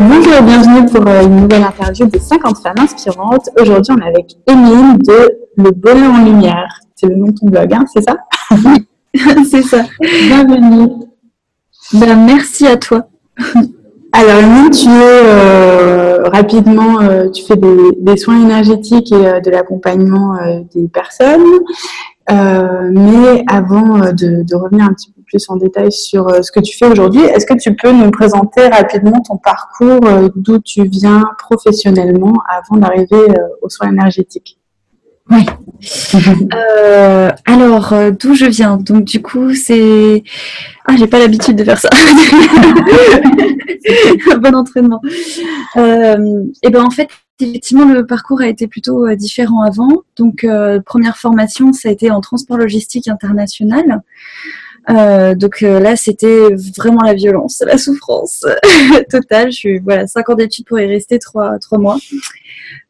Bonjour 0.00 0.32
et 0.32 0.42
bienvenue 0.42 0.86
pour 0.86 1.04
euh, 1.08 1.24
une 1.24 1.40
nouvelle 1.40 1.64
interview 1.64 2.06
des 2.06 2.20
50 2.20 2.58
femmes 2.58 2.78
inspirantes. 2.78 3.50
Aujourd'hui, 3.60 3.92
on 3.96 4.00
est 4.00 4.08
avec 4.08 4.36
Émile 4.46 4.96
de 4.98 5.28
Le 5.56 5.72
Bonheur 5.72 6.12
en 6.12 6.24
Lumière. 6.24 6.80
C'est 6.94 7.08
le 7.08 7.16
nom 7.16 7.26
de 7.26 7.32
ton 7.32 7.46
blog, 7.46 7.72
hein, 7.74 7.84
c'est 7.92 8.02
ça? 8.02 8.16
C'est 9.50 9.62
ça. 9.62 9.82
Bienvenue. 10.00 11.04
Ben, 11.94 12.24
merci 12.26 12.68
à 12.68 12.76
toi. 12.76 13.08
Alors, 14.12 14.38
Émile, 14.40 14.70
tu 14.70 14.88
es 14.88 15.20
euh, 15.24 16.28
rapidement, 16.28 17.00
euh, 17.00 17.28
tu 17.30 17.44
fais 17.44 17.56
des, 17.56 18.16
soins 18.16 18.40
énergétiques 18.40 19.10
et 19.10 19.40
de 19.40 19.50
l'accompagnement 19.50 20.36
des 20.72 20.86
personnes. 20.86 21.42
mais 22.30 23.44
avant 23.48 23.98
de, 24.12 24.44
de, 24.44 24.54
revenir 24.54 24.84
un 24.84 24.92
petit 24.92 25.10
peu 25.10 25.17
plus 25.28 25.48
en 25.48 25.56
détail 25.56 25.92
sur 25.92 26.28
euh, 26.28 26.42
ce 26.42 26.50
que 26.50 26.58
tu 26.60 26.76
fais 26.76 26.86
aujourd'hui. 26.86 27.20
Est-ce 27.20 27.46
que 27.46 27.56
tu 27.58 27.76
peux 27.76 27.92
nous 27.92 28.10
présenter 28.10 28.66
rapidement 28.66 29.20
ton 29.20 29.36
parcours, 29.36 30.00
euh, 30.04 30.28
d'où 30.34 30.58
tu 30.58 30.82
viens 30.84 31.22
professionnellement 31.38 32.32
avant 32.48 32.78
d'arriver 32.80 33.06
euh, 33.12 33.36
aux 33.62 33.68
soins 33.68 33.90
énergétiques? 33.90 34.58
Oui. 35.30 35.44
alors, 37.44 37.92
d'où 38.18 38.34
je 38.34 38.46
viens? 38.46 38.78
Donc, 38.78 39.04
du 39.04 39.20
coup, 39.20 39.54
c'est. 39.54 40.24
Ah, 40.86 40.96
j'ai 40.96 41.06
pas 41.06 41.18
l'habitude 41.18 41.54
de 41.54 41.64
faire 41.64 41.78
ça. 41.78 41.90
bon 44.40 44.54
entraînement. 44.54 45.02
et 45.76 46.14
eh 46.62 46.70
ben, 46.70 46.82
en 46.82 46.88
fait, 46.88 47.08
effectivement, 47.40 47.84
le 47.84 48.06
parcours 48.06 48.40
a 48.40 48.48
été 48.48 48.68
plutôt 48.68 49.14
différent 49.16 49.60
avant. 49.60 50.02
Donc, 50.16 50.46
première 50.86 51.18
formation, 51.18 51.74
ça 51.74 51.90
a 51.90 51.92
été 51.92 52.10
en 52.10 52.22
transport 52.22 52.56
logistique 52.56 53.06
international. 53.06 54.00
Euh, 54.90 55.34
donc 55.34 55.62
euh, 55.62 55.80
là, 55.80 55.96
c'était 55.96 56.54
vraiment 56.76 57.02
la 57.02 57.14
violence, 57.14 57.62
la 57.66 57.78
souffrance 57.78 58.44
totale. 59.10 59.52
Je 59.52 59.56
suis 59.56 59.78
voilà, 59.78 60.06
5 60.06 60.30
ans 60.30 60.34
d'études 60.34 60.66
pour 60.66 60.78
y 60.80 60.86
rester 60.86 61.18
3, 61.18 61.58
trois 61.58 61.78
mois. 61.78 61.98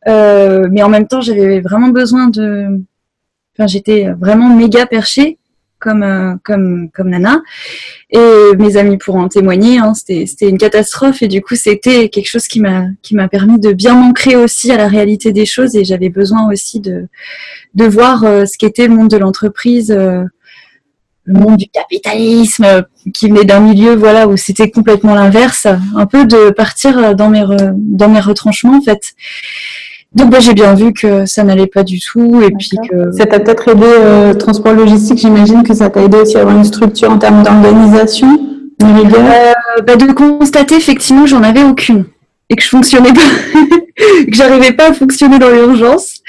Euh, 0.06 0.68
mais 0.70 0.82
en 0.82 0.88
même 0.88 1.08
temps, 1.08 1.20
j'avais 1.20 1.60
vraiment 1.60 1.88
besoin 1.88 2.28
de. 2.28 2.80
Enfin, 3.56 3.66
j'étais 3.66 4.08
vraiment 4.12 4.54
méga 4.54 4.86
perchée 4.86 5.38
comme, 5.80 6.38
comme, 6.44 6.90
comme 6.92 7.10
Nana. 7.10 7.42
Et 8.10 8.56
mes 8.56 8.76
amis 8.76 8.98
pourront 8.98 9.22
en 9.22 9.28
témoigner. 9.28 9.78
Hein, 9.78 9.94
c'était 9.94 10.48
une 10.48 10.58
catastrophe. 10.58 11.22
Et 11.22 11.28
du 11.28 11.40
coup, 11.40 11.56
c'était 11.56 12.08
quelque 12.08 12.28
chose 12.28 12.46
qui 12.46 12.60
m'a 12.60 12.84
qui 13.02 13.16
m'a 13.16 13.26
permis 13.26 13.58
de 13.58 13.72
bien 13.72 13.94
m'ancrer 13.94 14.36
aussi 14.36 14.70
à 14.70 14.76
la 14.76 14.86
réalité 14.86 15.32
des 15.32 15.46
choses. 15.46 15.74
Et 15.74 15.84
j'avais 15.84 16.08
besoin 16.08 16.48
aussi 16.52 16.78
de, 16.78 17.08
de 17.74 17.84
voir 17.84 18.20
ce 18.20 18.56
qu'était 18.56 18.86
le 18.86 18.94
monde 18.94 19.08
de 19.08 19.16
l'entreprise 19.16 19.92
le 21.28 21.38
monde 21.38 21.56
du 21.56 21.68
capitalisme 21.68 22.66
qui 23.12 23.28
venait 23.28 23.44
d'un 23.44 23.60
milieu 23.60 23.94
voilà 23.94 24.26
où 24.26 24.36
c'était 24.36 24.70
complètement 24.70 25.14
l'inverse, 25.14 25.66
un 25.94 26.06
peu 26.06 26.24
de 26.24 26.50
partir 26.50 27.14
dans 27.14 27.28
mes 27.28 27.44
dans 27.76 28.08
mes 28.08 28.20
retranchements 28.20 28.78
en 28.78 28.80
fait. 28.80 29.14
Donc 30.14 30.30
bah, 30.30 30.40
j'ai 30.40 30.54
bien 30.54 30.74
vu 30.74 30.94
que 30.94 31.26
ça 31.26 31.44
n'allait 31.44 31.66
pas 31.66 31.82
du 31.82 32.00
tout 32.00 32.40
et 32.40 32.50
puis 32.50 32.70
que 32.90 33.12
ça 33.12 33.26
t'a 33.26 33.40
peut-être 33.40 33.68
aidé 33.68 33.84
euh, 33.86 34.32
transport 34.32 34.72
logistique, 34.72 35.18
j'imagine 35.18 35.62
que 35.62 35.74
ça 35.74 35.90
t'a 35.90 36.02
aidé 36.02 36.16
aussi 36.18 36.38
à 36.38 36.40
avoir 36.40 36.56
une 36.56 36.64
structure 36.64 37.10
en 37.10 37.18
termes 37.18 37.42
d'organisation, 37.42 38.40
euh, 38.82 39.82
bah, 39.86 39.96
de 39.96 40.12
constater 40.12 40.76
effectivement 40.76 41.26
j'en 41.26 41.42
avais 41.42 41.62
aucune 41.62 42.06
et 42.50 42.56
que 42.56 42.62
je 42.62 42.68
fonctionnais 42.68 43.12
pas, 43.12 43.20
que 43.96 44.32
j'arrivais 44.32 44.72
pas 44.72 44.90
à 44.90 44.92
fonctionner 44.92 45.38
dans 45.38 45.50
l'urgence 45.50 46.20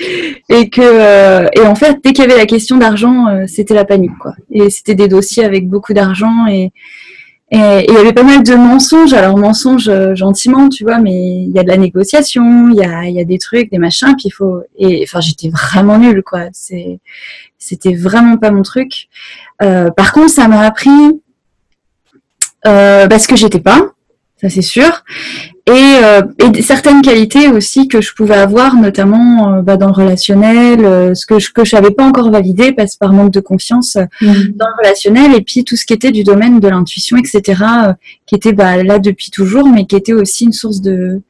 et 0.49 0.69
que 0.69 0.81
euh, 0.81 1.47
et 1.53 1.61
en 1.61 1.75
fait 1.75 1.99
dès 2.03 2.11
qu'il 2.11 2.25
y 2.25 2.27
avait 2.27 2.37
la 2.37 2.45
question 2.45 2.77
d'argent, 2.77 3.27
euh, 3.27 3.45
c'était 3.47 3.73
la 3.73 3.85
panique 3.85 4.17
quoi. 4.19 4.33
Et 4.51 4.69
c'était 4.69 4.95
des 4.95 5.07
dossiers 5.07 5.45
avec 5.45 5.69
beaucoup 5.69 5.93
d'argent 5.93 6.47
et 6.47 6.71
et 7.51 7.85
il 7.87 7.93
y 7.95 7.97
avait 7.97 8.13
pas 8.13 8.21
mal 8.21 8.43
de 8.43 8.53
mensonges. 8.53 9.13
Alors 9.13 9.35
mensonges 9.35 9.89
euh, 9.89 10.13
gentiment, 10.13 10.69
tu 10.69 10.83
vois, 10.83 10.99
mais 10.99 11.15
il 11.15 11.49
y 11.49 11.57
a 11.57 11.63
de 11.63 11.67
la 11.67 11.77
négociation, 11.77 12.69
il 12.69 12.75
y 12.75 12.83
a 12.83 13.09
y 13.09 13.19
a 13.19 13.23
des 13.23 13.39
trucs, 13.39 13.71
des 13.71 13.79
machins, 13.79 14.13
puis 14.15 14.25
il 14.27 14.31
faut 14.31 14.61
et 14.77 15.03
enfin 15.03 15.19
j'étais 15.19 15.49
vraiment 15.49 15.97
nulle 15.97 16.21
quoi. 16.21 16.41
C'était 16.51 17.95
vraiment 17.95 18.37
pas 18.37 18.51
mon 18.51 18.61
truc. 18.61 19.07
par 19.59 20.11
contre, 20.11 20.29
ça 20.29 20.47
m'a 20.47 20.61
appris 20.61 21.21
parce 22.61 23.25
que 23.25 23.35
j'étais 23.35 23.61
pas 23.61 23.93
ça 24.41 24.49
c'est 24.49 24.61
sûr. 24.61 25.03
Et, 25.67 25.71
euh, 25.71 26.21
et, 26.39 26.61
certaines 26.61 27.01
qualités 27.01 27.47
aussi 27.49 27.87
que 27.87 28.01
je 28.01 28.13
pouvais 28.13 28.35
avoir, 28.35 28.75
notamment 28.75 29.53
euh, 29.53 29.61
bah, 29.61 29.77
dans 29.77 29.87
le 29.87 29.93
relationnel, 29.93 30.83
euh, 30.83 31.13
ce 31.13 31.25
que 31.25 31.39
je 31.39 31.51
que 31.51 31.65
je 31.65 31.75
n'avais 31.75 31.91
pas 31.91 32.05
encore 32.05 32.31
validé 32.31 32.71
parce 32.71 32.95
par 32.95 33.13
manque 33.13 33.31
de 33.31 33.39
confiance 33.39 33.97
mmh. 34.21 34.33
dans 34.55 34.67
le 34.67 34.83
relationnel, 34.83 35.35
et 35.35 35.41
puis 35.41 35.63
tout 35.63 35.75
ce 35.75 35.85
qui 35.85 35.93
était 35.93 36.11
du 36.11 36.23
domaine 36.23 36.59
de 36.59 36.67
l'intuition, 36.67 37.17
etc., 37.17 37.63
qui 38.25 38.35
était 38.35 38.53
bah, 38.53 38.81
là 38.81 38.97
depuis 38.97 39.29
toujours, 39.29 39.67
mais 39.67 39.85
qui 39.85 39.95
était 39.95 40.13
aussi 40.13 40.45
une 40.45 40.53
source 40.53 40.81
de 40.81 41.21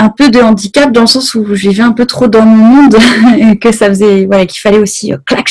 un 0.00 0.10
peu 0.10 0.30
de 0.30 0.40
handicap 0.40 0.92
dans 0.92 1.00
le 1.00 1.06
sens 1.06 1.34
où 1.34 1.44
je 1.54 1.68
vivais 1.68 1.82
un 1.82 1.92
peu 1.92 2.06
trop 2.06 2.28
dans 2.28 2.44
mon 2.44 2.56
monde 2.56 2.96
et 3.38 3.58
que 3.58 3.72
ça 3.72 3.88
faisait 3.88 4.26
voilà 4.26 4.46
qu'il 4.46 4.60
fallait 4.60 4.78
aussi 4.78 5.12
clac 5.26 5.50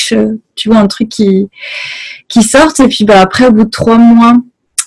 tu 0.54 0.68
vois 0.70 0.78
un 0.78 0.86
truc 0.86 1.10
qui 1.10 1.50
qui 2.28 2.42
sorte 2.42 2.80
et 2.80 2.88
puis 2.88 3.04
bah 3.04 3.20
après 3.20 3.46
au 3.46 3.52
bout 3.52 3.64
de 3.64 3.70
trois 3.70 3.98
mois 3.98 4.38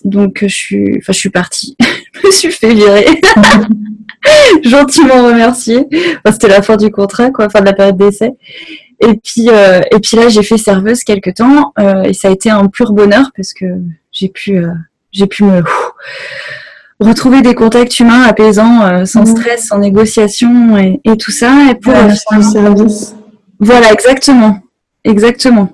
donc 0.04 0.40
je 0.42 0.48
suis, 0.48 0.98
enfin 0.98 1.14
je 1.14 1.20
suis 1.20 1.30
partie. 1.30 1.76
je 2.14 2.28
me 2.28 2.32
suis 2.32 2.52
fait 2.52 2.74
virer. 2.74 3.06
Gentiment 4.64 5.26
remercié. 5.26 5.88
C'était 6.32 6.48
la 6.48 6.62
fin 6.62 6.78
du 6.78 6.92
contrat, 6.92 7.32
quoi, 7.32 7.50
fin 7.50 7.62
de 7.62 7.66
la 7.66 7.74
période 7.74 7.98
d'essai. 7.98 8.34
Et 9.02 9.16
puis, 9.16 9.50
euh, 9.50 9.82
et 9.92 10.00
puis 10.00 10.16
là, 10.16 10.30
j'ai 10.30 10.44
fait 10.44 10.58
serveuse 10.58 11.04
quelques 11.04 11.36
temps 11.36 11.74
euh, 11.80 12.04
et 12.04 12.14
ça 12.14 12.28
a 12.28 12.32
été 12.32 12.50
un 12.50 12.68
pur 12.68 12.94
bonheur 12.94 13.32
parce 13.36 13.54
que 13.54 13.66
j'ai 14.12 14.30
pu, 14.30 14.58
euh, 14.58 14.70
j'ai 15.12 15.26
pu 15.26 15.44
me 15.44 15.64
retrouver 17.00 17.42
des 17.42 17.56
contacts 17.56 18.00
humains 18.00 18.22
apaisants, 18.24 19.06
sans 19.08 19.24
mmh. 19.24 19.26
stress, 19.26 19.68
sans 19.68 19.80
négociation 19.80 20.78
et, 20.78 21.18
tout 21.18 21.32
ça. 21.32 21.72
Et 21.72 21.76
pour 21.76 21.94
service. 22.44 23.16
Voilà, 23.60 23.92
exactement, 23.92 24.60
exactement. 25.04 25.72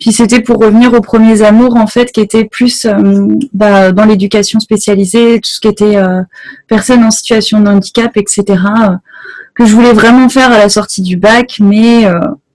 Puis 0.00 0.12
c'était 0.12 0.40
pour 0.40 0.56
revenir 0.56 0.94
aux 0.94 1.02
premiers 1.02 1.42
amours 1.42 1.76
en 1.76 1.86
fait, 1.86 2.10
qui 2.10 2.20
étaient 2.20 2.46
plus 2.46 2.86
euh, 2.86 3.36
bah, 3.52 3.92
dans 3.92 4.06
l'éducation 4.06 4.58
spécialisée, 4.58 5.38
tout 5.40 5.50
ce 5.50 5.60
qui 5.60 5.68
était 5.68 5.96
euh, 5.96 6.22
personnes 6.68 7.04
en 7.04 7.10
situation 7.10 7.60
de 7.60 7.68
handicap, 7.68 8.16
etc. 8.16 8.44
Euh, 8.48 8.96
que 9.54 9.66
je 9.66 9.74
voulais 9.74 9.92
vraiment 9.92 10.30
faire 10.30 10.50
à 10.50 10.58
la 10.58 10.70
sortie 10.70 11.02
du 11.02 11.18
bac, 11.18 11.58
mais 11.60 12.06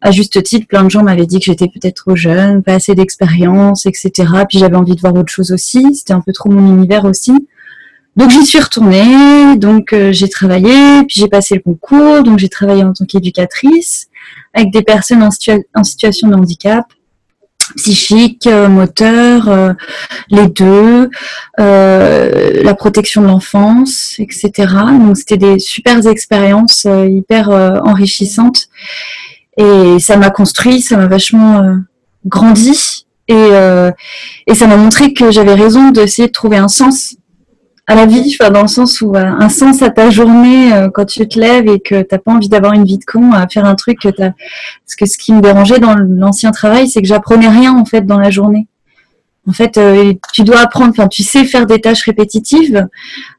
à 0.01 0.11
juste 0.11 0.41
titre, 0.41 0.65
plein 0.65 0.83
de 0.83 0.89
gens 0.89 1.03
m'avaient 1.03 1.27
dit 1.27 1.37
que 1.39 1.45
j'étais 1.45 1.67
peut-être 1.67 1.97
trop 1.97 2.15
jeune, 2.15 2.63
pas 2.63 2.75
assez 2.75 2.95
d'expérience, 2.95 3.85
etc. 3.85 4.11
Puis 4.49 4.57
j'avais 4.57 4.77
envie 4.77 4.95
de 4.95 5.01
voir 5.01 5.13
autre 5.13 5.31
chose 5.31 5.51
aussi. 5.51 5.93
C'était 5.93 6.13
un 6.13 6.21
peu 6.21 6.31
trop 6.31 6.49
mon 6.49 6.73
univers 6.73 7.05
aussi. 7.05 7.33
Donc 8.15 8.31
j'y 8.31 8.43
suis 8.45 8.59
retournée, 8.59 9.57
donc 9.57 9.93
j'ai 10.11 10.29
travaillé, 10.29 11.03
puis 11.03 11.19
j'ai 11.19 11.27
passé 11.27 11.55
le 11.55 11.61
concours, 11.61 12.23
donc 12.23 12.39
j'ai 12.39 12.49
travaillé 12.49 12.83
en 12.83 12.93
tant 12.93 13.05
qu'éducatrice 13.05 14.07
avec 14.53 14.71
des 14.71 14.81
personnes 14.81 15.21
en 15.21 15.83
situation 15.83 16.29
de 16.29 16.33
handicap 16.33 16.85
psychique, 17.75 18.47
euh, 18.47 18.67
moteur, 18.67 19.49
euh, 19.49 19.73
les 20.29 20.47
deux, 20.47 21.09
euh, 21.59 22.63
la 22.63 22.73
protection 22.75 23.21
de 23.21 23.27
l'enfance, 23.27 24.15
etc. 24.19 24.51
Donc 24.99 25.17
c'était 25.17 25.37
des 25.37 25.59
super 25.59 26.05
expériences 26.07 26.87
hyper 27.07 27.49
enrichissantes 27.49 28.67
et 29.57 29.99
ça 29.99 30.17
m'a 30.17 30.29
construit, 30.29 30.81
ça 30.81 30.97
m'a 30.97 31.07
vachement 31.07 31.77
grandi 32.25 33.05
et, 33.27 33.49
et 34.47 34.55
ça 34.55 34.67
m'a 34.67 34.77
montré 34.77 35.13
que 35.13 35.31
j'avais 35.31 35.53
raison 35.53 35.91
d'essayer 35.91 36.27
de 36.27 36.33
trouver 36.33 36.57
un 36.57 36.67
sens 36.67 37.15
à 37.87 37.95
la 37.95 38.05
vie, 38.05 38.35
enfin 38.39 38.51
dans 38.51 38.63
le 38.63 38.67
sens 38.67 39.01
où 39.01 39.15
euh, 39.15 39.23
un 39.23 39.49
sens 39.49 39.81
à 39.81 39.89
ta 39.89 40.09
journée 40.09 40.73
euh, 40.73 40.89
quand 40.89 41.05
tu 41.05 41.27
te 41.27 41.39
lèves 41.39 41.67
et 41.67 41.79
que 41.79 42.01
t'as 42.01 42.17
pas 42.17 42.31
envie 42.31 42.49
d'avoir 42.49 42.73
une 42.73 42.83
vie 42.83 42.97
de 42.97 43.05
con 43.05 43.31
à 43.31 43.47
faire 43.47 43.65
un 43.65 43.75
truc 43.75 43.99
que 43.99 44.09
t'as. 44.09 44.31
Parce 44.31 44.95
que 44.97 45.05
ce 45.05 45.17
qui 45.17 45.33
me 45.33 45.41
dérangeait 45.41 45.79
dans 45.79 45.95
l'ancien 45.95 46.51
travail, 46.51 46.87
c'est 46.87 47.01
que 47.01 47.07
j'apprenais 47.07 47.47
rien 47.47 47.77
en 47.77 47.85
fait 47.85 48.01
dans 48.01 48.17
la 48.17 48.31
journée. 48.31 48.67
En 49.47 49.51
fait, 49.51 49.77
euh, 49.77 50.13
tu 50.33 50.43
dois 50.43 50.61
apprendre, 50.61 50.89
enfin 50.89 51.07
tu 51.07 51.21
sais 51.21 51.45
faire 51.45 51.67
des 51.67 51.79
tâches 51.79 52.03
répétitives, 52.03 52.87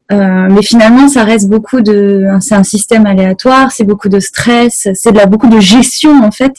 mais 0.08 0.62
finalement 0.62 1.08
ça 1.08 1.25
reste 1.25 1.49
beaucoup 1.49 1.81
de, 1.81 2.28
c'est 2.40 2.54
un 2.54 2.62
système 2.62 3.06
aléatoire, 3.06 3.72
c'est 3.72 3.82
beaucoup 3.82 4.08
de 4.08 4.20
stress, 4.20 4.87
c'est 4.94 5.10
de 5.10 5.16
la 5.16 5.26
beaucoup 5.26 5.49
de 5.49 5.58
gestion 5.58 6.22
en 6.22 6.31
fait. 6.31 6.52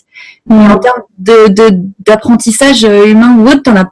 Mais 0.47 0.67
en 0.67 0.79
termes 0.79 1.03
de 1.17 1.79
d'apprentissage 2.05 2.83
humain 2.83 3.37
ou 3.37 3.47
autre, 3.47 3.63
t'en 3.63 3.77
as 3.77 3.89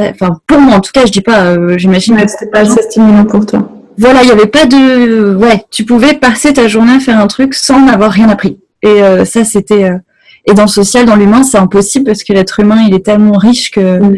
enfin 0.00 0.38
pour 0.46 0.58
moi 0.58 0.76
en 0.76 0.80
tout 0.80 0.92
cas, 0.92 1.06
je 1.06 1.12
dis 1.12 1.20
pas, 1.20 1.46
euh, 1.46 1.78
j'imagine. 1.78 2.16
que 2.16 2.28
c'était 2.28 2.46
pas 2.46 2.60
assez 2.60 2.82
stimulant 2.82 3.24
pour 3.24 3.46
toi. 3.46 3.68
Voilà, 3.98 4.22
il 4.22 4.26
n'y 4.26 4.32
avait 4.32 4.46
pas 4.46 4.66
de, 4.66 5.34
ouais, 5.34 5.64
tu 5.70 5.84
pouvais 5.84 6.14
passer 6.14 6.52
ta 6.52 6.68
journée 6.68 6.92
à 6.92 7.00
faire 7.00 7.18
un 7.18 7.26
truc 7.26 7.54
sans 7.54 7.84
n'avoir 7.84 8.12
rien 8.12 8.28
appris. 8.28 8.58
Et 8.82 9.02
euh, 9.02 9.24
ça, 9.24 9.44
c'était. 9.44 9.84
Euh, 9.84 9.98
et 10.46 10.54
dans 10.54 10.62
le 10.62 10.68
social, 10.68 11.04
dans 11.04 11.16
l'humain, 11.16 11.42
c'est 11.42 11.58
impossible 11.58 12.06
parce 12.06 12.22
que 12.22 12.32
l'être 12.32 12.60
humain, 12.60 12.82
il 12.86 12.94
est 12.94 13.04
tellement 13.04 13.36
riche 13.36 13.70
que 13.70 13.98
mm. 13.98 14.16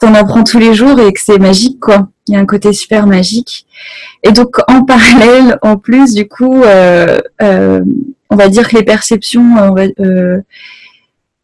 tu 0.00 0.06
en 0.06 0.14
apprends 0.14 0.44
tous 0.44 0.58
les 0.58 0.74
jours 0.74 1.00
et 1.00 1.12
que 1.12 1.20
c'est 1.20 1.38
magique, 1.38 1.80
quoi. 1.80 2.08
Il 2.28 2.34
y 2.34 2.36
a 2.36 2.40
un 2.40 2.46
côté 2.46 2.72
super 2.72 3.06
magique. 3.06 3.66
Et 4.22 4.30
donc, 4.30 4.56
en 4.68 4.84
parallèle, 4.84 5.58
en 5.62 5.76
plus, 5.76 6.14
du 6.14 6.28
coup, 6.28 6.62
on 6.62 8.36
va 8.36 8.48
dire 8.48 8.68
que 8.68 8.76
les 8.76 8.84
perceptions, 8.84 9.74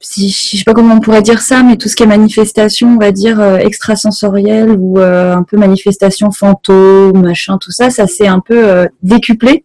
si, 0.01 0.31
je 0.31 0.57
sais 0.57 0.65
pas 0.65 0.73
comment 0.73 0.95
on 0.95 1.01
pourrait 1.01 1.23
dire 1.23 1.43
ça, 1.43 1.63
mais 1.63 1.77
tout 1.77 1.89
ce 1.89 1.95
qui 1.95 2.03
est 2.03 2.07
manifestation, 2.07 2.95
on 2.95 2.99
va 2.99 3.13
dire 3.13 3.39
euh, 3.39 3.59
extrasensorielle 3.59 4.71
ou 4.71 4.99
euh, 4.99 5.35
un 5.35 5.43
peu 5.43 5.59
manifestation 5.59 6.31
fantôme, 6.31 7.21
machin, 7.21 7.59
tout 7.59 7.71
ça, 7.71 7.91
ça 7.91 8.07
s'est 8.07 8.27
un 8.27 8.41
peu 8.41 8.67
euh, 8.67 8.87
décuplé. 9.03 9.65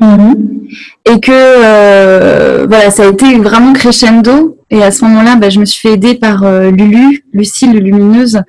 Mhm. 0.00 0.34
Et 1.04 1.20
que 1.20 2.66
voilà, 2.66 2.90
ça 2.90 3.04
a 3.04 3.10
été 3.10 3.36
vraiment 3.38 3.72
crescendo. 3.72 4.56
Et 4.70 4.82
à 4.82 4.90
ce 4.90 5.04
moment-là, 5.04 5.36
bah, 5.36 5.50
je 5.50 5.60
me 5.60 5.66
suis 5.66 5.86
fait 5.86 5.94
aider 5.94 6.14
par 6.14 6.44
Lulu, 6.44 7.24
Lucille 7.32 7.72
Lumineuse, 7.72 8.40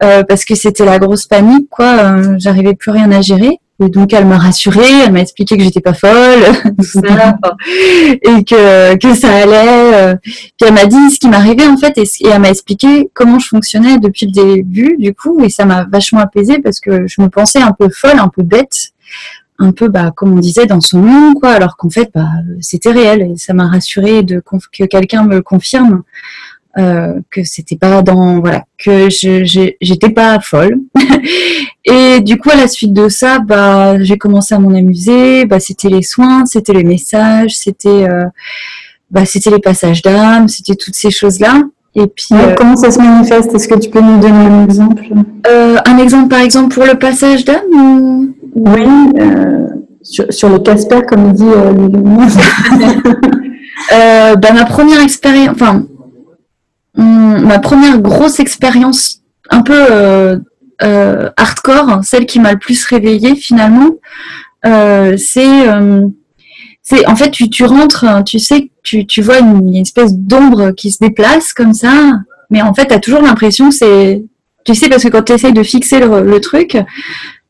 parce 0.00 0.44
que 0.44 0.56
c'était 0.56 0.84
la 0.84 0.98
grosse 0.98 1.26
panique, 1.26 1.68
quoi. 1.70 2.36
J'arrivais 2.38 2.74
plus 2.74 2.90
rien 2.90 3.12
à 3.12 3.20
gérer. 3.20 3.60
Et 3.84 3.88
donc 3.88 4.12
elle 4.12 4.26
m'a 4.26 4.38
rassurée, 4.38 5.02
elle 5.04 5.12
m'a 5.12 5.20
expliqué 5.20 5.56
que 5.56 5.64
j'étais 5.64 5.80
pas 5.80 5.94
folle, 5.94 6.12
et 8.22 8.44
que, 8.44 8.96
que 8.96 9.14
ça 9.14 9.34
allait. 9.34 9.94
Euh. 9.94 10.14
Puis 10.22 10.66
elle 10.66 10.74
m'a 10.74 10.86
dit 10.86 11.10
ce 11.10 11.18
qui 11.18 11.28
m'arrivait 11.28 11.66
en 11.66 11.76
fait, 11.76 11.98
et, 11.98 12.04
elle 12.24 12.40
m'a 12.40 12.50
expliqué 12.50 13.10
comment 13.14 13.38
je 13.38 13.48
fonctionnais 13.48 13.98
depuis 13.98 14.26
le 14.26 14.32
début, 14.32 14.96
du 14.98 15.14
coup, 15.14 15.42
et 15.42 15.50
ça 15.50 15.64
m'a 15.64 15.84
vachement 15.84 16.20
apaisée 16.20 16.58
parce 16.58 16.80
que 16.80 17.06
je 17.06 17.20
me 17.20 17.28
pensais 17.28 17.60
un 17.60 17.72
peu 17.72 17.88
folle, 17.88 18.18
un 18.18 18.28
peu 18.28 18.42
bête, 18.42 18.92
un 19.58 19.72
peu, 19.72 19.88
bah, 19.88 20.12
comme 20.14 20.32
on 20.32 20.38
disait, 20.38 20.66
dans 20.66 20.80
son 20.80 21.00
nom, 21.00 21.34
quoi, 21.34 21.50
alors 21.50 21.76
qu'en 21.76 21.90
fait, 21.90 22.10
bah, 22.14 22.28
c'était 22.60 22.90
réel, 22.90 23.22
et 23.22 23.36
ça 23.36 23.54
m'a 23.54 23.68
rassurée 23.68 24.22
de 24.22 24.42
que 24.72 24.84
quelqu'un 24.84 25.24
me 25.24 25.36
le 25.36 25.42
confirme. 25.42 26.02
Euh, 26.78 27.20
que 27.30 27.44
c'était 27.44 27.76
pas 27.76 28.00
dans 28.00 28.40
voilà 28.40 28.64
que 28.78 29.10
j'étais 29.10 30.08
pas 30.08 30.40
folle. 30.40 30.78
Et 31.84 32.20
du 32.20 32.38
coup 32.38 32.48
à 32.48 32.56
la 32.56 32.66
suite 32.66 32.94
de 32.94 33.10
ça 33.10 33.40
bah 33.40 34.02
j'ai 34.02 34.16
commencé 34.16 34.54
à 34.54 34.58
m'en 34.58 34.74
amuser. 34.74 35.44
Bah 35.44 35.60
c'était 35.60 35.90
les 35.90 36.00
soins 36.00 36.46
c'était 36.46 36.72
les 36.72 36.84
messages 36.84 37.58
c'était 37.58 38.08
euh, 38.08 38.24
bah 39.10 39.26
c'était 39.26 39.50
les 39.50 39.58
passages 39.58 40.00
d'âme 40.00 40.48
c'était 40.48 40.74
toutes 40.74 40.94
ces 40.94 41.10
choses 41.10 41.40
là 41.40 41.62
et 41.94 42.06
puis 42.06 42.28
euh, 42.32 42.54
comment 42.56 42.76
ça 42.76 42.90
se 42.90 42.98
manifeste? 42.98 43.54
Est-ce 43.54 43.68
que 43.68 43.78
tu 43.78 43.90
peux 43.90 44.00
nous 44.00 44.18
donner 44.18 44.46
un 44.46 44.64
exemple? 44.64 45.04
Un 45.44 45.98
exemple 45.98 46.28
par 46.28 46.40
exemple 46.40 46.74
pour 46.74 46.86
le 46.86 46.98
passage 46.98 47.44
d'âme 47.44 48.32
oui 48.54 48.88
sur, 50.00 50.24
sur, 50.32 50.48
le 50.48 50.58
Casper 50.58 51.02
comme 51.06 51.34
dit 51.34 51.44
euh, 51.44 51.74
bah, 54.36 54.52
ma 54.52 54.64
première 54.64 55.02
expérience 55.02 55.54
enfin 55.54 55.84
ma 56.94 57.58
première 57.58 58.00
grosse 58.00 58.40
expérience 58.40 59.22
un 59.50 59.62
peu 59.62 59.86
euh, 59.90 60.38
euh, 60.82 61.30
hardcore, 61.36 62.00
celle 62.02 62.26
qui 62.26 62.40
m'a 62.40 62.52
le 62.52 62.58
plus 62.58 62.84
réveillée 62.84 63.36
finalement, 63.36 63.90
euh, 64.66 65.16
c'est 65.16 65.66
c'est 66.84 67.06
en 67.06 67.14
fait 67.14 67.30
tu, 67.30 67.48
tu 67.48 67.64
rentres, 67.64 68.04
tu 68.26 68.38
sais, 68.38 68.70
tu, 68.82 69.06
tu 69.06 69.22
vois 69.22 69.38
une, 69.38 69.76
espèce 69.76 70.14
d'ombre 70.14 70.72
qui 70.72 70.90
se 70.90 70.98
déplace 70.98 71.52
comme 71.52 71.74
ça, 71.74 71.92
mais 72.50 72.62
en 72.62 72.74
fait 72.74 72.86
tu 72.86 72.94
as 72.94 72.98
toujours 72.98 73.22
l'impression 73.22 73.70
c'est 73.70 74.24
tu 74.64 74.74
sais 74.74 74.88
parce 74.88 75.02
que 75.02 75.08
quand 75.08 75.22
tu 75.22 75.32
essayes 75.32 75.52
de 75.52 75.62
fixer 75.62 76.00
le, 76.00 76.40
truc, 76.40 76.76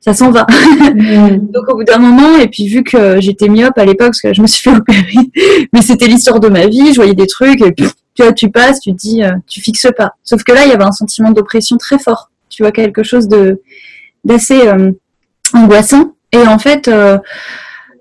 ça 0.03 0.13
s'en 0.13 0.31
va. 0.31 0.47
Mm. 0.95 1.51
Donc 1.53 1.69
au 1.69 1.77
bout 1.77 1.85
d'un 1.85 1.99
moment, 1.99 2.37
et 2.39 2.49
puis 2.49 2.67
vu 2.67 2.83
que 2.83 3.21
j'étais 3.21 3.49
myope 3.49 3.79
à 3.79 3.85
l'époque, 3.85 4.09
parce 4.09 4.21
que 4.21 4.35
je 4.35 4.43
me 4.43 4.47
suis 4.47 4.71
fait 4.71 4.77
opérer, 4.77 5.31
mais 5.73 5.81
c'était 5.81 6.07
l'histoire 6.07 6.41
de 6.41 6.49
ma 6.49 6.67
vie, 6.67 6.91
je 6.91 6.97
voyais 6.97 7.15
des 7.15 7.27
trucs, 7.27 7.63
et 7.63 7.73
puis 7.73 7.87
tu 8.15 8.23
vois, 8.23 8.33
tu 8.33 8.51
passes, 8.51 8.81
tu 8.81 8.93
dis, 8.93 9.23
euh, 9.23 9.33
tu 9.47 9.61
fixes 9.61 9.89
pas. 9.97 10.13
Sauf 10.23 10.43
que 10.43 10.53
là, 10.53 10.65
il 10.65 10.71
y 10.71 10.73
avait 10.73 10.85
un 10.85 10.93
sentiment 10.93 11.31
d'oppression 11.31 11.79
très 11.79 11.99
fort. 11.99 12.31
Tu 12.51 12.63
vois, 12.63 12.73
quelque 12.73 13.03
chose 13.03 13.29
de 13.29 13.63
d'assez 14.25 14.69
euh, 14.69 14.93
angoissant. 15.55 16.15
Et 16.33 16.47
en 16.47 16.59
fait, 16.59 16.89
euh, 16.89 17.19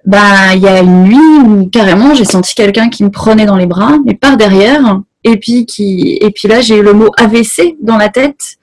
bah, 0.06 0.54
il 0.56 0.62
y 0.62 0.68
a 0.68 0.82
une 0.82 1.04
nuit 1.04 1.40
où 1.46 1.70
carrément, 1.70 2.14
j'ai 2.14 2.26
senti 2.26 2.56
quelqu'un 2.56 2.90
qui 2.90 3.04
me 3.04 3.10
prenait 3.10 3.46
dans 3.46 3.58
les 3.58 3.68
bras, 3.68 3.98
mais 4.06 4.16
par 4.16 4.38
derrière. 4.38 5.02
Et 5.24 5.38
puis 5.38 5.66
qui, 5.66 6.18
et 6.20 6.32
puis 6.32 6.48
là, 6.48 6.62
j'ai 6.62 6.78
eu 6.78 6.84
le 6.84 6.94
mot 6.94 7.12
AVC 7.18 7.78
dans 7.82 7.98
la 7.98 8.10
tête, 8.10 8.58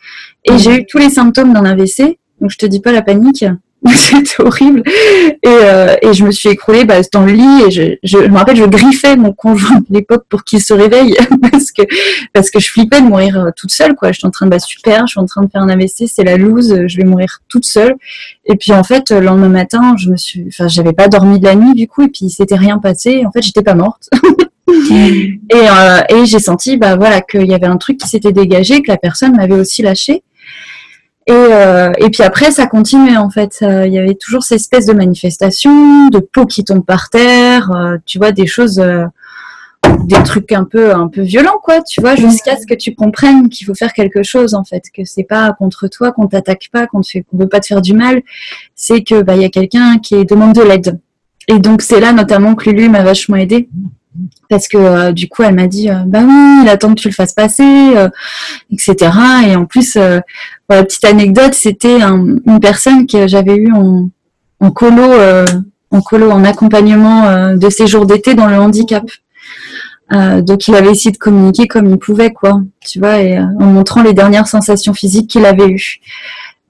et 0.45 0.59
j'ai 0.59 0.81
eu 0.81 0.87
tous 0.87 0.99
les 0.99 1.09
symptômes 1.09 1.53
d'un 1.53 1.65
AVC. 1.65 2.19
Donc 2.41 2.51
je 2.51 2.59
te 2.59 2.67
dis 2.67 2.81
pas 2.81 2.93
la 2.93 3.03
panique. 3.03 3.45
c'était 3.95 4.43
horrible. 4.43 4.83
Et, 5.43 5.47
euh, 5.47 5.95
et, 6.03 6.13
je 6.13 6.25
me 6.25 6.33
suis 6.33 6.49
écroulée 6.49 6.85
bah, 6.85 6.97
dans 7.13 7.25
le 7.25 7.33
lit 7.33 7.63
et 7.67 7.71
je, 7.71 7.83
je, 8.03 8.19
me 8.19 8.37
rappelle, 8.37 8.57
je 8.57 8.65
griffais 8.65 9.17
mon 9.17 9.33
conjoint 9.33 9.79
de 9.79 9.87
l'époque 9.91 10.25
pour 10.29 10.43
qu'il 10.43 10.61
se 10.61 10.73
réveille 10.73 11.17
parce 11.53 11.71
que 11.71 11.83
parce 12.33 12.51
que 12.51 12.59
je 12.59 12.71
flippais 12.71 13.01
de 13.01 13.07
mourir 13.07 13.39
euh, 13.39 13.51
toute 13.55 13.71
seule. 13.73 13.95
quoi. 13.95 14.11
J'étais 14.11 14.27
en 14.27 14.31
train 14.31 14.47
de 14.47 14.51
bah 14.51 14.59
super, 14.59 15.07
je 15.07 15.13
suis 15.13 15.21
en 15.21 15.27
train 15.27 15.43
de 15.43 15.51
faire 15.51 15.63
un 15.63 15.69
AVC, 15.69 16.09
c'est 16.09 16.25
la 16.25 16.37
loose, 16.37 16.87
je 16.87 16.97
vais 16.97 17.05
mourir 17.05 17.41
toute 17.49 17.65
seule. 17.65 17.95
Et 18.47 18.57
puis 18.57 18.73
en 18.73 18.83
fait, 18.83 19.11
le 19.11 19.21
lendemain 19.21 19.49
matin, 19.49 19.95
je 19.97 20.11
me 20.11 20.17
suis, 20.17 20.47
enfin, 20.49 20.67
j'avais 20.67 20.93
pas 20.93 21.09
dormi 21.09 21.39
de 21.39 21.45
la 21.45 21.55
nuit 21.55 21.75
du 21.75 21.87
coup 21.87 22.03
et 22.03 22.09
puis 22.09 22.27
il 22.27 22.31
s'était 22.31 22.57
rien 22.57 22.79
passé. 22.79 23.25
En 23.27 23.31
fait, 23.31 23.43
j'étais 23.43 23.63
pas 23.63 23.75
morte. 23.75 24.11
et, 24.69 25.39
euh, 25.55 26.01
et 26.09 26.27
j'ai 26.27 26.41
senti 26.41 26.77
bah 26.77 26.97
voilà 26.97 27.21
qu'il 27.21 27.47
y 27.47 27.55
avait 27.55 27.67
un 27.67 27.77
truc 27.77 27.99
qui 27.99 28.09
s'était 28.09 28.33
dégagé, 28.33 28.83
que 28.83 28.91
la 28.91 28.99
personne 28.99 29.37
m'avait 29.37 29.55
aussi 29.55 29.83
lâché. 29.83 30.25
Et, 31.29 31.33
euh, 31.33 31.93
et 31.99 32.09
puis 32.09 32.23
après, 32.23 32.51
ça 32.51 32.67
continuait 32.67 33.19
en 33.19 33.29
fait. 33.29 33.59
Il 33.61 33.93
y 33.93 33.99
avait 33.99 34.15
toujours 34.15 34.43
ces 34.43 34.55
espèces 34.55 34.87
de 34.87 34.95
manifestations, 34.95 36.09
de 36.09 36.21
peau 36.21 36.47
qui 36.47 36.65
tombe 36.65 36.85
par 36.85 37.11
terre, 37.11 37.71
euh, 37.71 37.99
tu 38.07 38.17
vois, 38.17 38.33
des 38.33 38.47
choses, 38.47 38.79
euh, 38.79 39.05
des 40.05 40.23
trucs 40.23 40.51
un 40.53 40.65
peu, 40.65 40.95
un 40.95 41.09
peu 41.09 41.21
violents, 41.21 41.59
quoi, 41.63 41.83
tu 41.83 42.01
vois, 42.01 42.15
jusqu'à 42.17 42.57
ce 42.57 42.67
que 42.67 42.73
tu 42.73 42.95
comprennes 42.95 43.51
qu'il 43.51 43.67
faut 43.67 43.75
faire 43.75 43.93
quelque 43.93 44.23
chose 44.23 44.55
en 44.55 44.65
fait, 44.65 44.85
que 44.95 45.05
c'est 45.05 45.23
pas 45.23 45.53
contre 45.53 45.87
toi, 45.89 46.13
qu'on 46.13 46.29
t'attaque 46.29 46.71
pas, 46.73 46.87
qu'on 46.87 47.01
ne 47.01 47.39
veut 47.39 47.49
pas 47.49 47.61
te 47.61 47.67
faire 47.67 47.83
du 47.83 47.93
mal, 47.93 48.23
c'est 48.75 49.03
que 49.03 49.21
bah 49.21 49.37
y 49.37 49.45
a 49.45 49.51
quelqu'un 49.51 49.99
qui 49.99 50.25
demande 50.25 50.55
de 50.55 50.63
l'aide. 50.63 50.99
Et 51.47 51.59
donc 51.59 51.83
c'est 51.83 52.01
là 52.01 52.13
notamment 52.13 52.55
que 52.55 52.71
Lulu 52.71 52.89
m'a 52.89 53.03
vachement 53.03 53.37
aidée 53.37 53.69
parce 54.49 54.69
que 54.69 54.77
euh, 54.77 55.13
du 55.13 55.29
coup 55.29 55.43
elle 55.43 55.55
m'a 55.55 55.67
dit 55.67 55.91
euh, 55.91 56.03
bah 56.07 56.21
oui 56.27 56.61
il 56.63 56.69
attend 56.69 56.95
que 56.95 57.01
tu 57.01 57.09
le 57.09 57.15
fasses 57.15 57.35
passer 57.35 57.63
euh, 57.97 58.09
etc 58.73 59.11
et 59.47 59.57
en 59.57 59.67
plus 59.67 59.97
la 59.97 60.85
petite 60.85 61.05
anecdote 61.05 61.55
c'était 61.55 62.01
une 62.01 62.61
personne 62.61 63.07
que 63.07 63.27
j'avais 63.27 63.57
eue 63.57 63.73
en, 63.73 64.09
en 64.61 64.71
colo 64.71 65.03
en 65.91 66.01
colo 66.01 66.31
en 66.31 66.45
accompagnement 66.45 67.55
de 67.55 67.71
séjour 67.71 68.07
d'été 68.07 68.35
dans 68.35 68.47
le 68.47 68.57
handicap. 68.57 69.05
Donc 70.11 70.69
il 70.69 70.75
avait 70.75 70.91
essayé 70.91 71.11
de 71.11 71.17
communiquer 71.17 71.67
comme 71.67 71.89
il 71.91 71.99
pouvait 71.99 72.33
quoi 72.33 72.61
tu 72.87 72.99
vois 72.99 73.21
et 73.21 73.39
en 73.39 73.65
montrant 73.65 74.03
les 74.03 74.13
dernières 74.13 74.47
sensations 74.47 74.93
physiques 74.93 75.31
qu'il 75.31 75.47
avait 75.47 75.69
eues. 75.69 76.01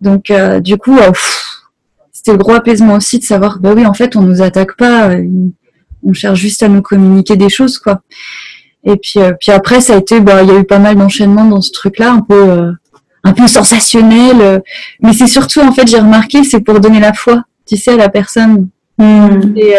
Donc 0.00 0.32
du 0.60 0.76
coup 0.76 0.96
c'était 2.12 2.32
le 2.32 2.38
gros 2.38 2.54
apaisement 2.54 2.94
aussi 2.94 3.18
de 3.18 3.24
savoir 3.24 3.58
bah 3.58 3.72
oui 3.74 3.84
en 3.84 3.94
fait 3.94 4.14
on 4.14 4.22
nous 4.22 4.42
attaque 4.42 4.76
pas 4.76 5.10
on 6.04 6.12
cherche 6.12 6.38
juste 6.38 6.62
à 6.62 6.68
nous 6.68 6.82
communiquer 6.82 7.36
des 7.36 7.48
choses, 7.48 7.78
quoi. 7.78 8.00
Et 8.84 8.96
puis, 8.96 9.20
euh, 9.20 9.32
puis 9.38 9.52
après, 9.52 9.80
ça 9.80 9.94
a 9.94 9.96
été, 9.96 10.20
bah, 10.20 10.42
il 10.42 10.48
y 10.48 10.52
a 10.52 10.58
eu 10.58 10.64
pas 10.64 10.78
mal 10.78 10.96
d'enchaînements 10.96 11.44
dans 11.44 11.60
ce 11.60 11.72
truc-là, 11.72 12.12
un 12.12 12.20
peu, 12.20 12.50
euh, 12.50 12.72
un 13.24 13.32
peu 13.32 13.46
sensationnel. 13.46 14.40
Euh. 14.40 14.58
mais 15.02 15.12
c'est 15.12 15.26
surtout, 15.26 15.60
en 15.60 15.72
fait, 15.72 15.86
j'ai 15.86 15.98
remarqué, 15.98 16.44
c'est 16.44 16.60
pour 16.60 16.80
donner 16.80 17.00
la 17.00 17.12
foi, 17.12 17.42
tu 17.66 17.76
sais, 17.76 17.92
à 17.92 17.96
la 17.96 18.08
personne. 18.08 18.68
Hmm. 18.98 19.56
Et 19.56 19.74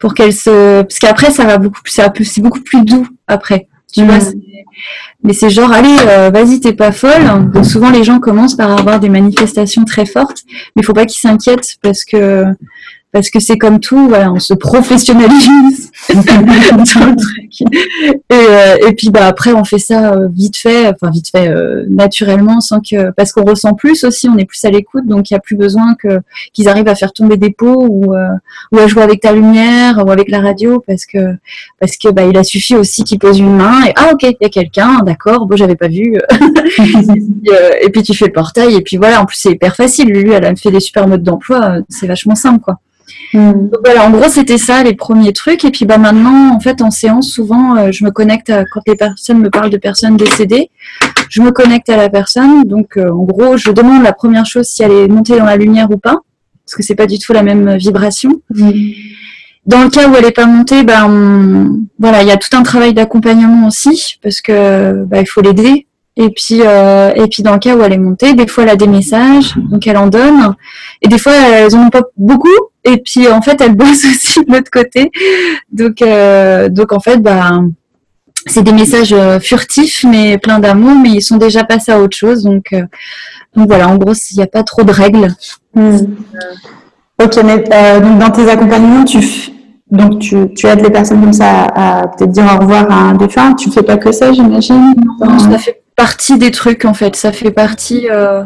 pour 0.00 0.12
qu'elle 0.12 0.32
se, 0.32 0.82
parce 0.82 0.98
qu'après, 0.98 1.30
ça 1.30 1.44
va 1.44 1.58
beaucoup 1.58 1.82
plus, 1.82 2.00
c'est 2.24 2.40
beaucoup 2.40 2.60
plus 2.60 2.84
doux 2.84 3.06
après. 3.28 3.68
Tu 3.92 4.04
vois, 4.04 4.18
hmm. 4.18 4.40
mais 5.22 5.32
c'est 5.32 5.50
genre, 5.50 5.70
allez, 5.70 5.94
vas-y, 6.32 6.58
t'es 6.58 6.72
pas 6.72 6.90
folle. 6.90 7.50
Donc 7.52 7.64
souvent, 7.64 7.90
les 7.90 8.02
gens 8.02 8.18
commencent 8.18 8.56
par 8.56 8.76
avoir 8.76 8.98
des 8.98 9.08
manifestations 9.08 9.84
très 9.84 10.04
fortes, 10.04 10.42
mais 10.74 10.82
il 10.82 10.84
faut 10.84 10.94
pas 10.94 11.06
qu'ils 11.06 11.20
s'inquiètent 11.20 11.76
parce 11.80 12.04
que 12.04 12.44
parce 13.12 13.30
que 13.30 13.40
c'est 13.40 13.58
comme 13.58 13.80
tout, 13.80 14.08
voilà, 14.08 14.32
on 14.32 14.38
se 14.38 14.54
professionnalise 14.54 15.89
euh, 18.32 18.76
et, 18.88 18.94
puis 18.94 19.10
bah 19.10 19.26
après 19.26 19.52
on 19.52 19.64
fait 19.64 19.78
ça 19.78 20.14
euh, 20.14 20.28
vite 20.28 20.56
fait, 20.56 20.88
enfin 20.88 21.10
vite 21.10 21.28
fait 21.30 21.48
euh, 21.48 21.84
naturellement, 21.88 22.60
sans 22.60 22.80
que 22.80 23.10
parce 23.10 23.32
qu'on 23.32 23.44
ressent 23.44 23.74
plus 23.74 24.04
aussi, 24.04 24.28
on 24.28 24.38
est 24.38 24.44
plus 24.44 24.64
à 24.64 24.70
l'écoute, 24.70 25.06
donc 25.06 25.30
il 25.30 25.34
n'y 25.34 25.36
a 25.36 25.40
plus 25.40 25.56
besoin 25.56 25.94
que 25.94 26.20
qu'ils 26.52 26.68
arrivent 26.68 26.88
à 26.88 26.94
faire 26.94 27.12
tomber 27.12 27.36
des 27.36 27.50
pots 27.50 27.86
ou 27.88 28.14
à 28.14 28.86
jouer 28.86 29.02
avec 29.02 29.20
ta 29.20 29.32
lumière 29.32 30.02
ou 30.04 30.10
avec 30.10 30.30
la 30.30 30.40
radio, 30.40 30.82
parce 30.86 31.04
que 31.04 31.36
parce 31.78 31.96
que 31.96 32.08
bah 32.08 32.24
il 32.24 32.36
a 32.36 32.44
suffi 32.44 32.74
aussi 32.74 33.04
qu'ils 33.04 33.18
posent 33.18 33.38
une 33.38 33.56
main 33.56 33.84
et 33.86 33.92
ah 33.96 34.10
ok 34.12 34.22
il 34.22 34.36
y 34.40 34.46
a 34.46 34.48
quelqu'un, 34.48 35.02
d'accord, 35.04 35.46
bon 35.46 35.56
j'avais 35.56 35.76
pas 35.76 35.88
vu. 35.88 36.18
et, 37.82 37.90
puis, 37.90 38.02
tu 38.02 38.14
fais 38.14 38.26
le 38.26 38.32
portail 38.32 38.74
et 38.74 38.80
puis 38.80 38.96
voilà, 38.96 39.20
en 39.20 39.26
plus 39.26 39.36
c'est 39.36 39.52
hyper 39.52 39.76
facile. 39.76 40.08
Lui 40.08 40.30
elle 40.30 40.46
a 40.46 40.54
fait 40.56 40.70
des 40.70 40.80
super 40.80 41.06
modes 41.06 41.22
d'emploi, 41.22 41.76
c'est 41.88 42.06
vachement 42.06 42.34
simple 42.34 42.60
quoi. 42.60 42.78
Hmm. 43.32 43.68
Donc 43.68 43.80
voilà, 43.84 44.06
en 44.06 44.10
gros, 44.10 44.28
c'était 44.28 44.58
ça 44.58 44.82
les 44.82 44.94
premiers 44.94 45.32
trucs. 45.32 45.64
Et 45.64 45.70
puis 45.70 45.84
bah 45.84 45.98
maintenant, 45.98 46.54
en 46.54 46.60
fait, 46.60 46.82
en 46.82 46.90
séance, 46.90 47.30
souvent, 47.30 47.76
euh, 47.76 47.92
je 47.92 48.04
me 48.04 48.10
connecte 48.10 48.50
à, 48.50 48.64
quand 48.64 48.80
les 48.86 48.96
personnes 48.96 49.38
me 49.38 49.50
parlent 49.50 49.70
de 49.70 49.76
personnes 49.76 50.16
décédées, 50.16 50.70
je 51.28 51.40
me 51.42 51.52
connecte 51.52 51.88
à 51.88 51.96
la 51.96 52.08
personne. 52.08 52.64
Donc 52.64 52.96
euh, 52.96 53.10
en 53.10 53.24
gros, 53.24 53.56
je 53.56 53.70
demande 53.70 54.02
la 54.02 54.12
première 54.12 54.46
chose 54.46 54.66
si 54.66 54.82
elle 54.82 54.92
est 54.92 55.08
montée 55.08 55.38
dans 55.38 55.44
la 55.44 55.56
lumière 55.56 55.90
ou 55.90 55.98
pas, 55.98 56.16
parce 56.64 56.74
que 56.76 56.82
c'est 56.82 56.96
pas 56.96 57.06
du 57.06 57.18
tout 57.18 57.32
la 57.32 57.42
même 57.42 57.76
vibration. 57.76 58.40
Hmm. 58.50 58.70
Dans 59.66 59.84
le 59.84 59.90
cas 59.90 60.08
où 60.08 60.14
elle 60.16 60.24
n'est 60.24 60.32
pas 60.32 60.46
montée, 60.46 60.82
ben 60.82 61.78
voilà, 61.98 62.22
il 62.22 62.28
y 62.28 62.32
a 62.32 62.36
tout 62.36 62.56
un 62.56 62.62
travail 62.62 62.94
d'accompagnement 62.94 63.68
aussi, 63.68 64.18
parce 64.22 64.40
que 64.40 65.04
bah, 65.04 65.20
il 65.20 65.26
faut 65.26 65.42
l'aider. 65.42 65.86
Et 66.16 66.30
puis, 66.30 66.60
euh, 66.60 67.12
et 67.14 67.28
puis 67.28 67.42
dans 67.42 67.52
le 67.52 67.58
cas 67.58 67.74
où 67.76 67.82
elle 67.82 67.92
est 67.92 67.98
montée, 67.98 68.34
des 68.34 68.46
fois 68.46 68.64
elle 68.64 68.70
a 68.70 68.76
des 68.76 68.86
messages, 68.86 69.54
donc 69.56 69.86
elle 69.86 69.96
en 69.96 70.08
donne. 70.08 70.54
Et 71.02 71.08
des 71.08 71.18
fois 71.18 71.32
elles 71.32 71.74
en 71.74 71.86
ont 71.86 71.90
pas 71.90 72.02
beaucoup. 72.16 72.48
Et 72.84 72.98
puis 72.98 73.28
en 73.28 73.40
fait 73.42 73.60
elle 73.60 73.74
bosse 73.76 74.04
aussi 74.04 74.44
de 74.44 74.52
l'autre 74.52 74.70
côté. 74.70 75.10
Donc, 75.72 76.02
euh, 76.02 76.68
donc 76.68 76.92
en 76.92 77.00
fait, 77.00 77.18
bah, 77.18 77.60
c'est 78.46 78.62
des 78.62 78.72
messages 78.72 79.14
furtifs, 79.40 80.04
mais 80.04 80.38
pleins 80.38 80.58
d'amour, 80.58 80.96
mais 81.00 81.10
ils 81.10 81.22
sont 81.22 81.36
déjà 81.36 81.64
passés 81.64 81.92
à 81.92 82.00
autre 82.00 82.16
chose. 82.16 82.42
Donc, 82.42 82.74
donc 83.54 83.68
voilà, 83.68 83.88
en 83.88 83.96
gros, 83.96 84.14
il 84.14 84.36
n'y 84.36 84.42
a 84.42 84.46
pas 84.46 84.62
trop 84.62 84.82
de 84.82 84.92
règles. 84.92 85.28
Hmm. 85.74 85.98
Ok, 87.22 87.38
mais 87.44 87.58
donc 88.00 88.18
dans 88.18 88.30
tes 88.30 88.48
accompagnements, 88.48 89.04
tu, 89.04 89.18
donc 89.90 90.20
tu, 90.20 90.54
tu 90.54 90.66
aides 90.66 90.80
les 90.80 90.90
personnes 90.90 91.20
comme 91.20 91.32
ça 91.32 91.64
à, 91.74 92.08
peut-être 92.08 92.30
dire 92.30 92.44
au 92.44 92.60
revoir 92.60 92.90
à 92.90 92.94
un 92.94 93.14
défunt. 93.14 93.54
Tu 93.54 93.70
fais 93.70 93.82
pas 93.82 93.98
que 93.98 94.10
ça, 94.10 94.32
j'imagine? 94.32 94.94
Non, 95.20 95.38
ça 95.38 95.58
fait 95.58 95.79
partie 96.00 96.38
des 96.38 96.50
trucs 96.50 96.86
en 96.86 96.94
fait. 96.94 97.14
Ça 97.14 97.30
fait 97.30 97.50
partie. 97.50 98.08
Euh, 98.10 98.42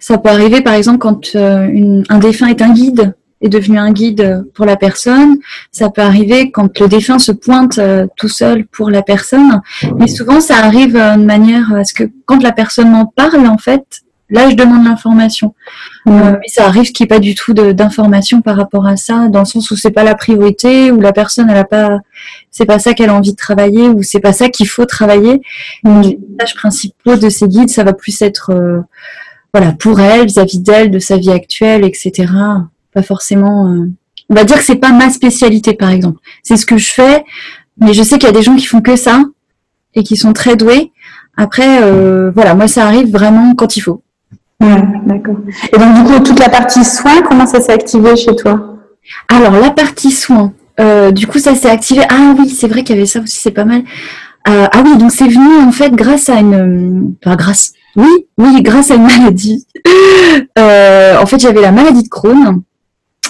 ça 0.00 0.18
peut 0.18 0.28
arriver 0.28 0.60
par 0.60 0.74
exemple 0.74 0.98
quand 0.98 1.36
euh, 1.36 2.02
un 2.08 2.18
défunt 2.18 2.48
est 2.48 2.62
un 2.62 2.72
guide, 2.72 3.14
est 3.40 3.48
devenu 3.48 3.78
un 3.78 3.92
guide 3.92 4.44
pour 4.54 4.66
la 4.66 4.76
personne. 4.76 5.36
Ça 5.70 5.88
peut 5.88 6.02
arriver 6.02 6.50
quand 6.50 6.80
le 6.80 6.88
défunt 6.88 7.20
se 7.20 7.30
pointe 7.30 7.78
euh, 7.78 8.08
tout 8.16 8.28
seul 8.28 8.66
pour 8.66 8.90
la 8.90 9.02
personne. 9.02 9.60
Mais 9.98 10.08
souvent, 10.08 10.40
ça 10.40 10.56
arrive 10.56 10.94
de 10.94 11.24
manière 11.24 11.72
à 11.72 11.84
ce 11.84 11.94
que 11.94 12.04
quand 12.24 12.42
la 12.42 12.50
personne 12.50 12.90
m'en 12.90 13.06
parle, 13.06 13.46
en 13.46 13.58
fait, 13.58 13.84
là, 14.30 14.50
je 14.50 14.54
demande 14.54 14.84
l'information. 14.84 15.54
Euh, 16.08 16.32
mais 16.40 16.48
ça 16.48 16.66
arrive 16.66 16.92
qu'il 16.92 17.04
n'y 17.04 17.06
ait 17.06 17.16
pas 17.16 17.20
du 17.20 17.34
tout 17.34 17.52
d'information 17.54 18.42
par 18.42 18.56
rapport 18.56 18.86
à 18.86 18.96
ça, 18.96 19.28
dans 19.28 19.40
le 19.40 19.44
sens 19.44 19.70
où 19.70 19.76
c'est 19.76 19.90
pas 19.90 20.04
la 20.04 20.14
priorité, 20.14 20.90
où 20.90 21.00
la 21.00 21.12
personne, 21.12 21.48
elle 21.50 21.56
a 21.56 21.64
pas, 21.64 21.98
c'est 22.50 22.66
pas 22.66 22.78
ça 22.78 22.94
qu'elle 22.94 23.10
a 23.10 23.14
envie 23.14 23.32
de 23.32 23.36
travailler, 23.36 23.88
ou 23.88 24.02
c'est 24.02 24.20
pas 24.20 24.32
ça 24.32 24.48
qu'il 24.48 24.68
faut 24.68 24.84
travailler. 24.84 25.40
les 25.84 26.18
tâches 26.38 26.54
principaux 26.54 27.16
de 27.16 27.28
ces 27.28 27.48
guides, 27.48 27.70
ça 27.70 27.84
va 27.84 27.92
plus 27.92 28.20
être, 28.22 28.50
euh, 28.50 28.80
voilà, 29.52 29.72
pour 29.72 30.00
elle, 30.00 30.26
vis-à-vis 30.26 30.60
d'elle, 30.60 30.90
de 30.90 30.98
sa 30.98 31.16
vie 31.16 31.30
actuelle, 31.30 31.84
etc. 31.84 32.32
Pas 32.92 33.02
forcément. 33.02 33.68
Euh, 33.68 33.90
on 34.28 34.34
va 34.34 34.44
dire 34.44 34.56
que 34.56 34.64
c'est 34.64 34.76
pas 34.76 34.92
ma 34.92 35.10
spécialité, 35.10 35.74
par 35.74 35.90
exemple. 35.90 36.18
C'est 36.42 36.56
ce 36.56 36.66
que 36.66 36.78
je 36.78 36.92
fais, 36.92 37.24
mais 37.78 37.94
je 37.94 38.02
sais 38.02 38.18
qu'il 38.18 38.26
y 38.26 38.30
a 38.30 38.32
des 38.32 38.42
gens 38.42 38.56
qui 38.56 38.66
font 38.66 38.80
que 38.80 38.96
ça 38.96 39.22
et 39.94 40.02
qui 40.02 40.16
sont 40.16 40.32
très 40.32 40.56
doués. 40.56 40.90
Après, 41.36 41.80
voilà, 42.32 42.54
moi, 42.54 42.66
ça 42.66 42.86
arrive 42.86 43.12
vraiment 43.12 43.54
quand 43.54 43.76
il 43.76 43.82
faut. 43.82 44.02
Ouais, 44.60 44.82
d'accord. 45.04 45.36
Et 45.72 45.78
donc, 45.78 45.94
du 45.94 46.02
coup, 46.04 46.20
toute 46.20 46.38
la 46.38 46.48
partie 46.48 46.84
soins, 46.84 47.22
comment 47.22 47.46
ça 47.46 47.60
s'est 47.60 47.72
activé 47.72 48.16
chez 48.16 48.34
toi? 48.34 48.76
Alors, 49.28 49.52
la 49.52 49.70
partie 49.70 50.10
soins, 50.10 50.52
euh, 50.80 51.10
du 51.10 51.26
coup, 51.26 51.38
ça 51.38 51.54
s'est 51.54 51.70
activé. 51.70 52.02
Ah 52.08 52.34
oui, 52.38 52.48
c'est 52.48 52.68
vrai 52.68 52.82
qu'il 52.82 52.96
y 52.96 52.98
avait 52.98 53.06
ça 53.06 53.20
aussi, 53.20 53.38
c'est 53.38 53.50
pas 53.50 53.64
mal. 53.64 53.82
Euh, 54.48 54.66
ah 54.70 54.82
oui, 54.84 54.96
donc 54.96 55.10
c'est 55.10 55.26
venu 55.26 55.66
en 55.66 55.72
fait 55.72 55.90
grâce 55.90 56.28
à 56.28 56.40
une. 56.40 57.14
Enfin, 57.24 57.36
grâce. 57.36 57.72
Oui, 57.96 58.26
oui, 58.38 58.62
grâce 58.62 58.90
à 58.90 58.94
une 58.94 59.04
maladie. 59.04 59.66
Euh, 60.58 61.18
en 61.20 61.26
fait, 61.26 61.38
j'avais 61.38 61.60
la 61.60 61.72
maladie 61.72 62.02
de 62.02 62.08
Crohn. 62.08 62.62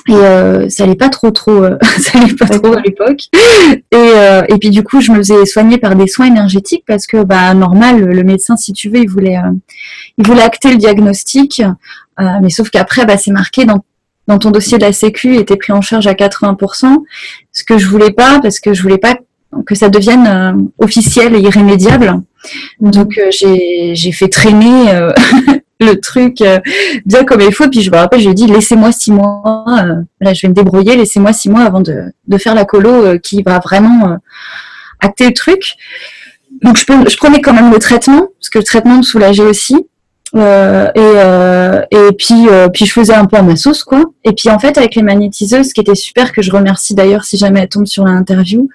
Et 0.08 0.14
euh, 0.14 0.68
ça 0.68 0.84
allait 0.84 0.94
pas 0.94 1.08
trop 1.08 1.30
trop, 1.30 1.64
euh, 1.64 1.78
ça 1.98 2.18
allait 2.18 2.34
pas 2.34 2.46
trop 2.46 2.74
à 2.74 2.80
l'époque. 2.80 3.22
Et, 3.32 3.80
euh, 3.94 4.42
et 4.48 4.56
puis 4.58 4.70
du 4.70 4.84
coup, 4.84 5.00
je 5.00 5.10
me 5.10 5.16
faisais 5.18 5.44
soigner 5.46 5.78
par 5.78 5.96
des 5.96 6.06
soins 6.06 6.26
énergétiques 6.26 6.84
parce 6.86 7.06
que 7.06 7.22
bah 7.24 7.52
normal, 7.54 8.04
le 8.04 8.22
médecin, 8.22 8.56
si 8.56 8.72
tu 8.72 8.88
veux, 8.88 8.98
il 8.98 9.08
voulait, 9.08 9.38
il 10.18 10.26
voulait 10.26 10.42
acter 10.42 10.70
le 10.70 10.76
diagnostic, 10.76 11.62
mais 12.18 12.50
sauf 12.50 12.70
qu'après, 12.70 13.04
bah, 13.04 13.16
c'est 13.16 13.32
marqué 13.32 13.64
dans 13.64 13.84
dans 14.28 14.38
ton 14.38 14.50
dossier 14.50 14.76
de 14.76 14.82
la 14.82 14.92
Sécu, 14.92 15.36
était 15.36 15.54
pris 15.54 15.72
en 15.72 15.80
charge 15.80 16.08
à 16.08 16.12
80%, 16.14 17.04
ce 17.52 17.62
que 17.62 17.78
je 17.78 17.86
voulais 17.86 18.10
pas 18.10 18.40
parce 18.40 18.58
que 18.58 18.74
je 18.74 18.82
voulais 18.82 18.98
pas 18.98 19.14
que 19.64 19.76
ça 19.76 19.88
devienne 19.88 20.68
officiel 20.78 21.36
et 21.36 21.38
irrémédiable. 21.38 22.12
Donc 22.80 23.20
j'ai 23.30 24.12
fait 24.12 24.28
traîner 24.28 25.10
le 25.80 26.00
truc 26.00 26.40
euh, 26.40 26.58
bien 27.04 27.24
comme 27.24 27.40
il 27.40 27.52
faut. 27.52 27.68
Puis 27.68 27.82
je 27.82 27.90
me 27.90 27.96
rappelle, 27.96 28.20
je 28.20 28.24
lui 28.26 28.32
ai 28.32 28.34
dit 28.34 28.46
laissez-moi 28.46 28.92
six 28.92 29.12
mois. 29.12 29.64
Euh, 29.68 30.02
là, 30.20 30.32
je 30.32 30.42
vais 30.42 30.48
me 30.48 30.54
débrouiller. 30.54 30.96
Laissez-moi 30.96 31.32
six 31.32 31.48
mois 31.48 31.62
avant 31.62 31.80
de, 31.80 32.12
de 32.26 32.38
faire 32.38 32.54
la 32.54 32.64
colo 32.64 32.90
euh, 32.90 33.18
qui 33.18 33.42
va 33.42 33.58
vraiment 33.58 34.16
acter 35.00 35.26
le 35.26 35.34
truc. 35.34 35.76
Donc 36.62 36.78
je, 36.78 36.84
je, 36.84 37.16
prenais 37.16 37.40
quand 37.40 37.52
même 37.52 37.70
le 37.70 37.78
traitement 37.78 38.28
parce 38.40 38.48
que 38.48 38.58
le 38.58 38.64
traitement 38.64 38.98
me 38.98 39.02
soulageait 39.02 39.42
aussi. 39.42 39.76
et, 40.34 40.38
et 41.90 42.12
puis 42.18 42.46
puis 42.72 42.86
je 42.86 42.92
faisais 42.92 43.14
un 43.14 43.26
peu 43.26 43.36
à 43.36 43.42
ma 43.42 43.56
sauce 43.56 43.84
quoi. 43.84 44.04
Et 44.24 44.32
puis 44.32 44.48
en 44.48 44.58
fait 44.58 44.78
avec 44.78 44.94
les 44.94 45.02
magnétiseuses, 45.02 45.68
ce 45.68 45.74
qui 45.74 45.82
était 45.82 45.94
super 45.94 46.32
que 46.32 46.40
je 46.40 46.50
remercie 46.50 46.94
d'ailleurs 46.94 47.24
si 47.24 47.36
jamais 47.36 47.60
elle 47.60 47.68
tombe 47.68 47.86
sur 47.86 48.04
l'interview, 48.04 48.68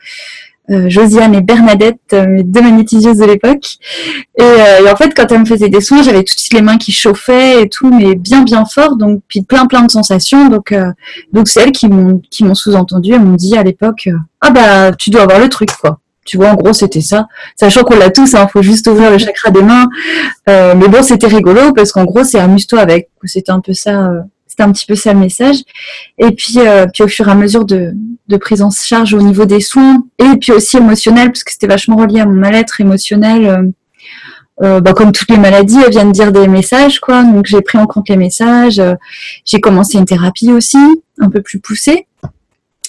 euh, 0.69 0.89
Josiane 0.89 1.33
et 1.33 1.41
Bernadette, 1.41 1.99
euh, 2.13 2.27
mes 2.27 2.43
deux 2.43 2.61
magnétiseuses 2.61 3.17
de 3.17 3.25
l'époque. 3.25 3.77
Euh, 4.39 4.85
et, 4.85 4.89
en 4.89 4.95
fait, 4.95 5.13
quand 5.15 5.29
elles 5.31 5.39
me 5.39 5.45
faisaient 5.45 5.69
des 5.69 5.81
soins, 5.81 6.03
j'avais 6.03 6.23
tout 6.23 6.35
de 6.35 6.39
suite 6.39 6.53
les 6.53 6.61
mains 6.61 6.77
qui 6.77 6.91
chauffaient 6.91 7.63
et 7.63 7.69
tout, 7.69 7.91
mais 7.91 8.15
bien 8.15 8.43
bien 8.43 8.65
fort, 8.65 8.95
donc 8.95 9.21
puis 9.27 9.41
plein 9.41 9.65
plein 9.65 9.81
de 9.81 9.91
sensations. 9.91 10.49
Donc 10.49 10.73
donc 11.33 11.47
c'est 11.47 11.61
elles 11.61 11.71
qui 11.71 11.87
m'ont 11.87 12.21
qui 12.29 12.43
m'ont 12.43 12.55
sous-entendu, 12.55 13.13
elles 13.13 13.23
m'ont 13.23 13.35
dit 13.35 13.57
à 13.57 13.63
l'époque, 13.63 14.07
ah 14.39 14.51
bah 14.51 14.91
tu 14.93 15.09
dois 15.09 15.23
avoir 15.23 15.39
le 15.39 15.49
truc 15.49 15.69
quoi. 15.81 15.99
Tu 16.23 16.37
vois, 16.37 16.49
en 16.49 16.53
gros, 16.53 16.71
c'était 16.71 17.01
ça. 17.01 17.27
Sachant 17.55 17.81
qu'on 17.81 17.97
l'a 17.97 18.11
tous, 18.11 18.33
il 18.33 18.35
hein, 18.37 18.47
faut 18.47 18.61
juste 18.61 18.87
ouvrir 18.87 19.09
le 19.09 19.17
chakra 19.17 19.49
des 19.49 19.63
mains. 19.63 19.87
mais 20.47 20.87
bon, 20.87 21.01
c'était 21.01 21.27
rigolo 21.27 21.73
parce 21.73 21.91
qu'en 21.91 22.05
gros, 22.05 22.23
c'est 22.23 22.39
amuse-toi 22.39 22.79
avec. 22.79 23.09
C'était 23.25 23.51
un 23.51 23.59
peu 23.59 23.73
ça 23.73 24.11
c'était 24.51 24.63
un 24.63 24.71
petit 24.73 24.85
peu 24.85 24.95
ça 24.95 25.13
le 25.13 25.19
message. 25.19 25.59
Et 26.17 26.31
puis, 26.31 26.55
euh, 26.57 26.85
puis 26.93 27.03
au 27.03 27.07
fur 27.07 27.25
et 27.29 27.31
à 27.31 27.35
mesure 27.35 27.63
de, 27.63 27.93
de 28.27 28.37
prise 28.37 28.61
en 28.61 28.69
charge 28.69 29.13
au 29.13 29.21
niveau 29.21 29.45
des 29.45 29.61
soins, 29.61 30.03
et 30.19 30.35
puis 30.41 30.51
aussi 30.51 30.75
émotionnel, 30.75 31.27
parce 31.27 31.45
que 31.45 31.53
c'était 31.53 31.67
vachement 31.67 31.95
relié 31.95 32.19
à 32.19 32.25
mon 32.25 32.33
mal-être 32.33 32.81
émotionnel. 32.81 33.45
Euh, 33.45 33.63
euh, 34.61 34.81
bah, 34.81 34.91
comme 34.91 35.13
toutes 35.13 35.29
les 35.29 35.37
maladies, 35.37 35.79
elles 35.83 35.91
viennent 35.91 36.11
dire 36.11 36.33
des 36.33 36.49
messages, 36.49 36.99
quoi. 36.99 37.23
Donc 37.23 37.45
j'ai 37.45 37.61
pris 37.61 37.77
en 37.77 37.87
compte 37.87 38.09
les 38.09 38.17
messages. 38.17 38.81
j'ai 39.45 39.61
commencé 39.61 39.97
une 39.97 40.05
thérapie 40.05 40.51
aussi, 40.51 40.77
un 41.19 41.29
peu 41.29 41.41
plus 41.41 41.59
poussée. 41.59 42.07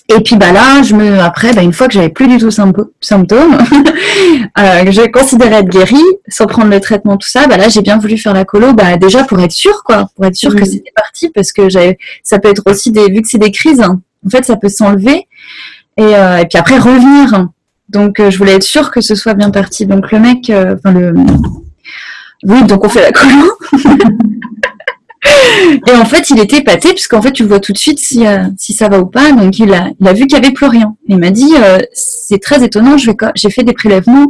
Et 0.09 0.21
puis 0.21 0.37
bah 0.37 0.53
là, 0.53 0.83
je 0.83 0.95
me 0.95 1.21
après, 1.21 1.53
bah, 1.53 1.63
une 1.63 1.73
fois 1.73 1.87
que 1.87 1.95
j'avais 1.95 2.09
plus 2.09 2.29
du 2.29 2.39
tout 2.39 2.51
symptômes, 2.51 3.59
euh, 4.59 4.91
je 4.91 5.11
considérais 5.11 5.61
être 5.61 5.69
guérie, 5.69 5.97
sans 6.29 6.47
prendre 6.47 6.71
le 6.71 6.81
traitement, 6.81 7.17
tout 7.17 7.29
ça, 7.29 7.47
bah 7.47 7.57
là 7.57 7.69
j'ai 7.69 7.83
bien 7.83 7.99
voulu 7.99 8.19
faire 8.19 8.35
la 8.35 8.45
colo, 8.45 8.73
bah 8.73 8.97
déjà 8.97 9.25
pour 9.25 9.41
être 9.41 9.53
sûre, 9.53 9.83
quoi, 9.85 10.09
pour 10.15 10.25
être 10.27 10.35
sûre 10.35 10.55
que 10.55 10.65
c'était 10.65 10.93
parti, 10.95 11.31
parce 11.31 11.53
que 11.53 11.69
j'avais, 11.69 11.99
ça 12.23 12.39
peut 12.39 12.49
être 12.49 12.63
aussi 12.67 12.91
des, 12.91 13.09
vu 13.11 13.23
que 13.23 13.29
c'est 13.29 13.39
des 13.39 13.53
crises, 13.53 13.81
hein, 13.81 14.01
en 14.27 14.31
fait 14.31 14.45
ça 14.45 14.57
peut 14.57 14.69
s'enlever 14.69 15.27
et, 15.97 16.03
euh, 16.03 16.39
et 16.39 16.47
puis 16.47 16.59
après 16.59 16.79
revenir. 16.79 17.49
Donc 17.89 18.21
euh, 18.21 18.31
je 18.31 18.39
voulais 18.39 18.55
être 18.55 18.63
sûre 18.63 18.91
que 18.91 19.01
ce 19.01 19.15
soit 19.15 19.35
bien 19.35 19.51
parti. 19.51 19.87
Donc 19.87 20.11
le 20.13 20.19
mec, 20.19 20.49
euh, 20.51 20.75
enfin 20.75 20.93
le, 20.93 21.15
oui, 22.45 22.65
donc 22.65 22.85
on 22.85 22.89
fait 22.89 23.03
la 23.03 23.13
colo. 23.13 23.53
Et 25.87 25.93
en 25.93 26.05
fait, 26.05 26.31
il 26.31 26.41
était 26.41 26.59
épaté, 26.59 26.91
puisqu'en 26.91 27.23
fait, 27.23 27.33
tu 27.33 27.45
vois 27.45 27.61
tout 27.61 27.73
de 27.73 27.79
suite 27.79 27.99
si, 27.99 28.27
euh, 28.27 28.45
si 28.57 28.73
ça 28.73 28.89
va 28.89 29.01
ou 29.01 29.07
pas. 29.07 29.33
Donc, 29.33 29.59
il 29.59 29.73
a, 29.73 29.89
il 30.01 30.09
a 30.09 30.13
vu 30.13 30.27
qu'il 30.27 30.39
n'y 30.39 30.45
avait 30.45 30.55
plus 30.55 30.67
rien. 30.67 30.95
Il 31.09 31.19
m'a 31.19 31.31
dit, 31.31 31.53
euh, 31.57 31.79
c'est 31.93 32.41
très 32.41 32.63
étonnant, 32.65 32.97
j'ai 32.97 33.51
fait 33.51 33.65
des 33.65 33.73
prélèvements 33.73 34.27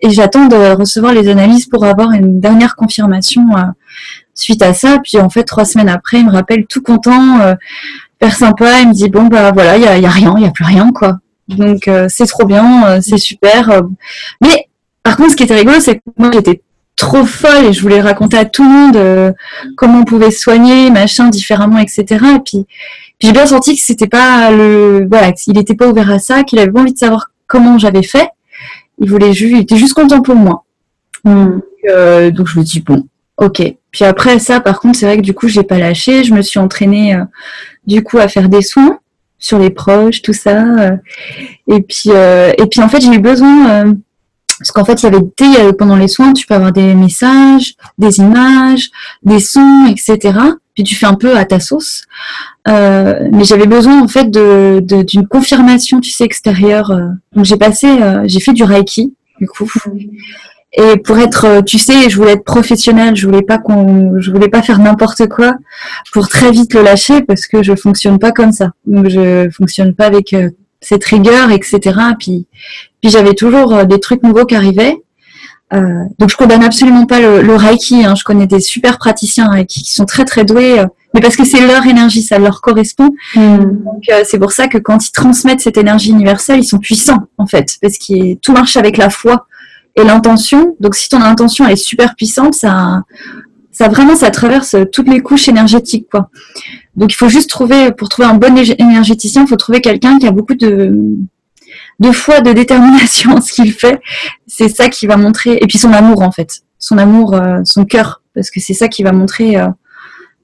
et 0.00 0.10
j'attends 0.10 0.46
de 0.46 0.74
recevoir 0.74 1.12
les 1.12 1.28
analyses 1.28 1.66
pour 1.66 1.84
avoir 1.84 2.12
une 2.12 2.40
dernière 2.40 2.76
confirmation 2.76 3.42
euh, 3.56 3.62
suite 4.34 4.62
à 4.62 4.74
ça. 4.74 4.98
Puis, 5.02 5.18
en 5.18 5.30
fait, 5.30 5.44
trois 5.44 5.64
semaines 5.64 5.88
après, 5.88 6.18
il 6.18 6.26
me 6.26 6.32
rappelle 6.32 6.66
tout 6.66 6.82
content, 6.82 7.38
père 8.18 8.36
sympa, 8.36 8.80
il 8.80 8.88
me 8.88 8.94
dit, 8.94 9.08
bon, 9.08 9.26
bah 9.26 9.52
voilà, 9.52 9.76
il 9.76 9.80
n'y 10.00 10.06
a, 10.06 10.08
a 10.08 10.12
rien, 10.12 10.34
il 10.36 10.42
n'y 10.42 10.48
a 10.48 10.52
plus 10.52 10.64
rien, 10.64 10.90
quoi. 10.92 11.18
Donc, 11.48 11.88
c'est 12.08 12.26
trop 12.26 12.44
bien, 12.44 13.00
c'est 13.00 13.18
super. 13.18 13.82
Mais, 14.42 14.68
par 15.02 15.16
contre, 15.16 15.30
ce 15.32 15.36
qui 15.36 15.44
était 15.44 15.54
rigolo, 15.54 15.78
c'est 15.80 15.96
que 15.96 16.00
moi, 16.18 16.30
j'étais 16.32 16.62
trop 16.96 17.26
folle 17.26 17.66
et 17.66 17.72
je 17.72 17.82
voulais 17.82 18.00
raconter 18.00 18.38
à 18.38 18.46
tout 18.46 18.64
le 18.64 18.70
monde 18.70 18.96
euh, 18.96 19.32
comment 19.76 20.00
on 20.00 20.04
pouvait 20.04 20.30
soigner, 20.30 20.90
machin, 20.90 21.28
différemment, 21.28 21.78
etc. 21.78 22.04
Et 22.10 22.40
puis, 22.40 22.66
puis 23.18 23.28
j'ai 23.28 23.32
bien 23.32 23.46
senti 23.46 23.76
que 23.76 23.82
c'était 23.82 24.08
pas 24.08 24.50
le, 24.50 25.06
voilà, 25.08 25.32
qu'il 25.32 25.54
n'était 25.54 25.74
pas 25.74 25.88
ouvert 25.88 26.10
à 26.10 26.18
ça, 26.18 26.42
qu'il 26.42 26.58
avait 26.58 26.72
pas 26.72 26.80
envie 26.80 26.94
de 26.94 26.98
savoir 26.98 27.30
comment 27.46 27.78
j'avais 27.78 28.02
fait. 28.02 28.30
Il 28.98 29.10
voulait 29.10 29.34
juste, 29.34 29.52
il 29.52 29.60
était 29.60 29.76
juste 29.76 29.92
content 29.92 30.22
pour 30.22 30.36
moi. 30.36 30.64
Donc, 31.24 31.62
euh, 31.88 32.30
donc 32.30 32.48
je 32.48 32.58
me 32.58 32.64
dis 32.64 32.80
bon, 32.80 33.06
ok. 33.36 33.62
Puis 33.90 34.04
après 34.04 34.38
ça, 34.38 34.60
par 34.60 34.80
contre, 34.80 34.98
c'est 34.98 35.06
vrai 35.06 35.18
que 35.18 35.22
du 35.22 35.34
coup, 35.34 35.48
j'ai 35.48 35.62
pas 35.62 35.78
lâché. 35.78 36.24
Je 36.24 36.32
me 36.32 36.40
suis 36.40 36.58
entraînée 36.58 37.14
euh, 37.14 37.24
du 37.86 38.02
coup 38.02 38.18
à 38.18 38.28
faire 38.28 38.48
des 38.48 38.62
soins 38.62 38.98
sur 39.38 39.58
les 39.58 39.70
proches, 39.70 40.22
tout 40.22 40.32
ça. 40.32 40.64
et 41.68 41.82
puis, 41.82 42.08
et 42.08 42.66
puis 42.70 42.80
en 42.80 42.88
fait, 42.88 43.02
j'ai 43.02 43.12
eu 43.12 43.18
besoin 43.18 43.94
parce 44.58 44.70
qu'en 44.70 44.84
fait, 44.84 45.02
il 45.02 45.04
y 45.04 45.06
avait 45.06 45.20
des, 45.68 45.72
pendant 45.74 45.96
les 45.96 46.08
soins, 46.08 46.32
tu 46.32 46.46
peux 46.46 46.54
avoir 46.54 46.72
des 46.72 46.94
messages, 46.94 47.74
des 47.98 48.18
images, 48.18 48.90
des 49.22 49.38
sons, 49.38 49.86
etc. 49.88 50.38
Puis 50.74 50.84
tu 50.84 50.94
fais 50.94 51.06
un 51.06 51.14
peu 51.14 51.36
à 51.36 51.44
ta 51.44 51.60
sauce. 51.60 52.04
Euh, 52.68 53.28
mais 53.32 53.44
j'avais 53.44 53.66
besoin 53.66 54.02
en 54.02 54.08
fait 54.08 54.30
de 54.30 54.80
d'une 54.80 55.26
confirmation, 55.26 56.00
tu 56.00 56.10
sais, 56.10 56.24
extérieure. 56.24 56.90
Euh. 56.90 57.08
Donc 57.34 57.44
j'ai 57.44 57.56
passé, 57.56 57.86
euh, 57.86 58.22
j'ai 58.26 58.40
fait 58.40 58.52
du 58.52 58.64
reiki 58.64 59.14
du 59.40 59.46
coup. 59.46 59.70
Et 60.78 60.98
pour 60.98 61.18
être, 61.18 61.62
tu 61.64 61.78
sais, 61.78 62.10
je 62.10 62.16
voulais 62.16 62.32
être 62.32 62.44
professionnelle, 62.44 63.16
je 63.16 63.26
voulais 63.26 63.42
pas 63.42 63.56
qu'on, 63.56 64.20
je 64.20 64.30
voulais 64.30 64.48
pas 64.48 64.60
faire 64.60 64.78
n'importe 64.78 65.26
quoi 65.28 65.54
pour 66.12 66.28
très 66.28 66.50
vite 66.50 66.74
le 66.74 66.82
lâcher 66.82 67.22
parce 67.22 67.46
que 67.46 67.62
je 67.62 67.74
fonctionne 67.74 68.18
pas 68.18 68.32
comme 68.32 68.52
ça. 68.52 68.72
Donc 68.86 69.08
je 69.08 69.48
fonctionne 69.50 69.94
pas 69.94 70.06
avec 70.06 70.34
cette 70.80 71.04
rigueur, 71.04 71.50
etc. 71.50 71.98
Puis, 72.18 72.46
puis 73.00 73.10
j'avais 73.10 73.34
toujours 73.34 73.74
euh, 73.74 73.84
des 73.84 74.00
trucs 74.00 74.22
nouveaux 74.22 74.44
qui 74.44 74.54
arrivaient. 74.54 74.96
Euh, 75.72 76.04
donc 76.20 76.30
je 76.30 76.36
condamne 76.36 76.62
absolument 76.62 77.06
pas 77.06 77.20
le, 77.20 77.56
Reiki. 77.56 78.04
Hein. 78.04 78.14
Je 78.14 78.22
connais 78.22 78.46
des 78.46 78.60
super 78.60 78.98
praticiens 78.98 79.50
Reiki 79.50 79.82
qui 79.82 79.92
sont 79.92 80.04
très 80.04 80.24
très 80.24 80.44
doués, 80.44 80.78
euh, 80.78 80.86
mais 81.12 81.20
parce 81.20 81.34
que 81.34 81.44
c'est 81.44 81.66
leur 81.66 81.84
énergie, 81.86 82.22
ça 82.22 82.38
leur 82.38 82.60
correspond. 82.60 83.10
Hmm. 83.34 83.58
Donc 83.58 84.04
c'est 84.24 84.38
pour 84.38 84.52
ça 84.52 84.68
que 84.68 84.78
quand 84.78 85.04
ils 85.04 85.10
transmettent 85.10 85.60
cette 85.60 85.76
énergie 85.76 86.10
universelle, 86.10 86.60
ils 86.60 86.66
sont 86.66 86.78
puissants 86.78 87.26
en 87.38 87.46
fait, 87.46 87.66
parce 87.82 87.98
que 87.98 88.34
tout 88.34 88.52
marche 88.52 88.76
avec 88.76 88.96
la 88.96 89.10
foi. 89.10 89.46
et 89.96 90.04
l'intention. 90.04 90.76
Donc 90.78 90.94
si 90.94 91.08
ton 91.08 91.20
intention 91.22 91.66
est 91.66 91.76
super 91.76 92.14
puissante, 92.14 92.54
ça, 92.54 93.02
ça 93.72 93.88
vraiment, 93.88 94.14
ça 94.14 94.30
traverse 94.30 94.76
toutes 94.92 95.08
les 95.08 95.20
couches 95.20 95.48
énergétiques, 95.48 96.06
quoi. 96.10 96.28
Donc 96.96 97.12
il 97.12 97.16
faut 97.16 97.28
juste 97.28 97.50
trouver, 97.50 97.92
pour 97.92 98.08
trouver 98.08 98.28
un 98.28 98.34
bon 98.34 98.56
énergéticien, 98.56 99.42
il 99.42 99.48
faut 99.48 99.56
trouver 99.56 99.80
quelqu'un 99.80 100.18
qui 100.18 100.26
a 100.26 100.30
beaucoup 100.30 100.54
de, 100.54 101.16
de 102.00 102.12
foi, 102.12 102.40
de 102.40 102.52
détermination 102.52 103.32
en 103.32 103.40
ce 103.40 103.52
qu'il 103.52 103.72
fait. 103.72 104.00
C'est 104.46 104.68
ça 104.68 104.88
qui 104.88 105.06
va 105.06 105.16
montrer, 105.16 105.58
et 105.60 105.66
puis 105.66 105.78
son 105.78 105.92
amour 105.92 106.22
en 106.22 106.32
fait, 106.32 106.62
son 106.78 106.98
amour, 106.98 107.34
euh, 107.34 107.60
son 107.64 107.84
cœur, 107.84 108.22
parce 108.34 108.50
que 108.50 108.60
c'est 108.60 108.74
ça 108.74 108.88
qui 108.88 109.02
va 109.02 109.12
montrer 109.12 109.58
euh, 109.58 109.68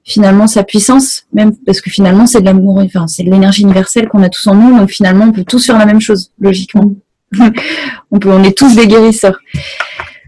finalement 0.03 0.47
sa 0.47 0.63
puissance, 0.63 1.25
même 1.33 1.55
parce 1.65 1.81
que 1.81 1.89
finalement 1.89 2.27
c'est 2.27 2.41
de 2.41 2.45
l'amour, 2.45 2.77
enfin 2.79 3.07
c'est 3.07 3.23
de 3.23 3.31
l'énergie 3.31 3.63
universelle 3.63 4.07
qu'on 4.07 4.21
a 4.21 4.29
tous 4.29 4.45
en 4.47 4.55
nous, 4.55 4.77
donc 4.77 4.89
finalement 4.89 5.25
on 5.25 5.31
peut 5.31 5.45
tous 5.45 5.65
faire 5.65 5.77
la 5.77 5.85
même 5.85 6.01
chose, 6.01 6.31
logiquement. 6.39 6.91
on 8.11 8.19
peut, 8.19 8.29
on 8.29 8.43
est 8.43 8.55
tous 8.55 8.75
des 8.75 8.87
guérisseurs. 8.87 9.39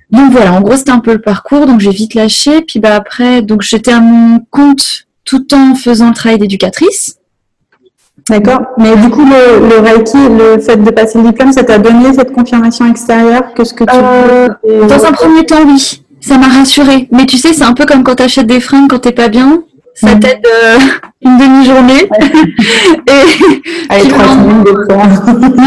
Donc 0.10 0.32
voilà, 0.32 0.53
en 0.53 0.62
gros 0.62 0.75
c'était 0.75 0.91
un 0.91 1.00
peu 1.00 1.13
le 1.13 1.22
parcours, 1.22 1.67
donc 1.67 1.82
j'ai 1.82 1.91
vite 1.91 2.15
lâché, 2.15 2.62
puis 2.62 2.79
bah 2.79 2.96
après, 2.96 3.41
donc 3.41 3.62
j'étais 3.62 3.91
à 3.91 4.00
mon 4.00 4.39
compte 4.50 5.05
tout 5.25 5.53
en 5.53 5.75
faisant 5.75 6.10
le 6.10 6.13
travail 6.13 6.39
d'éducatrice. 6.39 7.17
D'accord. 8.29 8.62
Mais 8.77 8.96
du 8.96 9.10
coup, 9.10 9.24
le, 9.24 9.67
le, 9.70 9.79
Reiki, 9.79 10.17
le 10.17 10.60
fait 10.60 10.77
de 10.77 10.89
passer 10.89 11.20
le 11.20 11.25
diplôme, 11.25 11.51
ça 11.51 11.63
t'a 11.63 11.77
donné 11.77 12.13
cette 12.13 12.32
confirmation 12.32 12.89
extérieure 12.89 13.53
que 13.53 13.63
ce 13.63 13.74
que 13.74 13.84
tu 13.84 13.94
euh, 13.94 14.88
Dans 14.88 15.05
un 15.05 15.12
premier 15.12 15.46
temps, 15.46 15.63
oui. 15.65 16.01
Ça 16.22 16.38
m'a 16.39 16.48
rassurée. 16.48 17.08
Mais 17.12 17.25
tu 17.27 17.38
sais, 17.38 17.53
c'est 17.53 17.63
un 17.63 17.74
peu 17.74 17.86
comme 17.86 18.03
quand 18.03 18.15
tu 18.15 18.24
achètes 18.24 18.48
des 18.48 18.60
fringues 18.60 18.89
quand 18.89 19.00
t'es 19.00 19.12
pas 19.12 19.27
bien. 19.27 19.63
Ça 19.94 20.15
mm. 20.15 20.20
t'aide 20.20 20.48
euh, 20.48 20.77
une 21.22 21.38
demi-journée. 21.38 22.10
et 23.08 23.89
Allez, 23.89 24.10
trois 24.10 24.27
semaines, 24.27 24.63
des 24.63 24.72
fois. 24.72 24.98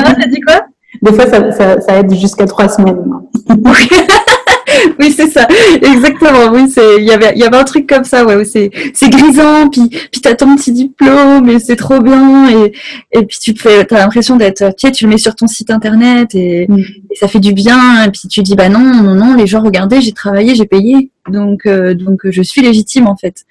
Ah, 0.05 0.15
t'as 0.15 0.27
dit 0.27 0.41
quoi? 0.41 0.61
Des 1.03 1.13
fois, 1.13 1.27
ça, 1.27 1.53
ça, 1.53 1.81
ça 1.81 1.99
aide 1.99 2.13
jusqu'à 2.15 2.47
trois 2.47 2.69
semaines. 2.69 3.05
oui, 4.99 5.13
c'est 5.13 5.29
ça, 5.29 5.47
exactement. 5.81 6.51
Oui, 6.53 6.71
c'est 6.71 6.97
il 6.99 7.05
y 7.05 7.11
avait 7.11 7.33
il 7.35 7.41
y 7.41 7.45
avait 7.45 7.57
un 7.57 7.65
truc 7.65 7.89
comme 7.89 8.05
ça, 8.05 8.25
ouais, 8.25 8.45
c'est 8.45 8.71
c'est 8.95 9.09
grisant, 9.09 9.69
puis 9.69 9.89
puis 9.89 10.21
t'as 10.21 10.35
ton 10.35 10.57
petit 10.57 10.73
diplôme 10.73 11.49
et 11.49 11.59
c'est 11.59 11.77
trop 11.77 12.01
bien 12.01 12.51
et 12.51 12.73
et 13.13 13.25
puis 13.25 13.39
tu 13.41 13.55
te 13.55 13.61
fais 13.61 13.85
t'as 13.85 13.99
l'impression 13.99 14.37
d'être 14.37 14.75
tu 14.77 14.87
sais, 14.87 14.93
tu 14.93 15.05
le 15.05 15.11
mets 15.11 15.19
sur 15.19 15.35
ton 15.35 15.47
site 15.47 15.71
internet 15.71 16.35
et, 16.35 16.67
mm. 16.69 16.85
ça 17.15 17.29
fait 17.29 17.41
du 17.41 17.53
bien 17.53 18.05
et 18.05 18.11
puis 18.11 18.29
tu 18.29 18.43
dis 18.43 18.55
bah 18.55 18.69
non 18.69 18.81
non 18.81 19.15
non 19.15 19.35
les 19.35 19.47
gens 19.47 19.63
regardez 19.63 20.01
j'ai 20.01 20.13
travaillé 20.13 20.55
j'ai 20.55 20.67
payé 20.67 21.11
donc 21.29 21.67
euh, 21.67 21.95
donc 21.95 22.21
je 22.25 22.43
suis 22.43 22.63
légitime 22.63 23.07
en 23.07 23.17
fait. 23.17 23.45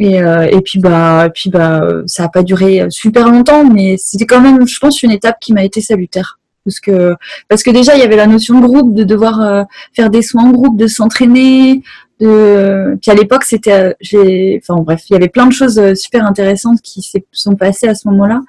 Et, 0.00 0.22
euh, 0.22 0.46
et 0.48 0.60
puis 0.60 0.78
bah 0.78 1.24
et 1.26 1.30
puis 1.30 1.50
bah 1.50 1.82
ça 2.06 2.24
a 2.24 2.28
pas 2.28 2.44
duré 2.44 2.86
super 2.88 3.28
longtemps 3.28 3.64
mais 3.64 3.96
c'était 3.98 4.26
quand 4.26 4.40
même 4.40 4.66
je 4.66 4.78
pense 4.78 5.02
une 5.02 5.10
étape 5.10 5.38
qui 5.40 5.52
m'a 5.52 5.64
été 5.64 5.80
salutaire 5.80 6.38
parce 6.64 6.80
que 6.80 7.14
parce 7.48 7.62
que 7.62 7.70
déjà 7.70 7.94
il 7.96 8.00
y 8.00 8.04
avait 8.04 8.16
la 8.16 8.26
notion 8.26 8.60
de 8.60 8.66
groupe, 8.66 8.94
de 8.94 9.04
devoir 9.04 9.40
euh, 9.40 9.62
faire 9.94 10.10
des 10.10 10.22
soins 10.22 10.44
en 10.44 10.50
groupe, 10.50 10.76
de 10.76 10.86
s'entraîner. 10.86 11.82
De... 12.20 12.98
Puis 13.00 13.10
à 13.10 13.14
l'époque 13.14 13.44
c'était, 13.44 13.72
euh, 13.72 13.92
j'ai, 14.00 14.60
enfin 14.62 14.80
bref, 14.82 15.02
il 15.08 15.12
y 15.12 15.16
avait 15.16 15.28
plein 15.28 15.46
de 15.46 15.52
choses 15.52 15.78
euh, 15.78 15.94
super 15.94 16.26
intéressantes 16.26 16.80
qui 16.82 17.00
se 17.02 17.18
sont 17.32 17.54
passées 17.54 17.88
à 17.88 17.94
ce 17.94 18.08
moment-là. 18.08 18.40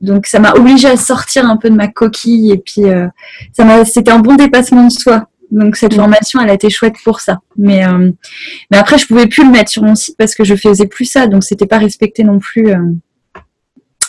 Donc 0.00 0.26
ça 0.26 0.38
m'a 0.38 0.52
obligée 0.52 0.88
à 0.88 0.96
sortir 0.96 1.48
un 1.48 1.56
peu 1.56 1.68
de 1.68 1.74
ma 1.74 1.88
coquille 1.88 2.52
et 2.52 2.58
puis 2.58 2.84
ça 3.52 3.64
m'a, 3.64 3.84
c'était 3.84 4.12
un 4.12 4.20
bon 4.20 4.36
dépassement 4.36 4.86
de 4.86 4.92
soi. 4.92 5.26
Donc 5.50 5.74
cette 5.74 5.94
mmh. 5.94 5.96
formation, 5.96 6.40
elle 6.40 6.50
a 6.50 6.54
été 6.54 6.70
chouette 6.70 6.94
pour 7.02 7.20
ça. 7.20 7.40
Mais 7.56 7.84
mais 8.70 8.76
après, 8.76 8.96
je 8.96 9.08
pouvais 9.08 9.26
plus 9.26 9.44
le 9.44 9.50
mettre 9.50 9.72
sur 9.72 9.82
mon 9.82 9.96
site 9.96 10.16
parce 10.16 10.36
que 10.36 10.44
je 10.44 10.54
faisais 10.54 10.86
plus 10.86 11.04
ça, 11.04 11.26
donc 11.26 11.42
c'était 11.42 11.66
pas 11.66 11.78
respecté 11.78 12.22
non 12.22 12.38
plus 12.38 12.72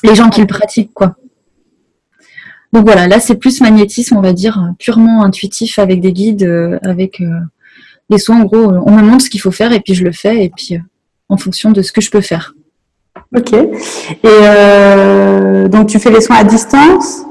les 0.04 0.14
gens 0.14 0.30
qui 0.30 0.42
le 0.42 0.48
pratiquent, 0.48 0.94
quoi. 0.94 1.16
Donc 2.72 2.86
voilà, 2.86 3.08
là 3.08 3.20
c'est 3.20 3.36
plus 3.36 3.62
magnétisme, 3.62 4.18
on 4.18 4.22
va 4.22 4.34
dire, 4.34 4.74
purement 4.78 5.24
intuitif 5.24 5.80
avec 5.80 6.02
des 6.02 6.14
guides, 6.14 6.44
euh, 6.44 6.78
avec 6.84 7.20
euh, 7.22 7.40
les 8.10 8.20
soins. 8.20 8.42
En 8.42 8.46
gros, 8.46 8.72
on 8.86 8.92
me 8.92 9.02
montre 9.02 9.26
ce 9.26 9.30
qu'il 9.30 9.42
faut 9.42 9.52
faire 9.52 9.74
et 9.74 9.80
puis 9.80 9.96
je 9.96 10.04
le 10.04 10.12
fais 10.12 10.46
et 10.46 10.52
puis 10.56 10.76
euh, 10.76 10.80
en 11.30 11.38
fonction 11.38 11.72
de 11.72 11.82
ce 11.82 11.92
que 11.92 12.02
je 12.02 12.12
peux 12.12 12.22
faire. 12.22 12.54
Ok. 13.36 13.54
Et 13.54 13.70
donc 15.70 15.88
tu 15.88 16.00
fais 16.00 16.12
les 16.12 16.22
soins 16.22 16.38
à 16.38 16.44
distance? 16.44 17.24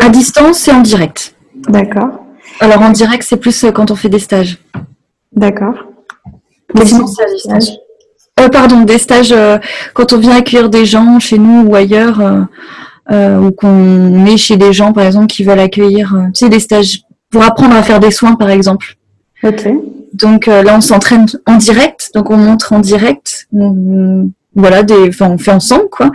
À 0.00 0.08
distance 0.08 0.66
et 0.66 0.72
en 0.72 0.80
direct. 0.80 1.36
D'accord. 1.68 2.24
Alors 2.60 2.82
en 2.82 2.90
direct, 2.90 3.22
c'est 3.22 3.36
plus 3.36 3.66
quand 3.74 3.90
on 3.90 3.96
fait 3.96 4.08
des 4.08 4.18
stages. 4.18 4.58
D'accord. 5.32 5.74
Mais 6.74 6.84
sinon, 6.84 7.06
c'est 7.06 7.22
à 7.22 7.28
distance. 7.28 7.72
pardon, 8.50 8.82
des 8.82 8.98
stages 8.98 9.34
quand 9.94 10.12
on 10.12 10.18
vient 10.18 10.36
accueillir 10.36 10.68
des 10.68 10.84
gens 10.84 11.20
chez 11.20 11.38
nous 11.38 11.68
ou 11.68 11.74
ailleurs 11.74 12.48
euh, 13.10 13.40
ou 13.40 13.50
qu'on 13.50 14.24
est 14.26 14.36
chez 14.36 14.56
des 14.56 14.72
gens, 14.72 14.92
par 14.92 15.04
exemple, 15.04 15.26
qui 15.26 15.42
veulent 15.42 15.60
accueillir, 15.60 16.14
euh, 16.14 16.26
tu 16.26 16.44
sais, 16.44 16.48
des 16.48 16.60
stages 16.60 17.00
pour 17.30 17.42
apprendre 17.42 17.74
à 17.74 17.82
faire 17.82 18.00
des 18.00 18.10
soins, 18.10 18.36
par 18.36 18.50
exemple. 18.50 18.94
Ok. 19.42 19.68
Donc 20.12 20.48
euh, 20.48 20.62
là, 20.62 20.76
on 20.76 20.80
s'entraîne 20.80 21.26
en 21.46 21.56
direct, 21.56 22.10
donc 22.14 22.30
on 22.30 22.36
montre 22.36 22.72
en 22.72 22.80
direct. 22.80 23.48
voilà, 24.54 24.82
des, 24.82 25.08
enfin, 25.08 25.30
on 25.30 25.38
fait 25.38 25.52
ensemble, 25.52 25.88
quoi. 25.90 26.10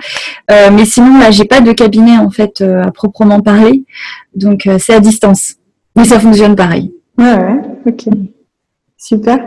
Euh, 0.52 0.70
mais 0.72 0.86
sinon, 0.86 1.20
là, 1.20 1.32
j'ai 1.32 1.46
pas 1.46 1.62
de 1.62 1.72
cabinet 1.72 2.18
en 2.18 2.30
fait 2.30 2.62
à 2.62 2.92
proprement 2.92 3.40
parler, 3.42 3.86
donc 4.36 4.70
c'est 4.80 4.94
à 4.94 5.00
distance. 5.00 5.56
Mais 5.96 6.04
ça 6.04 6.20
fonctionne 6.20 6.56
pareil. 6.56 6.94
Ouais, 7.18 7.36
ouais, 7.36 7.62
ok. 7.88 8.14
Super. 8.98 9.40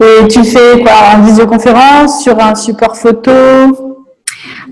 Et 0.00 0.26
tu 0.28 0.42
fais 0.42 0.80
quoi? 0.80 0.92
En 1.16 1.22
visioconférence, 1.22 2.22
sur 2.22 2.38
un 2.40 2.54
support 2.56 2.96
photo? 2.96 3.30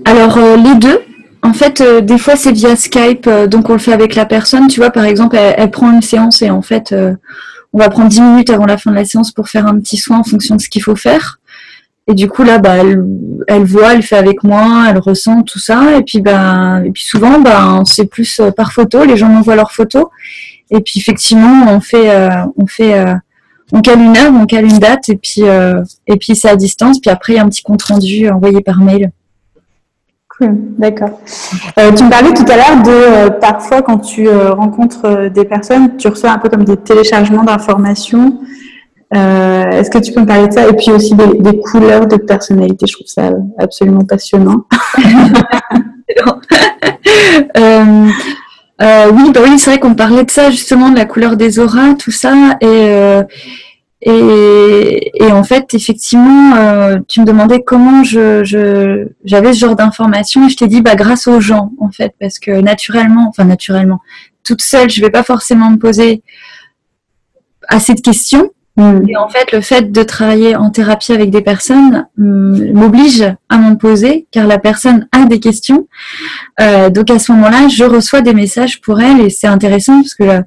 Alors 0.05 0.37
les 0.57 0.75
deux. 0.75 0.99
En 1.43 1.51
fait, 1.51 1.81
euh, 1.81 1.99
des 1.99 2.17
fois, 2.17 2.37
c'est 2.37 2.53
via 2.53 2.77
Skype, 2.77 3.27
euh, 3.27 3.47
donc 3.47 3.69
on 3.69 3.73
le 3.73 3.79
fait 3.79 3.91
avec 3.91 4.15
la 4.15 4.25
personne. 4.25 4.67
Tu 4.69 4.79
vois, 4.79 4.91
par 4.91 5.03
exemple, 5.03 5.35
elle, 5.35 5.71
prend 5.71 5.91
une 5.91 6.01
séance 6.01 6.41
et 6.41 6.49
en 6.49 6.61
fait, 6.61 6.93
euh, 6.93 7.13
on 7.73 7.79
va 7.79 7.89
prendre 7.89 8.07
10 8.07 8.21
minutes 8.21 8.49
avant 8.49 8.65
la 8.65 8.77
fin 8.77 8.91
de 8.91 8.95
la 8.95 9.03
séance 9.03 9.31
pour 9.31 9.49
faire 9.49 9.67
un 9.67 9.77
petit 9.79 9.97
soin 9.97 10.19
en 10.19 10.23
fonction 10.23 10.55
de 10.55 10.61
ce 10.61 10.69
qu'il 10.69 10.81
faut 10.81 10.95
faire. 10.95 11.39
Et 12.07 12.13
du 12.13 12.29
coup, 12.29 12.43
là, 12.43 12.59
bah, 12.59 12.75
elle, 13.47 13.65
voit, 13.65 13.93
elle 13.93 14.03
fait 14.03 14.15
avec 14.15 14.43
moi, 14.43 14.85
elle 14.89 14.99
ressent 14.99 15.41
tout 15.41 15.59
ça. 15.59 15.97
Et 15.97 16.03
puis, 16.03 16.21
bah, 16.21 16.81
et 16.85 16.91
puis 16.91 17.03
souvent, 17.03 17.39
bah, 17.39 17.81
c'est 17.85 18.05
plus 18.05 18.41
par 18.55 18.71
photo. 18.71 19.03
Les 19.03 19.17
gens 19.17 19.27
m'envoient 19.27 19.55
leurs 19.55 19.71
photos. 19.71 20.05
Et 20.71 20.79
puis, 20.79 20.99
effectivement, 20.99 21.65
on 21.67 21.81
fait, 21.81 22.09
on 22.57 22.67
fait, 22.67 23.05
on 23.71 23.81
cale 23.81 24.01
une 24.01 24.17
heure, 24.17 24.33
on 24.33 24.45
cale 24.45 24.65
une 24.65 24.79
date, 24.79 25.07
et 25.07 25.15
puis, 25.15 25.41
et 25.41 26.17
puis 26.17 26.35
c'est 26.35 26.49
à 26.49 26.57
distance. 26.57 26.99
Puis 26.99 27.09
après, 27.09 27.33
il 27.33 27.35
y 27.37 27.39
a 27.39 27.43
un 27.43 27.49
petit 27.49 27.63
compte 27.63 27.83
rendu 27.83 28.29
envoyé 28.29 28.59
par 28.59 28.79
mail. 28.81 29.11
D'accord. 30.51 31.19
Euh, 31.77 31.91
tu 31.91 32.03
me 32.03 32.09
parlais 32.09 32.33
tout 32.33 32.45
à 32.51 32.55
l'heure 32.55 32.83
de 32.83 32.91
euh, 32.91 33.29
parfois 33.29 33.81
quand 33.81 33.99
tu 33.99 34.27
euh, 34.27 34.51
rencontres 34.51 35.29
des 35.33 35.45
personnes, 35.45 35.97
tu 35.97 36.07
reçois 36.07 36.31
un 36.31 36.37
peu 36.37 36.49
comme 36.49 36.63
des 36.63 36.77
téléchargements 36.77 37.43
d'informations. 37.43 38.39
Est-ce 39.11 39.91
que 39.91 39.99
tu 39.99 40.11
peux 40.11 40.21
me 40.21 40.25
parler 40.25 40.47
de 40.47 40.53
ça? 40.53 40.67
Et 40.67 40.73
puis 40.73 40.91
aussi 40.91 41.13
des, 41.13 41.59
couleurs 41.59 42.07
de 42.07 42.15
personnalité. 42.15 42.87
Je 42.87 42.93
trouve 42.93 43.05
ça 43.05 43.29
absolument 43.59 44.01
passionnant. 44.01 44.65
oui, 48.79 49.31
bah 49.31 49.41
oui, 49.43 49.59
c'est 49.59 49.69
vrai 49.69 49.79
qu'on 49.79 49.93
parlait 49.93 50.23
de 50.23 50.31
ça 50.31 50.49
justement, 50.49 50.89
de 50.89 50.95
la 50.95 51.05
couleur 51.05 51.37
des 51.37 51.59
auras, 51.59 51.93
tout 51.93 52.09
ça. 52.09 52.33
Et 52.61 52.89
et, 54.05 55.11
et, 55.23 55.31
en 55.31 55.43
fait, 55.43 55.73
effectivement, 55.73 56.55
euh, 56.57 56.97
tu 57.07 57.21
me 57.21 57.25
demandais 57.25 57.61
comment 57.63 58.03
je, 58.03 58.43
je 58.43 59.07
j'avais 59.23 59.53
ce 59.53 59.59
genre 59.59 59.75
d'informations 59.75 60.45
et 60.45 60.49
je 60.49 60.57
t'ai 60.57 60.67
dit 60.67 60.81
bah 60.81 60.95
grâce 60.95 61.27
aux 61.27 61.39
gens 61.39 61.71
en 61.79 61.89
fait 61.89 62.13
parce 62.19 62.37
que 62.37 62.51
naturellement, 62.51 63.27
enfin 63.29 63.45
naturellement, 63.45 64.01
toute 64.43 64.61
seule, 64.61 64.89
je 64.89 64.99
vais 64.99 65.09
pas 65.09 65.23
forcément 65.23 65.69
me 65.69 65.77
poser 65.77 66.21
assez 67.67 67.93
de 67.93 68.01
questions. 68.01 68.49
Mm. 68.75 69.07
Et 69.07 69.17
en 69.17 69.29
fait, 69.29 69.51
le 69.51 69.61
fait 69.61 69.91
de 69.91 70.03
travailler 70.03 70.55
en 70.55 70.69
thérapie 70.69 71.13
avec 71.13 71.29
des 71.29 71.41
personnes 71.41 72.07
mm, 72.17 72.73
m'oblige 72.73 73.23
à 73.47 73.57
m'en 73.57 73.75
poser 73.75 74.27
car 74.31 74.47
la 74.47 74.59
personne 74.59 75.07
a 75.11 75.25
des 75.25 75.39
questions. 75.39 75.87
Euh, 76.59 76.89
donc 76.89 77.09
à 77.09 77.19
ce 77.19 77.31
moment-là, 77.31 77.67
je 77.69 77.85
reçois 77.85 78.21
des 78.21 78.33
messages 78.33 78.81
pour 78.81 78.99
elle 78.99 79.21
et 79.21 79.29
c'est 79.29 79.47
intéressant 79.47 80.01
parce 80.01 80.15
que 80.15 80.43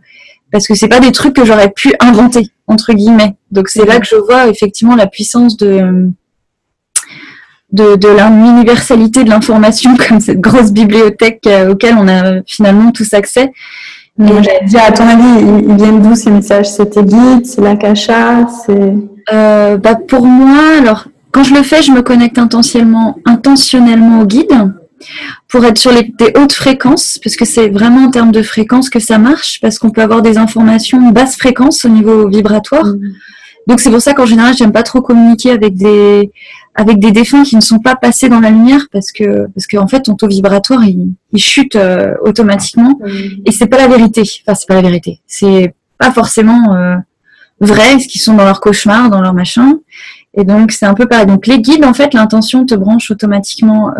parce 0.56 0.68
que 0.68 0.74
c'est 0.74 0.88
pas 0.88 1.00
des 1.00 1.12
trucs 1.12 1.36
que 1.36 1.44
j'aurais 1.44 1.68
pu 1.68 1.94
inventer 2.00 2.48
entre 2.66 2.94
guillemets. 2.94 3.36
Donc 3.50 3.68
c'est 3.68 3.84
là 3.84 4.00
que 4.00 4.06
je 4.06 4.16
vois 4.16 4.46
effectivement 4.46 4.96
la 4.96 5.06
puissance 5.06 5.58
de 5.58 6.08
de, 7.72 7.96
de 7.96 8.08
l'universalité 8.08 9.22
de 9.22 9.28
l'information 9.28 9.94
comme 10.08 10.18
cette 10.18 10.40
grosse 10.40 10.72
bibliothèque 10.72 11.42
euh, 11.46 11.72
auquel 11.72 11.94
on 11.98 12.08
a 12.08 12.40
finalement 12.46 12.90
tous 12.90 13.12
accès. 13.12 13.52
Et 14.18 14.78
à 14.78 14.92
ton 14.92 15.06
avis, 15.06 15.44
ils 15.68 15.76
viennent 15.76 16.00
d'où 16.00 16.14
ces 16.14 16.30
messages? 16.30 16.70
C'est 16.70 16.88
tes 16.88 17.02
guides, 17.02 17.44
c'est 17.44 17.60
l'akasha, 17.60 18.46
c'est 18.64 18.94
euh, 19.34 19.76
bah 19.76 19.94
pour 20.08 20.24
moi, 20.24 20.78
alors 20.78 21.08
quand 21.32 21.44
je 21.44 21.52
le 21.52 21.62
fais, 21.62 21.82
je 21.82 21.92
me 21.92 22.00
connecte 22.00 22.38
intentionnellement, 22.38 23.18
intentionnellement 23.26 24.22
au 24.22 24.24
guide 24.24 24.72
pour 25.48 25.64
être 25.64 25.78
sur 25.78 25.92
les, 25.92 26.12
des 26.18 26.32
hautes 26.36 26.52
fréquences, 26.52 27.18
parce 27.22 27.36
que 27.36 27.44
c'est 27.44 27.68
vraiment 27.68 28.06
en 28.06 28.10
termes 28.10 28.32
de 28.32 28.42
fréquence 28.42 28.90
que 28.90 29.00
ça 29.00 29.18
marche, 29.18 29.60
parce 29.60 29.78
qu'on 29.78 29.90
peut 29.90 30.02
avoir 30.02 30.22
des 30.22 30.38
informations 30.38 31.10
basse 31.10 31.36
fréquence 31.36 31.84
au 31.84 31.88
niveau 31.88 32.28
vibratoire. 32.28 32.86
Mm. 32.86 33.12
Donc 33.66 33.80
c'est 33.80 33.90
pour 33.90 34.00
ça 34.00 34.14
qu'en 34.14 34.26
général, 34.26 34.54
j'aime 34.56 34.72
pas 34.72 34.84
trop 34.84 35.00
communiquer 35.00 35.50
avec 35.50 35.74
des 35.74 36.30
avec 36.78 36.98
des 36.98 37.10
défunts 37.10 37.42
qui 37.42 37.56
ne 37.56 37.62
sont 37.62 37.78
pas 37.78 37.96
passés 37.96 38.28
dans 38.28 38.40
la 38.40 38.50
lumière, 38.50 38.86
parce 38.92 39.10
que 39.12 39.46
parce 39.54 39.66
qu'en 39.66 39.88
fait, 39.88 40.02
ton 40.02 40.14
taux 40.14 40.28
vibratoire 40.28 40.84
il, 40.84 41.14
chute 41.36 41.76
euh, 41.76 42.14
automatiquement, 42.22 42.98
mm. 43.00 43.42
et 43.44 43.52
c'est 43.52 43.66
pas 43.66 43.78
la 43.78 43.88
vérité. 43.88 44.22
Enfin, 44.42 44.54
c'est 44.54 44.68
pas 44.68 44.74
la 44.74 44.82
vérité. 44.82 45.20
C'est 45.26 45.74
pas 45.98 46.12
forcément 46.12 46.76
vraies, 47.60 47.98
ce 47.98 48.06
qui 48.06 48.18
sont 48.18 48.34
dans 48.34 48.44
leur 48.44 48.60
cauchemar, 48.60 49.08
dans 49.08 49.22
leur 49.22 49.32
machin. 49.32 49.78
Et 50.34 50.44
donc 50.44 50.70
c'est 50.72 50.84
un 50.84 50.92
peu 50.92 51.06
pareil. 51.06 51.26
Donc 51.26 51.46
les 51.46 51.60
guides, 51.60 51.84
en 51.84 51.94
fait, 51.94 52.12
l'intention 52.12 52.66
te 52.66 52.74
branche 52.74 53.10
automatiquement 53.10 53.92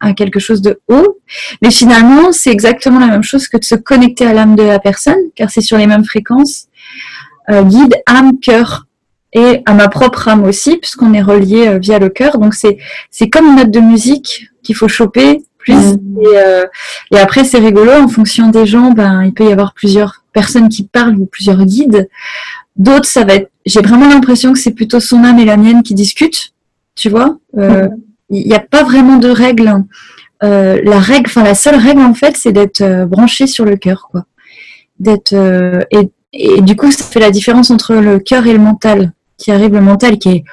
à 0.00 0.12
quelque 0.12 0.40
chose 0.40 0.62
de 0.62 0.80
haut, 0.88 1.18
mais 1.62 1.70
finalement 1.70 2.32
c'est 2.32 2.50
exactement 2.50 2.98
la 2.98 3.06
même 3.06 3.22
chose 3.22 3.48
que 3.48 3.56
de 3.56 3.64
se 3.64 3.74
connecter 3.74 4.26
à 4.26 4.32
l'âme 4.32 4.56
de 4.56 4.62
la 4.62 4.78
personne, 4.78 5.18
car 5.34 5.50
c'est 5.50 5.60
sur 5.60 5.78
les 5.78 5.86
mêmes 5.86 6.04
fréquences. 6.04 6.66
guide, 7.48 7.94
âme, 8.06 8.38
cœur, 8.40 8.86
et 9.32 9.62
à 9.66 9.74
ma 9.74 9.88
propre 9.88 10.28
âme 10.28 10.44
aussi, 10.44 10.76
puisqu'on 10.76 11.12
est 11.14 11.22
relié 11.22 11.78
via 11.78 11.98
le 11.98 12.08
cœur. 12.08 12.38
Donc 12.38 12.54
c'est 12.54 12.78
c'est 13.10 13.28
comme 13.28 13.46
une 13.46 13.56
note 13.56 13.70
de 13.70 13.80
musique 13.80 14.50
qu'il 14.62 14.74
faut 14.74 14.88
choper 14.88 15.42
plus. 15.60 15.74
Mm. 15.74 15.98
Euh, 16.34 16.64
et, 17.12 17.18
après, 17.18 17.44
c'est 17.44 17.58
rigolo, 17.58 17.92
en 17.92 18.08
fonction 18.08 18.48
des 18.48 18.66
gens, 18.66 18.90
ben, 18.90 19.22
il 19.24 19.32
peut 19.32 19.48
y 19.48 19.52
avoir 19.52 19.74
plusieurs 19.74 20.24
personnes 20.32 20.68
qui 20.68 20.84
parlent 20.84 21.16
ou 21.16 21.26
plusieurs 21.26 21.64
guides. 21.64 22.08
D'autres, 22.76 23.06
ça 23.08 23.24
va 23.24 23.34
être, 23.34 23.50
j'ai 23.66 23.80
vraiment 23.80 24.08
l'impression 24.08 24.52
que 24.52 24.58
c'est 24.58 24.72
plutôt 24.72 25.00
son 25.00 25.22
âme 25.24 25.38
et 25.38 25.44
la 25.44 25.56
mienne 25.56 25.82
qui 25.82 25.94
discutent, 25.94 26.52
tu 26.94 27.10
vois. 27.10 27.38
Euh, 27.56 27.84
mm. 27.84 27.96
Il 28.30 28.46
n'y 28.46 28.54
a 28.54 28.60
pas 28.60 28.84
vraiment 28.84 29.16
de 29.16 29.28
règle. 29.28 29.84
Euh, 30.42 30.80
la 30.84 30.98
règle, 30.98 31.26
enfin 31.26 31.42
la 31.42 31.54
seule 31.54 31.76
règle 31.76 32.00
en 32.00 32.14
fait, 32.14 32.36
c'est 32.36 32.52
d'être 32.52 33.04
branché 33.04 33.46
sur 33.46 33.64
le 33.64 33.76
cœur, 33.76 34.08
quoi. 34.10 34.24
D'être 34.98 35.34
et, 35.90 36.10
et 36.32 36.60
du 36.60 36.76
coup, 36.76 36.90
ça 36.90 37.04
fait 37.04 37.20
la 37.20 37.30
différence 37.30 37.70
entre 37.70 37.94
le 37.94 38.18
cœur 38.18 38.46
et 38.46 38.52
le 38.52 38.58
mental 38.58 39.12
qui 39.40 39.50
arrive 39.50 39.72
le 39.72 39.80
mental 39.80 40.18
qui 40.18 40.28
est 40.28 40.44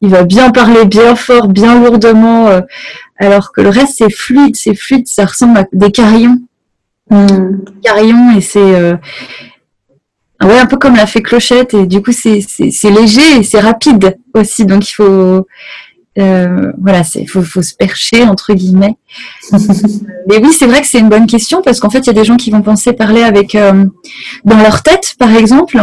il 0.00 0.08
va 0.10 0.22
bien 0.24 0.50
parler 0.50 0.84
bien 0.84 1.16
fort, 1.16 1.48
bien 1.48 1.82
lourdement, 1.82 2.48
euh, 2.48 2.60
alors 3.16 3.50
que 3.52 3.62
le 3.62 3.70
reste 3.70 3.94
c'est 3.98 4.10
fluide, 4.10 4.54
c'est 4.54 4.74
fluide, 4.74 5.08
ça 5.08 5.24
ressemble 5.24 5.58
à 5.58 5.64
des 5.72 5.90
carillons, 5.90 6.38
mm. 7.10 7.56
carillons 7.82 8.36
et 8.36 8.40
c'est 8.40 8.58
euh, 8.58 8.94
ouais 10.42 10.58
un 10.58 10.66
peu 10.66 10.76
comme 10.76 10.94
la 10.94 11.06
fée 11.06 11.22
clochette 11.22 11.74
et 11.74 11.86
du 11.86 12.02
coup 12.02 12.12
c'est 12.12 12.40
c'est 12.42 12.90
léger 12.90 13.38
et 13.38 13.42
c'est 13.42 13.60
rapide 13.60 14.18
aussi, 14.34 14.66
donc 14.66 14.88
il 14.88 14.92
faut 14.92 15.46
euh, 16.18 16.72
voilà, 16.80 17.04
c'est 17.04 17.26
faut, 17.26 17.42
faut 17.42 17.62
se 17.62 17.74
percher 17.74 18.24
entre 18.24 18.54
guillemets. 18.54 18.96
Mais 19.52 20.38
oui, 20.42 20.52
c'est 20.58 20.66
vrai 20.66 20.80
que 20.80 20.86
c'est 20.86 20.98
une 20.98 21.08
bonne 21.08 21.26
question 21.26 21.62
parce 21.62 21.80
qu'en 21.80 21.90
fait, 21.90 22.00
il 22.00 22.06
y 22.06 22.10
a 22.10 22.14
des 22.14 22.24
gens 22.24 22.36
qui 22.36 22.50
vont 22.50 22.62
penser 22.62 22.92
parler 22.92 23.22
avec 23.22 23.56
dans 24.44 24.58
leur 24.58 24.82
tête, 24.82 25.14
par 25.18 25.34
exemple, 25.34 25.78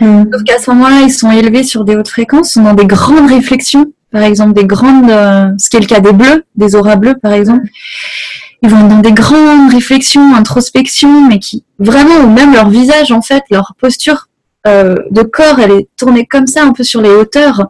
Mm. 0.00 0.24
Sauf 0.32 0.42
qu'à 0.44 0.58
ce 0.58 0.70
moment-là, 0.70 1.02
ils 1.02 1.12
sont 1.12 1.30
élevés 1.30 1.62
sur 1.62 1.84
des 1.84 1.96
hautes 1.96 2.08
fréquences, 2.08 2.52
sont 2.52 2.62
dans 2.62 2.74
des 2.74 2.86
grandes 2.86 3.28
réflexions, 3.28 3.92
par 4.10 4.22
exemple 4.22 4.52
des 4.52 4.64
grandes, 4.64 5.10
euh, 5.10 5.50
ce 5.58 5.70
qui 5.70 5.76
est 5.76 5.80
le 5.80 5.86
cas 5.86 6.00
des 6.00 6.12
bleus, 6.12 6.44
des 6.56 6.74
auras 6.74 6.96
bleues 6.96 7.16
par 7.20 7.32
exemple. 7.32 7.66
Ils 8.62 8.70
vont 8.70 8.86
dans 8.88 9.00
des 9.00 9.12
grandes 9.12 9.70
réflexions, 9.70 10.34
introspection, 10.34 11.28
mais 11.28 11.38
qui 11.38 11.64
vraiment, 11.78 12.16
ou 12.24 12.30
même 12.30 12.52
leur 12.52 12.70
visage 12.70 13.12
en 13.12 13.20
fait, 13.20 13.42
leur 13.50 13.74
posture 13.78 14.28
euh, 14.66 14.94
de 15.10 15.22
corps, 15.22 15.58
elle 15.60 15.72
est 15.72 15.88
tournée 15.96 16.26
comme 16.26 16.46
ça, 16.46 16.64
un 16.64 16.72
peu 16.72 16.82
sur 16.82 17.00
les 17.00 17.10
hauteurs. 17.10 17.66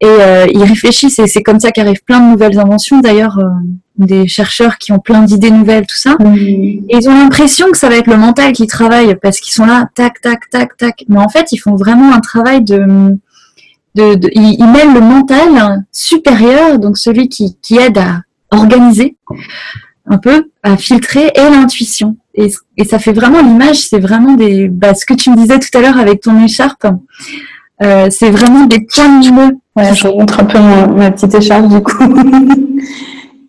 Et 0.00 0.06
euh, 0.06 0.46
ils 0.52 0.62
réfléchissent, 0.62 1.18
et 1.18 1.26
c'est 1.26 1.42
comme 1.42 1.60
ça 1.60 1.70
qu'arrivent 1.72 2.04
plein 2.04 2.20
de 2.20 2.30
nouvelles 2.30 2.58
inventions. 2.58 3.00
D'ailleurs, 3.00 3.38
euh, 3.38 3.48
des 3.96 4.28
chercheurs 4.28 4.78
qui 4.78 4.92
ont 4.92 4.98
plein 4.98 5.22
d'idées 5.22 5.50
nouvelles, 5.50 5.86
tout 5.86 5.96
ça. 5.96 6.16
Et 6.36 6.82
ils 6.88 7.08
ont 7.08 7.14
l'impression 7.14 7.70
que 7.70 7.78
ça 7.78 7.88
va 7.88 7.96
être 7.96 8.06
le 8.06 8.16
mental 8.16 8.52
qui 8.52 8.66
travaille, 8.66 9.16
parce 9.16 9.40
qu'ils 9.40 9.52
sont 9.52 9.66
là, 9.66 9.88
tac, 9.94 10.20
tac, 10.20 10.48
tac, 10.50 10.76
tac. 10.76 11.04
Mais 11.08 11.18
en 11.18 11.28
fait, 11.28 11.52
ils 11.52 11.58
font 11.58 11.74
vraiment 11.74 12.12
un 12.12 12.20
travail 12.20 12.62
de... 12.62 12.78
de, 13.96 14.14
de 14.14 14.30
ils, 14.32 14.56
ils, 14.58 14.68
mêlent 14.68 14.94
le 14.94 15.00
mental 15.00 15.84
supérieur, 15.90 16.78
donc 16.78 16.96
celui 16.96 17.28
qui, 17.28 17.56
qui 17.60 17.76
aide 17.76 17.98
à 17.98 18.22
organiser 18.52 19.16
un 20.10 20.18
peu, 20.18 20.50
à 20.62 20.76
filtrer, 20.76 21.30
et 21.34 21.50
l'intuition. 21.50 22.16
Et, 22.34 22.52
et, 22.76 22.84
ça 22.84 22.98
fait 22.98 23.12
vraiment 23.12 23.40
l'image, 23.40 23.76
c'est 23.88 24.00
vraiment 24.00 24.34
des, 24.34 24.68
bah, 24.68 24.94
ce 24.94 25.06
que 25.06 25.14
tu 25.14 25.30
me 25.30 25.36
disais 25.36 25.58
tout 25.58 25.76
à 25.78 25.80
l'heure 25.80 25.98
avec 25.98 26.20
ton 26.20 26.42
écharpe, 26.42 26.86
euh, 27.82 28.08
c'est 28.10 28.30
vraiment 28.30 28.66
des 28.66 28.80
points 28.80 29.20
de 29.20 29.30
bleu. 29.30 29.56
Ouais, 29.76 29.94
je 29.94 30.08
montre 30.08 30.40
un 30.40 30.44
peu 30.44 30.58
ma, 30.58 31.10
petite 31.12 31.34
écharpe 31.34 31.68
du 31.68 31.80
coup, 31.80 32.04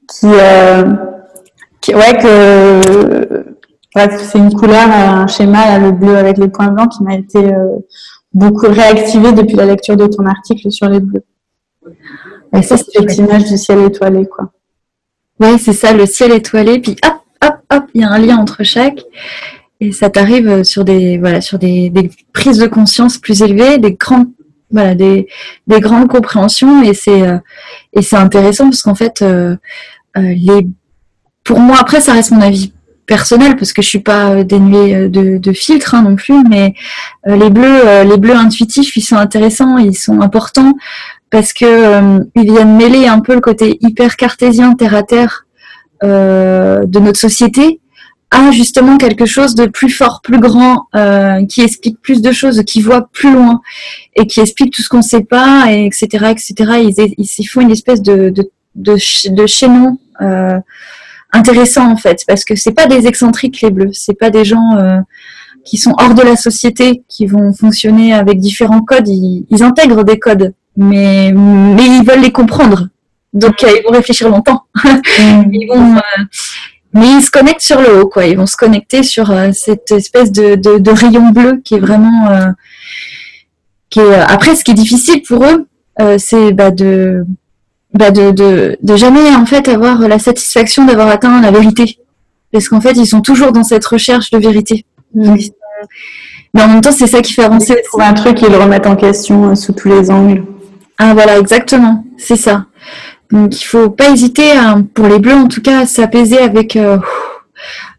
qui, 0.07 0.25
euh, 0.25 0.83
qui, 1.81 1.95
ouais, 1.95 2.17
que, 2.21 3.45
c'est 4.19 4.37
une 4.37 4.53
couleur, 4.53 4.87
un 4.89 5.27
schéma, 5.27 5.79
le 5.79 5.91
bleu 5.91 6.15
avec 6.15 6.37
les 6.37 6.47
points 6.47 6.67
blancs 6.67 6.91
qui 6.95 7.03
m'a 7.03 7.15
été 7.15 7.39
euh, 7.39 7.79
beaucoup 8.33 8.67
réactivé 8.67 9.33
depuis 9.33 9.55
la 9.55 9.65
lecture 9.65 9.97
de 9.97 10.05
ton 10.05 10.25
article 10.27 10.71
sur 10.71 10.87
les 10.87 10.99
bleus. 10.99 11.25
Et 12.55 12.61
ça, 12.61 12.77
c'est 12.77 12.91
cette 12.91 13.17
image 13.17 13.45
du 13.45 13.57
ciel 13.57 13.79
étoilé, 13.79 14.27
quoi. 14.27 14.51
Ouais, 15.41 15.57
c'est 15.57 15.73
ça, 15.73 15.91
le 15.91 16.05
ciel 16.05 16.31
étoilé, 16.33 16.77
puis 16.77 16.95
hop, 17.03 17.15
hop, 17.43 17.55
hop, 17.73 17.83
il 17.95 18.01
y 18.01 18.03
a 18.03 18.11
un 18.11 18.19
lien 18.19 18.37
entre 18.37 18.63
chaque. 18.63 18.99
Et 19.79 19.91
ça 19.91 20.11
t'arrive 20.11 20.63
sur 20.63 20.85
des 20.85 21.17
voilà 21.17 21.41
sur 21.41 21.57
des, 21.57 21.91
prises 22.31 22.59
de 22.59 22.67
conscience 22.67 23.17
plus 23.17 23.41
élevées, 23.41 23.79
des 23.79 23.93
grandes 23.93 24.27
voilà 24.69 24.93
des, 24.93 25.27
des 25.65 25.79
grandes 25.79 26.07
compréhensions 26.07 26.83
et 26.83 26.93
c'est 26.93 27.27
euh, 27.27 27.39
et 27.91 28.03
c'est 28.03 28.15
intéressant 28.17 28.65
parce 28.65 28.83
qu'en 28.83 28.93
fait 28.93 29.23
euh, 29.23 29.55
euh, 30.15 30.21
les 30.21 30.67
pour 31.43 31.59
moi 31.59 31.77
après 31.79 32.01
ça 32.01 32.13
reste 32.13 32.31
mon 32.31 32.41
avis 32.41 32.71
personnel 33.07 33.57
parce 33.57 33.73
que 33.73 33.81
je 33.81 33.87
suis 33.87 33.99
pas 33.99 34.43
dénuée 34.43 35.09
de, 35.09 35.39
de 35.39 35.53
filtre 35.53 35.95
hein, 35.95 36.03
non 36.03 36.15
plus 36.15 36.41
mais 36.47 36.75
les 37.25 37.49
bleus 37.49 38.03
les 38.03 38.17
bleus 38.17 38.35
intuitifs 38.35 38.95
ils 38.95 39.01
sont 39.01 39.17
intéressants 39.17 39.77
ils 39.77 39.97
sont 39.97 40.21
importants 40.21 40.73
parce 41.31 41.53
que 41.53 42.21
ils 42.35 42.51
viennent 42.51 42.77
mêler 42.77 43.07
un 43.07 43.19
peu 43.19 43.33
le 43.33 43.41
côté 43.41 43.77
hyper 43.81 44.15
cartésien 44.15 44.73
terre 44.73 44.95
à 44.95 45.03
terre 45.03 45.47
euh, 46.03 46.85
de 46.85 46.99
notre 46.99 47.19
société 47.19 47.79
à 48.31 48.49
justement 48.51 48.97
quelque 48.97 49.25
chose 49.25 49.55
de 49.55 49.65
plus 49.65 49.89
fort, 49.89 50.21
plus 50.23 50.39
grand, 50.39 50.87
euh, 50.95 51.45
qui 51.45 51.61
explique 51.61 52.01
plus 52.01 52.21
de 52.21 52.31
choses, 52.31 52.63
qui 52.63 52.81
voit 52.81 53.09
plus 53.11 53.33
loin 53.33 53.61
et 54.15 54.25
qui 54.25 54.39
explique 54.39 54.73
tout 54.73 54.81
ce 54.81 54.89
qu'on 54.89 54.97
ne 54.97 55.03
sait 55.03 55.23
pas, 55.23 55.65
et 55.69 55.85
etc., 55.85 56.07
etc. 56.31 56.53
Ils, 56.81 57.13
ils, 57.17 57.45
font 57.45 57.59
une 57.59 57.71
espèce 57.71 58.01
de, 58.01 58.29
de, 58.29 58.49
de, 58.75 58.97
de 59.29 59.45
chaînon 59.47 59.97
euh, 60.21 60.57
intéressant 61.33 61.91
en 61.91 61.97
fait, 61.97 62.23
parce 62.25 62.45
que 62.45 62.55
c'est 62.55 62.71
pas 62.71 62.87
des 62.87 63.05
excentriques 63.05 63.61
les 63.61 63.69
bleus, 63.69 63.91
c'est 63.93 64.17
pas 64.17 64.29
des 64.29 64.45
gens 64.45 64.77
euh, 64.77 64.99
qui 65.65 65.77
sont 65.77 65.93
hors 65.99 66.15
de 66.15 66.21
la 66.21 66.37
société, 66.37 67.03
qui 67.09 67.27
vont 67.27 67.53
fonctionner 67.53 68.13
avec 68.13 68.39
différents 68.39 68.81
codes. 68.81 69.09
Ils, 69.09 69.45
ils 69.49 69.61
intègrent 69.61 70.05
des 70.05 70.17
codes, 70.17 70.53
mais 70.81 71.31
mais 71.31 71.85
ils 71.85 72.03
veulent 72.05 72.21
les 72.21 72.31
comprendre. 72.31 72.87
Donc 73.33 73.63
euh, 73.63 73.69
ils 73.77 73.83
vont 73.83 73.91
réfléchir 73.91 74.29
longtemps. 74.29 74.63
Mm. 74.83 75.41
ils 75.53 75.67
vont, 75.67 75.95
euh, 75.95 76.23
mais 76.93 77.07
ils 77.07 77.21
se 77.21 77.31
connectent 77.31 77.61
sur 77.61 77.79
le 77.79 78.01
haut, 78.01 78.07
quoi. 78.07 78.25
Ils 78.25 78.37
vont 78.37 78.47
se 78.47 78.57
connecter 78.57 79.03
sur 79.03 79.31
euh, 79.31 79.51
cette 79.53 79.91
espèce 79.91 80.31
de, 80.31 80.55
de, 80.55 80.79
de, 80.79 80.91
rayon 80.91 81.29
bleu 81.29 81.61
qui 81.63 81.75
est 81.75 81.79
vraiment, 81.79 82.53
qui 83.89 83.99
est 83.99 84.15
après 84.15 84.55
ce 84.55 84.63
qui 84.63 84.71
est 84.71 84.75
difficile 84.75 85.21
pour 85.21 85.45
eux, 85.45 85.67
c'est 86.17 86.51
bah, 86.51 86.71
de, 86.71 87.25
bah, 87.93 88.11
de, 88.11 88.31
de, 88.31 88.77
de 88.81 88.95
jamais 88.95 89.33
en 89.35 89.45
fait 89.45 89.67
avoir 89.69 89.99
la 89.99 90.19
satisfaction 90.19 90.85
d'avoir 90.85 91.07
atteint 91.07 91.41
la 91.41 91.51
vérité, 91.51 91.99
parce 92.51 92.67
qu'en 92.67 92.81
fait 92.81 92.93
ils 92.93 93.07
sont 93.07 93.21
toujours 93.21 93.51
dans 93.51 93.63
cette 93.63 93.85
recherche 93.85 94.31
de 94.31 94.39
vérité. 94.39 94.85
Mm. 95.13 95.35
Mais 96.53 96.63
en 96.63 96.67
même 96.67 96.81
temps, 96.81 96.91
c'est 96.91 97.07
ça 97.07 97.21
qui 97.21 97.31
fait 97.31 97.43
avancer. 97.43 97.75
Ils 97.77 97.87
trouvent 97.87 98.01
un 98.01 98.13
truc, 98.13 98.41
ils 98.41 98.49
le 98.49 98.57
remettent 98.57 98.85
en 98.85 98.97
question 98.97 99.55
sous 99.55 99.71
tous 99.71 99.87
les 99.87 100.11
angles. 100.11 100.43
Ah 101.03 101.15
voilà, 101.15 101.39
exactement, 101.39 102.05
c'est 102.15 102.35
ça. 102.35 102.65
Donc 103.31 103.59
il 103.59 103.63
faut 103.63 103.89
pas 103.89 104.11
hésiter, 104.11 104.51
pour 104.93 105.07
les 105.07 105.17
bleus 105.17 105.33
en 105.33 105.47
tout 105.47 105.59
cas, 105.59 105.79
à 105.79 105.85
s'apaiser 105.87 106.37
avec 106.37 106.75
euh, 106.75 106.99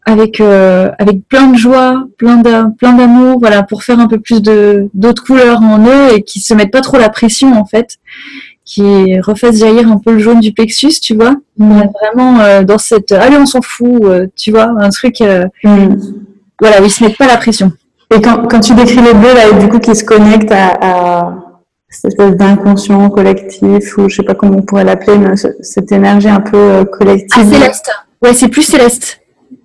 avec 0.06 0.40
euh, 0.40 0.88
avec 1.00 1.26
plein 1.26 1.48
de 1.48 1.56
joie, 1.56 2.04
plein 2.16 2.36
d'amour, 2.36 3.40
voilà, 3.40 3.64
pour 3.64 3.82
faire 3.82 3.98
un 3.98 4.06
peu 4.06 4.20
plus 4.20 4.40
de 4.40 4.88
d'autres 4.94 5.24
couleurs 5.24 5.60
en 5.62 5.84
eux 5.84 6.14
et 6.14 6.22
qui 6.22 6.38
se 6.38 6.54
mettent 6.54 6.70
pas 6.70 6.80
trop 6.80 6.96
la 6.96 7.08
pression 7.08 7.52
en 7.58 7.64
fait, 7.64 7.96
qui 8.64 9.18
refassent 9.18 9.58
jaillir 9.58 9.90
un 9.90 9.98
peu 9.98 10.12
le 10.12 10.20
jaune 10.20 10.38
du 10.38 10.52
plexus, 10.52 11.00
tu 11.02 11.16
vois. 11.16 11.34
vraiment 11.58 12.38
euh, 12.38 12.62
dans 12.62 12.78
cette 12.78 13.10
allez 13.10 13.36
on 13.36 13.46
s'en 13.46 13.62
fout, 13.62 14.00
tu 14.36 14.52
vois, 14.52 14.70
un 14.78 14.90
truc 14.90 15.16
mm. 15.64 15.96
voilà, 16.60 16.80
où 16.80 16.84
ils 16.84 16.90
se 16.90 17.02
mettent 17.02 17.18
pas 17.18 17.26
la 17.26 17.36
pression. 17.36 17.72
Et 18.14 18.20
quand, 18.20 18.46
quand 18.46 18.60
tu 18.60 18.74
décris 18.74 19.02
les 19.02 19.14
bleus 19.14 19.34
là, 19.34 19.58
du 19.58 19.68
coup 19.68 19.80
qui 19.80 19.96
se 19.96 20.04
connectent 20.04 20.52
à, 20.52 20.76
à 20.80 21.34
cette 21.92 22.12
espèce 22.12 22.36
d'inconscient 22.36 23.10
collectif, 23.10 23.98
ou 23.98 24.08
je 24.08 24.16
sais 24.16 24.22
pas 24.22 24.34
comment 24.34 24.58
on 24.58 24.62
pourrait 24.62 24.84
l'appeler, 24.84 25.18
mais 25.18 25.34
cette 25.36 25.92
énergie 25.92 26.28
un 26.28 26.40
peu 26.40 26.56
euh, 26.56 26.84
collective. 26.84 27.44
Ah, 27.46 27.52
céleste. 27.52 27.90
Ouais, 28.22 28.34
c'est 28.34 28.48
plus 28.48 28.62
céleste. 28.62 29.20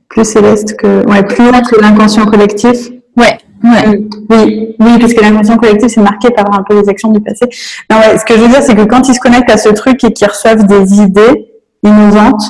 Plus 0.09 0.25
céleste 0.25 0.75
que, 0.77 1.07
ouais, 1.07 1.23
plus 1.23 1.47
haut 1.47 1.51
que 1.51 1.79
l'inconscient 1.81 2.25
collectif. 2.25 2.89
Ouais. 3.15 3.37
Ouais. 3.63 3.87
Euh, 3.87 3.97
oui, 4.29 4.75
oui, 4.79 4.99
parce 4.99 5.13
que 5.13 5.21
l'inconscient 5.21 5.57
collectif 5.57 5.89
c'est 5.89 6.01
marqué 6.01 6.29
par 6.29 6.45
un 6.53 6.63
peu 6.63 6.79
les 6.79 6.89
actions 6.89 7.11
du 7.11 7.21
passé. 7.21 7.45
Non, 7.89 7.97
ouais, 7.97 8.17
ce 8.17 8.25
que 8.25 8.35
je 8.35 8.41
veux 8.41 8.49
dire, 8.49 8.61
c'est 8.61 8.75
que 8.75 8.83
quand 8.83 9.07
ils 9.07 9.15
se 9.15 9.19
connectent 9.19 9.49
à 9.49 9.57
ce 9.57 9.69
truc 9.69 10.03
et 10.03 10.13
qu'ils 10.13 10.27
reçoivent 10.27 10.67
des 10.67 11.01
idées 11.01 11.47
innovantes, 11.83 12.43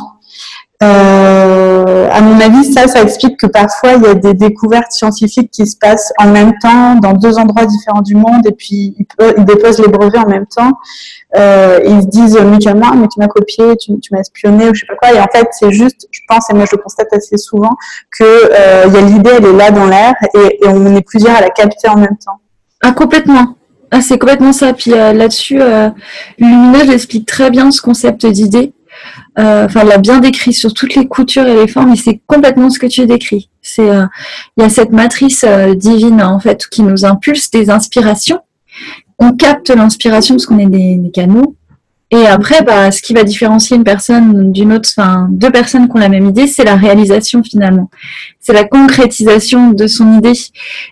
Euh, 0.84 2.08
à 2.12 2.22
mon 2.22 2.40
avis, 2.40 2.72
ça, 2.72 2.88
ça 2.88 3.02
explique 3.02 3.38
que 3.38 3.48
parfois 3.48 3.94
il 3.94 4.04
y 4.04 4.06
a 4.06 4.14
des 4.14 4.36
découvertes 4.36 4.92
scientifiques 4.92 5.50
qui 5.50 5.66
se 5.66 5.76
passent 5.76 6.14
en 6.20 6.30
même 6.30 6.54
temps 6.62 6.96
dans 6.96 7.14
deux 7.14 7.40
endroits 7.40 7.66
différents 7.66 8.04
du 8.04 8.14
monde 8.14 8.46
et 8.46 8.52
puis 8.52 8.96
ils, 9.00 9.46
déposent 9.46 9.80
les 9.80 9.88
brevets 9.88 10.20
en 10.20 10.30
même 10.30 10.46
temps. 10.46 10.74
Euh, 11.36 11.80
ils 11.84 12.02
se 12.04 12.08
disent 12.08 12.40
mutuellement, 12.40 12.94
mais 12.96 13.08
tu 13.08 13.20
m'as 13.20 13.28
copié, 13.28 13.76
tu, 13.78 13.92
m'as 14.12 14.20
espionné 14.20 14.70
ou 14.70 14.76
je 14.76 14.82
sais 14.82 14.86
pas 14.86 14.96
quoi. 14.96 15.18
Et 15.18 15.20
en 15.20 15.28
fait, 15.34 15.48
c'est 15.52 15.72
juste, 15.72 16.08
je 16.12 16.22
pense, 16.28 16.48
et 16.52 16.54
moi 16.54 16.66
je 16.66 16.76
le 16.76 16.82
constate 16.82 17.12
assez 17.12 17.38
souvent, 17.38 17.76
que 18.18 18.24
euh, 18.24 18.86
il 18.88 18.94
y 18.94 18.98
a 18.98 19.02
l'idée, 19.02 19.32
elle 19.38 19.46
est 19.46 19.54
là 19.54 19.72
dans 19.72 19.88
l'air 19.88 20.14
et, 20.36 20.60
on 20.68 20.96
est 20.96 21.02
plusieurs 21.02 21.36
à 21.36 21.42
la 21.42 21.50
capter 21.50 21.90
en 21.90 21.98
même 21.98 22.18
temps. 22.24 22.40
Ah 22.84 22.92
complètement. 22.92 23.56
Ah, 23.90 24.02
c'est 24.02 24.20
complètement 24.20 24.54
ça. 24.54 24.74
Puis 24.74 24.94
euh, 24.94 25.14
là-dessus, 25.14 25.62
euh, 25.62 25.90
Lumina 26.38 26.84
explique 26.94 27.26
très 27.26 27.50
bien 27.50 27.72
ce 27.72 27.82
concept 27.82 28.26
d'idée. 28.26 28.74
Euh, 29.40 29.66
enfin, 29.66 29.84
l'a 29.84 29.98
bien 29.98 30.20
décrit 30.20 30.54
sur 30.54 30.74
toutes 30.74 30.96
les 30.96 31.08
coutures 31.08 31.46
et 31.48 31.56
les 31.56 31.68
formes, 31.68 31.92
et 31.92 31.96
c'est 31.96 32.22
complètement 32.26 32.70
ce 32.70 32.80
que 32.80 32.88
tu 32.88 33.06
décris. 33.06 33.50
C'est, 33.62 33.90
euh, 33.90 34.06
il 34.58 34.64
y 34.64 34.66
a 34.66 34.70
cette 34.70 34.92
matrice 34.92 35.46
divine 35.76 36.22
en 36.22 36.40
fait 36.40 36.68
qui 36.68 36.82
nous 36.82 37.06
impulse 37.06 37.52
des 37.52 37.70
inspirations. 37.70 38.40
On 39.20 39.34
capte 39.34 39.70
l'inspiration 39.70 40.36
parce 40.36 40.46
qu'on 40.46 40.60
est 40.60 40.68
des 40.68 41.12
canaux, 41.12 41.57
et 42.10 42.26
après, 42.26 42.62
bah, 42.64 42.90
ce 42.90 43.02
qui 43.02 43.14
va 43.14 43.26
différencier 43.26 43.76
une 43.76 43.84
personne 43.84 44.54
d'une 44.54 44.72
autre, 44.72 44.88
enfin, 44.96 45.28
deux 45.30 45.52
personnes 45.52 45.90
qui 45.90 45.96
ont 45.98 46.00
la 46.00 46.08
même 46.08 46.26
idée, 46.26 46.48
c'est 46.48 46.64
la 46.64 46.78
réalisation 46.78 47.44
finalement. 47.44 47.90
C'est 48.40 48.54
la 48.54 48.64
concrétisation 48.64 49.72
de 49.72 49.88
son 49.88 50.18
idée. 50.18 50.32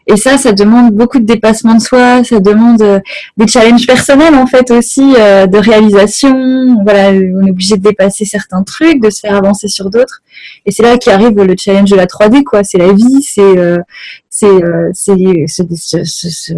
Et 0.08 0.17
ça, 0.17 0.38
ça 0.38 0.51
demande 0.51 0.93
beaucoup 0.93 1.19
de 1.19 1.25
dépassement 1.25 1.75
de 1.75 1.82
soi, 1.82 2.21
ça 2.25 2.41
demande 2.41 2.82
euh, 2.82 2.99
des 3.38 3.47
challenges 3.47 3.88
personnels 3.88 4.36
en 4.36 4.45
fait 4.45 4.71
aussi, 4.71 5.15
euh, 5.17 5.47
de 5.47 5.58
réalisation. 5.58 6.84
Voilà, 6.84 7.12
on 7.12 7.47
est 7.47 7.51
obligé 7.51 7.78
de 7.78 7.82
dépasser 7.84 8.25
certains 8.25 8.63
trucs, 8.63 9.01
de 9.01 9.10
se 9.10 9.21
faire 9.21 9.38
avancer 9.38 9.69
sur 9.69 9.89
d'autres. 9.89 10.21
Et 10.65 10.71
c'est 10.71 10.84
là 10.84 10.97
qu'arrive 10.97 11.41
le 11.41 11.56
challenge 11.58 11.91
de 11.91 11.95
la 11.95 12.08
3D, 12.08 12.43
quoi. 12.43 12.65
C'est 12.65 12.78
la 12.78 12.91
vie, 12.91 13.23
c'est, 13.23 13.58
euh, 13.58 13.78
c'est, 14.30 14.49
c'est, 14.91 15.15
ce, 15.47 16.04
ce, 16.04 16.54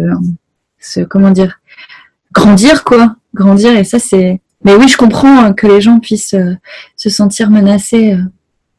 ce, 0.80 1.00
comment 1.02 1.30
dire, 1.30 1.60
grandir, 2.32 2.82
quoi. 2.82 3.14
Grandir. 3.34 3.78
Et 3.78 3.84
ça, 3.84 4.00
c'est 4.00 4.40
mais 4.64 4.74
oui, 4.74 4.88
je 4.88 4.96
comprends 4.96 5.44
euh, 5.44 5.52
que 5.52 5.66
les 5.66 5.80
gens 5.80 5.98
puissent 6.00 6.34
euh, 6.34 6.56
se 6.96 7.10
sentir 7.10 7.50
menacés 7.50 8.12
euh, 8.12 8.22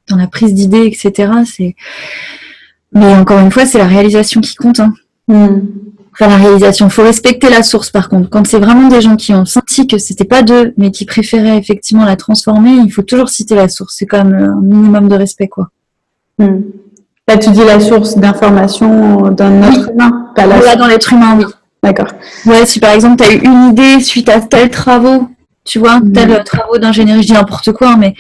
dans 0.10 0.18
la 0.18 0.28
prise 0.28 0.54
d'idées, 0.54 0.86
etc. 0.86 1.32
C'est, 1.46 1.76
mais 2.94 3.14
encore 3.16 3.40
une 3.40 3.52
fois, 3.52 3.66
c'est 3.66 3.78
la 3.78 3.88
réalisation 3.88 4.42
qui 4.42 4.56
compte. 4.56 4.80
Hein. 4.80 4.94
Hmm. 5.28 5.62
Enfin, 6.14 6.28
la 6.28 6.38
réalisation. 6.38 6.88
Il 6.88 6.92
faut 6.92 7.04
respecter 7.04 7.50
la 7.50 7.64
source, 7.64 7.92
par 7.92 8.10
contre. 8.10 8.30
Quand 8.30 8.46
c'est 8.46 8.60
vraiment 8.60 8.90
des 8.90 9.00
gens 9.00 9.16
qui 9.16 9.34
ont 9.34 9.46
senti 9.46 9.88
que 9.88 9.98
c'était 9.98 10.26
pas 10.26 10.42
d'eux, 10.42 10.74
mais 10.76 10.92
qui 10.92 11.06
préféraient 11.06 11.58
effectivement 11.58 12.04
la 12.04 12.18
transformer, 12.18 12.72
il 12.72 12.92
faut 12.92 13.04
toujours 13.04 13.30
citer 13.30 13.56
la 13.56 13.70
source. 13.70 13.96
C'est 13.98 14.06
quand 14.06 14.26
même 14.26 14.36
un 14.36 14.62
minimum 14.62 15.08
de 15.08 15.16
respect, 15.16 15.48
quoi. 15.48 15.70
Hmm. 16.40 16.62
Là, 17.28 17.38
tu 17.38 17.52
dis 17.52 17.64
la 17.64 17.80
source 17.80 18.18
d'information 18.18 19.30
d'un 19.30 19.62
être 19.62 19.92
humain, 19.92 20.32
pas 20.36 20.48
la... 20.48 20.60
Là, 20.60 20.76
dans 20.76 20.88
l'être 20.88 21.14
humain, 21.14 21.38
oui. 21.38 21.46
D'accord. 21.84 22.08
Ouais, 22.46 22.66
si 22.66 22.80
par 22.80 22.92
exemple, 22.92 23.24
tu 23.24 23.30
as 23.30 23.34
eu 23.34 23.40
une 23.40 23.70
idée 23.70 24.00
suite 24.02 24.28
à 24.28 24.42
tel 24.42 24.70
travaux 24.70 25.30
tu 25.70 25.78
vois, 25.78 26.00
mm. 26.00 26.14
tel 26.14 26.44
travaux 26.44 26.80
d'ingénierie, 26.80 27.22
je 27.22 27.28
dis 27.28 27.34
n'importe 27.34 27.72
quoi, 27.74 27.96
mais 27.96 28.16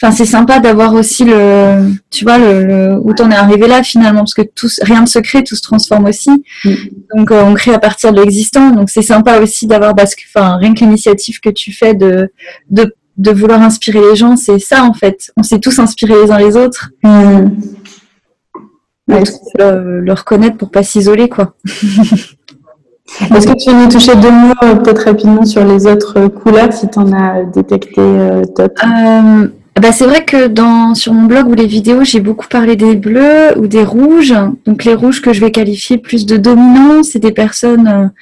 enfin 0.00 0.12
c'est 0.12 0.24
sympa 0.24 0.60
d'avoir 0.60 0.94
aussi 0.94 1.24
le, 1.24 1.90
tu 2.10 2.24
vois, 2.24 2.38
le, 2.38 2.96
où 3.02 3.12
t'en 3.12 3.28
es 3.32 3.34
arrivé 3.34 3.66
là 3.66 3.82
finalement, 3.82 4.20
parce 4.20 4.34
que 4.34 4.42
tout, 4.42 4.68
rien 4.82 5.00
ne 5.00 5.06
se 5.06 5.18
crée, 5.18 5.42
tout 5.42 5.56
se 5.56 5.62
transforme 5.62 6.04
aussi. 6.04 6.30
Mm. 6.64 6.74
Donc 7.16 7.32
euh, 7.32 7.42
on 7.42 7.54
crée 7.54 7.74
à 7.74 7.80
partir 7.80 8.12
de 8.12 8.20
l'existant, 8.20 8.70
donc 8.70 8.88
c'est 8.88 9.02
sympa 9.02 9.40
aussi 9.40 9.66
d'avoir, 9.66 9.96
parce 9.96 10.14
que, 10.14 10.22
enfin 10.32 10.58
rien 10.58 10.74
que 10.74 10.78
l'initiative 10.78 11.40
que 11.40 11.50
tu 11.50 11.72
fais 11.72 11.94
de, 11.94 12.30
de, 12.70 12.94
de 13.16 13.30
vouloir 13.32 13.60
inspirer 13.60 14.00
les 14.10 14.14
gens, 14.14 14.36
c'est 14.36 14.60
ça 14.60 14.84
en 14.84 14.94
fait. 14.94 15.32
On 15.36 15.42
s'est 15.42 15.58
tous 15.58 15.80
inspirés 15.80 16.14
les 16.22 16.30
uns 16.30 16.38
les 16.38 16.56
autres. 16.56 16.92
Mm. 17.02 17.48
le, 19.08 20.12
reconnaître 20.12 20.56
pour 20.56 20.70
pas 20.70 20.84
s'isoler 20.84 21.28
quoi. 21.28 21.56
Est-ce 23.34 23.46
que 23.46 23.62
tu 23.62 23.70
veux 23.70 23.84
nous 23.84 23.88
toucher 23.88 24.14
deux 24.16 24.30
mots 24.30 24.54
euh, 24.62 24.76
peut-être 24.76 25.04
rapidement 25.04 25.44
sur 25.44 25.64
les 25.64 25.86
autres 25.86 26.18
euh, 26.18 26.28
couleurs 26.28 26.72
si 26.72 26.88
tu 26.88 26.98
en 26.98 27.12
as 27.12 27.44
détecté 27.44 28.00
euh, 28.00 28.42
d'autres 28.56 28.84
bah 29.80 29.90
c'est 29.90 30.04
vrai 30.04 30.22
que 30.26 30.48
dans 30.48 30.94
sur 30.94 31.14
mon 31.14 31.22
blog 31.22 31.48
ou 31.48 31.54
les 31.54 31.66
vidéos, 31.66 32.04
j'ai 32.04 32.20
beaucoup 32.20 32.46
parlé 32.46 32.76
des 32.76 32.94
bleus 32.94 33.58
ou 33.58 33.66
des 33.66 33.82
rouges. 33.82 34.34
Donc 34.66 34.84
les 34.84 34.94
rouges 34.94 35.22
que 35.22 35.32
je 35.32 35.40
vais 35.40 35.50
qualifier 35.50 35.96
plus 35.96 36.26
de 36.26 36.36
dominants, 36.36 37.02
c'est 37.02 37.18
des 37.18 37.32
personnes 37.32 38.12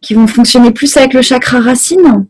qui 0.00 0.14
vont 0.14 0.26
fonctionner 0.26 0.72
plus 0.72 0.96
avec 0.96 1.14
le 1.14 1.22
chakra 1.22 1.60
racine. 1.60 2.26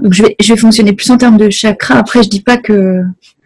Donc 0.00 0.12
je 0.12 0.22
vais 0.22 0.36
je 0.40 0.54
vais 0.54 0.58
fonctionner 0.58 0.92
plus 0.92 1.10
en 1.10 1.18
termes 1.18 1.36
de 1.36 1.50
chakra. 1.50 1.96
Après 1.96 2.22
je 2.22 2.28
dis 2.28 2.42
pas 2.42 2.58
que 2.58 3.02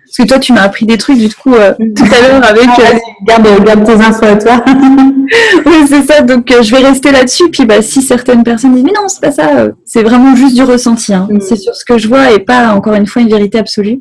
parce 0.09 0.16
que 0.16 0.35
toi, 0.35 0.38
tu 0.38 0.55
m'as 0.55 0.62
appris 0.62 0.87
des 0.87 0.97
trucs, 0.97 1.18
du 1.18 1.29
coup, 1.29 1.55
euh, 1.55 1.75
tout 1.94 2.05
à 2.05 2.27
l'heure 2.27 2.42
avec... 2.42 2.66
Euh, 2.66 2.99
garde, 3.27 3.64
garde, 3.64 3.85
tes 3.85 3.92
infos 3.92 4.25
à 4.25 4.37
toi. 4.37 4.64
oui, 5.66 5.75
c'est 5.87 6.03
ça. 6.03 6.23
Donc, 6.23 6.51
euh, 6.51 6.62
je 6.62 6.75
vais 6.75 6.83
rester 6.83 7.12
là-dessus. 7.12 7.51
Puis, 7.51 7.66
bah, 7.66 7.83
si 7.83 8.01
certaines 8.01 8.42
personnes 8.42 8.75
disent, 8.75 8.85
mais 8.85 8.92
non, 8.92 9.07
c'est 9.09 9.21
pas 9.21 9.33
ça, 9.33 9.68
c'est 9.85 10.03
vraiment 10.03 10.35
juste 10.35 10.55
du 10.55 10.62
ressenti. 10.62 11.12
Hein. 11.12 11.29
Mm. 11.31 11.40
C'est 11.42 11.57
sur 11.57 11.75
ce 11.75 11.85
que 11.85 11.99
je 11.99 12.09
vois 12.09 12.33
et 12.33 12.38
pas, 12.38 12.73
encore 12.73 12.94
une 12.94 13.07
fois, 13.07 13.21
une 13.21 13.29
vérité 13.29 13.59
absolue. 13.59 14.01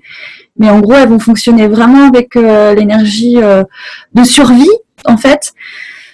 Mais 0.57 0.69
en 0.69 0.79
gros, 0.79 0.93
elles 0.93 1.09
vont 1.09 1.19
fonctionner 1.19 1.67
vraiment 1.67 2.07
avec 2.07 2.33
l'énergie 2.33 3.35
de 3.35 4.23
survie, 4.23 4.69
en 5.05 5.17
fait 5.17 5.53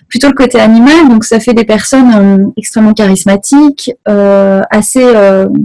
plutôt 0.10 0.28
le 0.28 0.34
côté 0.34 0.60
animal. 0.60 1.08
Donc 1.10 1.24
ça 1.24 1.40
fait 1.40 1.54
des 1.54 1.64
personnes 1.64 2.52
extrêmement 2.58 2.94
charismatiques, 2.94 3.90
assez 4.06 5.08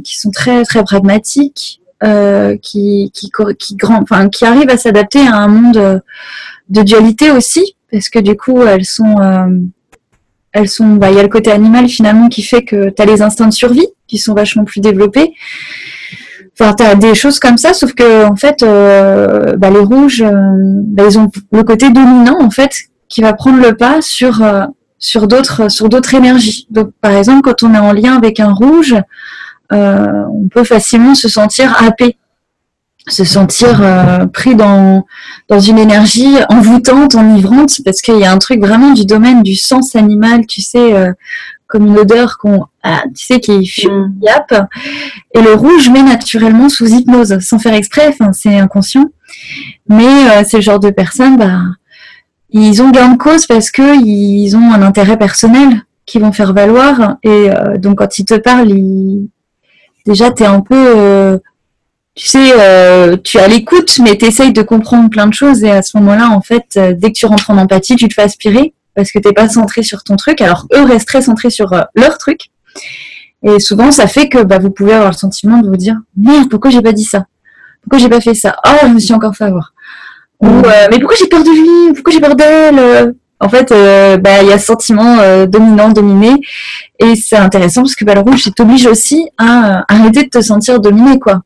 qui 0.04 0.16
sont 0.16 0.30
très 0.30 0.62
très 0.62 0.84
pragmatiques, 0.84 1.80
euh, 2.04 2.56
qui, 2.62 3.10
qui, 3.12 3.30
grand, 3.74 4.00
enfin, 4.02 4.28
qui 4.28 4.44
arrivent 4.44 4.70
à 4.70 4.76
s'adapter 4.76 5.20
à 5.20 5.34
un 5.36 5.48
monde 5.48 6.02
de 6.68 6.82
dualité 6.82 7.30
aussi, 7.30 7.76
parce 7.90 8.08
que 8.08 8.20
du 8.20 8.36
coup, 8.36 8.62
elles 8.62 8.84
sont, 8.84 9.20
euh, 9.20 9.48
elles 10.52 10.68
sont, 10.68 10.94
bah, 10.94 11.10
il 11.10 11.16
y 11.16 11.18
a 11.18 11.22
le 11.22 11.28
côté 11.28 11.50
animal 11.50 11.88
finalement 11.88 12.28
qui 12.28 12.42
fait 12.42 12.62
que 12.62 12.90
tu 12.90 13.02
as 13.02 13.04
les 13.04 13.22
instincts 13.22 13.48
de 13.48 13.52
survie 13.52 13.88
qui 14.06 14.18
sont 14.18 14.34
vachement 14.34 14.64
plus 14.64 14.80
développés. 14.80 15.32
Enfin, 16.60 16.74
tu 16.74 16.84
as 16.84 16.94
des 16.94 17.14
choses 17.14 17.38
comme 17.38 17.58
ça, 17.58 17.72
sauf 17.72 17.94
que 17.94 18.24
en 18.24 18.36
fait, 18.36 18.62
euh, 18.62 19.56
bah, 19.56 19.70
les 19.70 19.80
rouges, 19.80 20.24
bah, 20.24 21.04
ils 21.08 21.18
ont 21.18 21.30
le 21.52 21.62
côté 21.64 21.90
dominant 21.90 22.38
en 22.40 22.50
fait 22.50 22.70
qui 23.08 23.22
va 23.22 23.32
prendre 23.32 23.60
le 23.60 23.76
pas 23.76 24.02
sur 24.02 24.44
sur 24.98 25.28
d'autres 25.28 25.68
sur 25.70 25.88
d'autres 25.88 26.14
énergies. 26.14 26.66
Donc, 26.70 26.90
par 27.00 27.12
exemple, 27.12 27.42
quand 27.42 27.62
on 27.62 27.74
est 27.74 27.78
en 27.78 27.92
lien 27.92 28.16
avec 28.16 28.40
un 28.40 28.52
rouge, 28.52 28.94
euh, 29.72 30.24
on 30.32 30.48
peut 30.48 30.64
facilement 30.64 31.14
se 31.14 31.28
sentir 31.28 31.76
happé, 31.82 32.16
se 33.06 33.24
sentir 33.24 33.80
euh, 33.82 34.26
pris 34.26 34.54
dans, 34.54 35.04
dans 35.48 35.60
une 35.60 35.78
énergie 35.78 36.36
envoûtante, 36.48 37.14
enivrante, 37.14 37.80
parce 37.84 38.00
qu'il 38.00 38.18
y 38.18 38.24
a 38.24 38.32
un 38.32 38.38
truc 38.38 38.60
vraiment 38.60 38.92
du 38.92 39.04
domaine 39.04 39.42
du 39.42 39.56
sens 39.56 39.94
animal, 39.94 40.46
tu 40.46 40.62
sais, 40.62 40.94
euh, 40.94 41.12
comme 41.66 41.86
une 41.86 41.98
odeur 41.98 42.38
qu'on, 42.38 42.64
ah, 42.82 43.02
tu 43.14 43.26
sais, 43.26 43.40
qui 43.40 43.52
mm. 43.58 44.14
yap. 44.22 44.68
Et 45.34 45.42
le 45.42 45.52
rouge 45.52 45.90
met 45.90 46.02
naturellement 46.02 46.70
sous 46.70 46.86
hypnose, 46.86 47.38
sans 47.40 47.58
faire 47.58 47.74
exprès, 47.74 48.08
enfin, 48.08 48.32
c'est 48.32 48.58
inconscient. 48.58 49.06
Mais 49.88 50.44
c'est 50.44 50.56
le 50.56 50.62
genre 50.62 50.80
de 50.80 50.88
personnes, 50.88 51.36
bah, 51.36 51.60
ils 52.48 52.80
ont 52.80 52.90
gain 52.90 53.10
de 53.10 53.18
cause 53.18 53.46
parce 53.46 53.70
que 53.70 54.02
ils 54.02 54.56
ont 54.56 54.72
un 54.72 54.80
intérêt 54.80 55.18
personnel 55.18 55.82
qu'ils 56.06 56.22
vont 56.22 56.32
faire 56.32 56.54
valoir. 56.54 57.18
Et 57.22 57.50
donc, 57.76 57.98
quand 57.98 58.18
ils 58.18 58.24
te 58.24 58.34
parlent, 58.34 58.70
ils, 58.70 59.28
déjà 60.08 60.30
tu 60.30 60.42
es 60.42 60.46
un 60.46 60.60
peu 60.60 60.74
euh, 60.74 61.38
tu 62.14 62.26
sais, 62.26 62.52
euh, 62.58 63.16
tu 63.22 63.38
as 63.38 63.46
l'écoute, 63.46 63.98
mais 64.00 64.16
tu 64.16 64.24
essayes 64.24 64.52
de 64.52 64.62
comprendre 64.62 65.08
plein 65.08 65.28
de 65.28 65.34
choses. 65.34 65.62
Et 65.62 65.70
à 65.70 65.82
ce 65.82 65.96
moment-là, 65.98 66.30
en 66.30 66.40
fait, 66.40 66.64
euh, 66.76 66.92
dès 66.96 67.12
que 67.12 67.18
tu 67.18 67.26
rentres 67.26 67.50
en 67.50 67.58
empathie, 67.58 67.94
tu 67.94 68.08
te 68.08 68.14
fais 68.14 68.22
aspirer 68.22 68.74
parce 68.96 69.12
que 69.12 69.20
tu 69.20 69.28
n'es 69.28 69.34
pas 69.34 69.48
centré 69.48 69.84
sur 69.84 70.02
ton 70.02 70.16
truc. 70.16 70.40
Alors, 70.40 70.66
eux 70.74 70.82
restent 70.82 71.06
très 71.06 71.22
centrés 71.22 71.50
sur 71.50 71.72
leur 71.94 72.18
truc. 72.18 72.50
Et 73.44 73.60
souvent, 73.60 73.92
ça 73.92 74.08
fait 74.08 74.28
que 74.28 74.42
bah, 74.42 74.58
vous 74.58 74.70
pouvez 74.70 74.94
avoir 74.94 75.12
le 75.12 75.16
sentiment 75.16 75.58
de 75.58 75.68
vous 75.68 75.76
dire 75.76 75.96
Merde, 76.16 76.48
pourquoi 76.50 76.70
j'ai 76.70 76.82
pas 76.82 76.92
dit 76.92 77.04
ça? 77.04 77.26
Pourquoi 77.82 78.00
j'ai 78.00 78.08
pas 78.08 78.20
fait 78.20 78.34
ça? 78.34 78.56
Oh, 78.66 78.86
je 78.88 78.88
me 78.88 78.98
suis 78.98 79.14
encore 79.14 79.36
fait 79.36 79.44
avoir. 79.44 79.72
Ou 80.40 80.48
Mais 80.90 80.98
pourquoi 80.98 81.16
j'ai 81.16 81.28
peur 81.28 81.44
de 81.44 81.50
lui 81.50 81.94
Pourquoi 81.94 82.12
j'ai 82.12 82.20
peur 82.20 82.34
d'elle 82.34 83.14
en 83.40 83.48
fait, 83.48 83.70
euh, 83.70 84.16
bah, 84.16 84.42
il 84.42 84.48
y 84.48 84.52
a 84.52 84.58
ce 84.58 84.66
sentiment 84.66 85.18
euh, 85.20 85.46
dominant, 85.46 85.90
dominé, 85.90 86.40
et 86.98 87.14
c'est 87.14 87.36
intéressant 87.36 87.82
parce 87.82 87.94
que 87.94 88.04
bah, 88.04 88.14
le 88.14 88.20
rouge, 88.20 88.42
ça 88.44 88.50
t'oblige 88.50 88.86
aussi 88.86 89.28
à 89.38 89.84
arrêter 89.88 90.24
de 90.24 90.28
te 90.28 90.40
sentir 90.40 90.80
dominé, 90.80 91.18
quoi. 91.18 91.42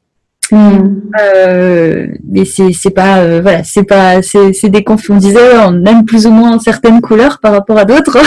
Hmm. 0.50 1.00
Euh, 1.18 2.08
mais 2.28 2.44
c'est 2.44 2.72
c'est 2.72 2.90
pas 2.90 3.40
voilà 3.40 3.64
c'est 3.64 3.84
pas 3.84 4.20
c'est 4.20 4.52
c'est 4.52 4.68
des 4.68 4.84
on 4.86 5.16
disait 5.16 5.56
on 5.66 5.86
aime 5.86 6.04
plus 6.04 6.26
ou 6.26 6.30
moins 6.30 6.58
certaines 6.58 7.00
couleurs 7.00 7.38
par 7.40 7.52
rapport 7.52 7.78
à 7.78 7.86
d'autres 7.86 8.18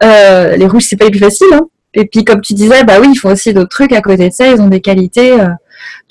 les 0.56 0.66
rouges 0.66 0.84
c'est 0.88 0.96
pas 0.96 1.06
les 1.06 1.10
plus 1.10 1.18
faciles 1.18 1.48
hein. 1.52 1.62
et 1.94 2.04
puis 2.04 2.22
comme 2.22 2.42
tu 2.42 2.52
disais 2.52 2.84
bah 2.84 2.98
oui 3.00 3.08
ils 3.10 3.16
font 3.16 3.32
aussi 3.32 3.52
d'autres 3.52 3.70
trucs 3.70 3.92
à 3.92 4.02
côté 4.02 4.28
de 4.28 4.32
ça 4.32 4.46
ils 4.46 4.60
ont 4.60 4.68
des 4.68 4.80
qualités 4.80 5.36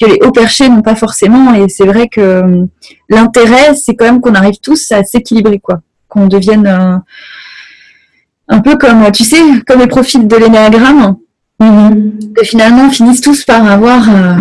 que 0.02 0.06
les 0.06 0.20
hauts 0.22 0.34
perchés 0.34 0.68
n'ont 0.68 0.82
pas 0.82 0.96
forcément 0.96 1.54
et 1.54 1.70
c'est 1.70 1.86
vrai 1.86 2.10
que 2.10 2.66
l'intérêt 3.08 3.74
c'est 3.74 3.96
quand 3.96 4.06
même 4.06 4.20
qu'on 4.20 4.36
arrive 4.36 4.58
tous 4.62 4.92
à 4.92 5.04
s'équilibrer 5.06 5.60
quoi 5.60 5.80
qu'on 6.08 6.28
devienne 6.28 6.68
euh, 6.68 6.98
un 8.48 8.60
peu 8.60 8.78
comme, 8.78 9.12
tu 9.12 9.24
sais, 9.24 9.42
comme 9.66 9.80
les 9.80 9.88
profils 9.88 10.28
de 10.28 10.36
l'énéagramme, 10.36 11.16
mm-hmm. 11.60 12.34
que 12.34 12.44
finalement 12.44 12.90
finissent 12.90 13.22
tous 13.22 13.44
par 13.44 13.70
avoir 13.70 14.10
euh, 14.10 14.36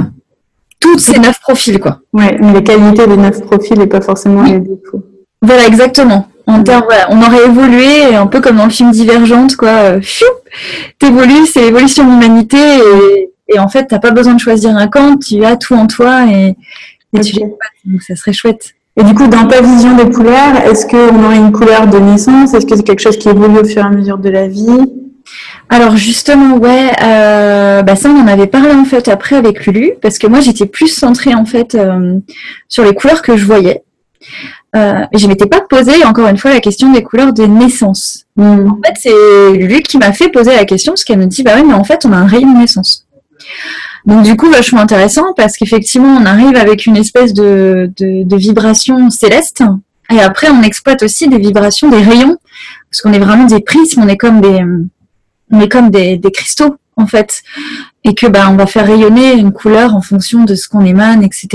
toutes 0.80 1.00
ces 1.00 1.18
neuf 1.18 1.40
profils, 1.40 1.78
quoi. 1.78 2.00
Ouais, 2.12 2.36
mais 2.40 2.52
les 2.52 2.62
qualités 2.62 3.06
des 3.06 3.16
neuf 3.16 3.40
profils 3.42 3.80
et 3.80 3.86
pas 3.86 4.00
forcément 4.00 4.42
les 4.42 4.60
défauts. 4.60 5.04
Voilà, 5.42 5.66
exactement. 5.66 6.28
En 6.46 6.62
termes, 6.62 6.84
on 7.10 7.20
aurait 7.22 7.44
évolué 7.46 8.14
un 8.14 8.28
peu 8.28 8.40
comme 8.40 8.56
dans 8.56 8.66
le 8.66 8.70
film 8.70 8.92
Divergente, 8.92 9.56
quoi. 9.56 9.98
T'évolues, 10.98 11.46
c'est 11.46 11.62
l'évolution 11.62 12.04
de 12.04 12.10
l'humanité 12.10 12.56
et, 12.56 13.30
et, 13.48 13.58
en 13.58 13.68
fait, 13.68 13.86
t'as 13.86 13.98
pas 13.98 14.12
besoin 14.12 14.34
de 14.34 14.40
choisir 14.40 14.76
un 14.76 14.86
camp, 14.86 15.18
tu 15.18 15.44
as 15.44 15.56
tout 15.56 15.74
en 15.74 15.86
toi 15.86 16.26
et, 16.30 16.56
et 17.16 17.20
tu 17.20 17.34
les 17.34 17.46
Donc 17.84 18.02
ça 18.02 18.14
serait 18.14 18.32
chouette. 18.32 18.74
Et 18.98 19.04
du 19.04 19.14
coup, 19.14 19.26
dans 19.26 19.46
ta 19.46 19.60
vision 19.60 19.94
des 19.94 20.10
couleurs, 20.10 20.56
est-ce 20.64 20.86
qu'on 20.86 21.24
aurait 21.24 21.36
une 21.36 21.52
couleur 21.52 21.86
de 21.86 21.98
naissance? 21.98 22.54
Est-ce 22.54 22.64
que 22.64 22.76
c'est 22.76 22.82
quelque 22.82 23.02
chose 23.02 23.18
qui 23.18 23.28
évolue 23.28 23.58
au 23.58 23.64
fur 23.64 23.82
et 23.82 23.86
à 23.86 23.90
mesure 23.90 24.16
de 24.18 24.30
la 24.30 24.48
vie? 24.48 24.86
Alors 25.68 25.96
justement, 25.96 26.56
ouais, 26.56 26.90
euh, 27.02 27.82
bah 27.82 27.96
ça 27.96 28.08
on 28.08 28.20
en 28.20 28.28
avait 28.28 28.46
parlé 28.46 28.70
en 28.70 28.84
fait 28.84 29.08
après 29.08 29.36
avec 29.36 29.66
Lulu, 29.66 29.94
parce 30.00 30.18
que 30.18 30.26
moi 30.28 30.40
j'étais 30.40 30.66
plus 30.66 30.88
centrée 30.88 31.34
en 31.34 31.44
fait 31.44 31.74
euh, 31.74 32.18
sur 32.68 32.84
les 32.84 32.94
couleurs 32.94 33.22
que 33.22 33.36
je 33.36 33.44
voyais. 33.44 33.82
Euh, 34.74 35.04
et 35.12 35.18
je 35.18 35.26
m'étais 35.26 35.46
pas 35.46 35.60
posé 35.60 36.04
encore 36.04 36.28
une 36.28 36.38
fois 36.38 36.52
la 36.52 36.60
question 36.60 36.92
des 36.92 37.02
couleurs 37.02 37.32
de 37.32 37.44
naissance. 37.44 38.26
Hmm. 38.36 38.70
En 38.70 38.78
fait, 38.84 38.94
c'est 38.96 39.52
Lulu 39.58 39.82
qui 39.82 39.98
m'a 39.98 40.12
fait 40.12 40.28
poser 40.28 40.54
la 40.54 40.64
question 40.64 40.92
parce 40.92 41.04
qu'elle 41.04 41.18
me 41.18 41.26
dit 41.26 41.42
bah 41.42 41.52
oui, 41.56 41.64
mais 41.66 41.74
en 41.74 41.84
fait 41.84 42.06
on 42.06 42.12
a 42.12 42.16
un 42.16 42.26
rayon 42.26 42.52
de 42.52 42.58
naissance. 42.58 43.06
Donc 44.06 44.22
du 44.22 44.36
coup 44.36 44.50
vachement 44.50 44.80
intéressant 44.80 45.32
parce 45.36 45.56
qu'effectivement 45.56 46.16
on 46.20 46.24
arrive 46.24 46.56
avec 46.56 46.86
une 46.86 46.96
espèce 46.96 47.34
de, 47.34 47.90
de, 47.98 48.22
de 48.22 48.36
vibration 48.36 49.10
céleste 49.10 49.64
et 50.10 50.20
après 50.20 50.48
on 50.48 50.62
exploite 50.62 51.02
aussi 51.02 51.28
des 51.28 51.38
vibrations 51.38 51.90
des 51.90 52.02
rayons 52.02 52.38
parce 52.90 53.02
qu'on 53.02 53.12
est 53.12 53.18
vraiment 53.18 53.46
des 53.46 53.60
prismes, 53.60 54.02
on 54.02 54.08
est 54.08 54.16
comme 54.16 54.40
des 54.40 54.60
on 55.50 55.60
est 55.60 55.68
comme 55.68 55.90
des, 55.90 56.16
des 56.16 56.30
cristaux 56.30 56.76
en 56.96 57.06
fait, 57.06 57.42
et 58.04 58.14
que 58.14 58.26
bah 58.26 58.48
on 58.50 58.56
va 58.56 58.66
faire 58.66 58.86
rayonner 58.86 59.34
une 59.34 59.52
couleur 59.52 59.94
en 59.94 60.00
fonction 60.00 60.44
de 60.44 60.54
ce 60.54 60.66
qu'on 60.66 60.84
émane, 60.84 61.22
etc., 61.22 61.48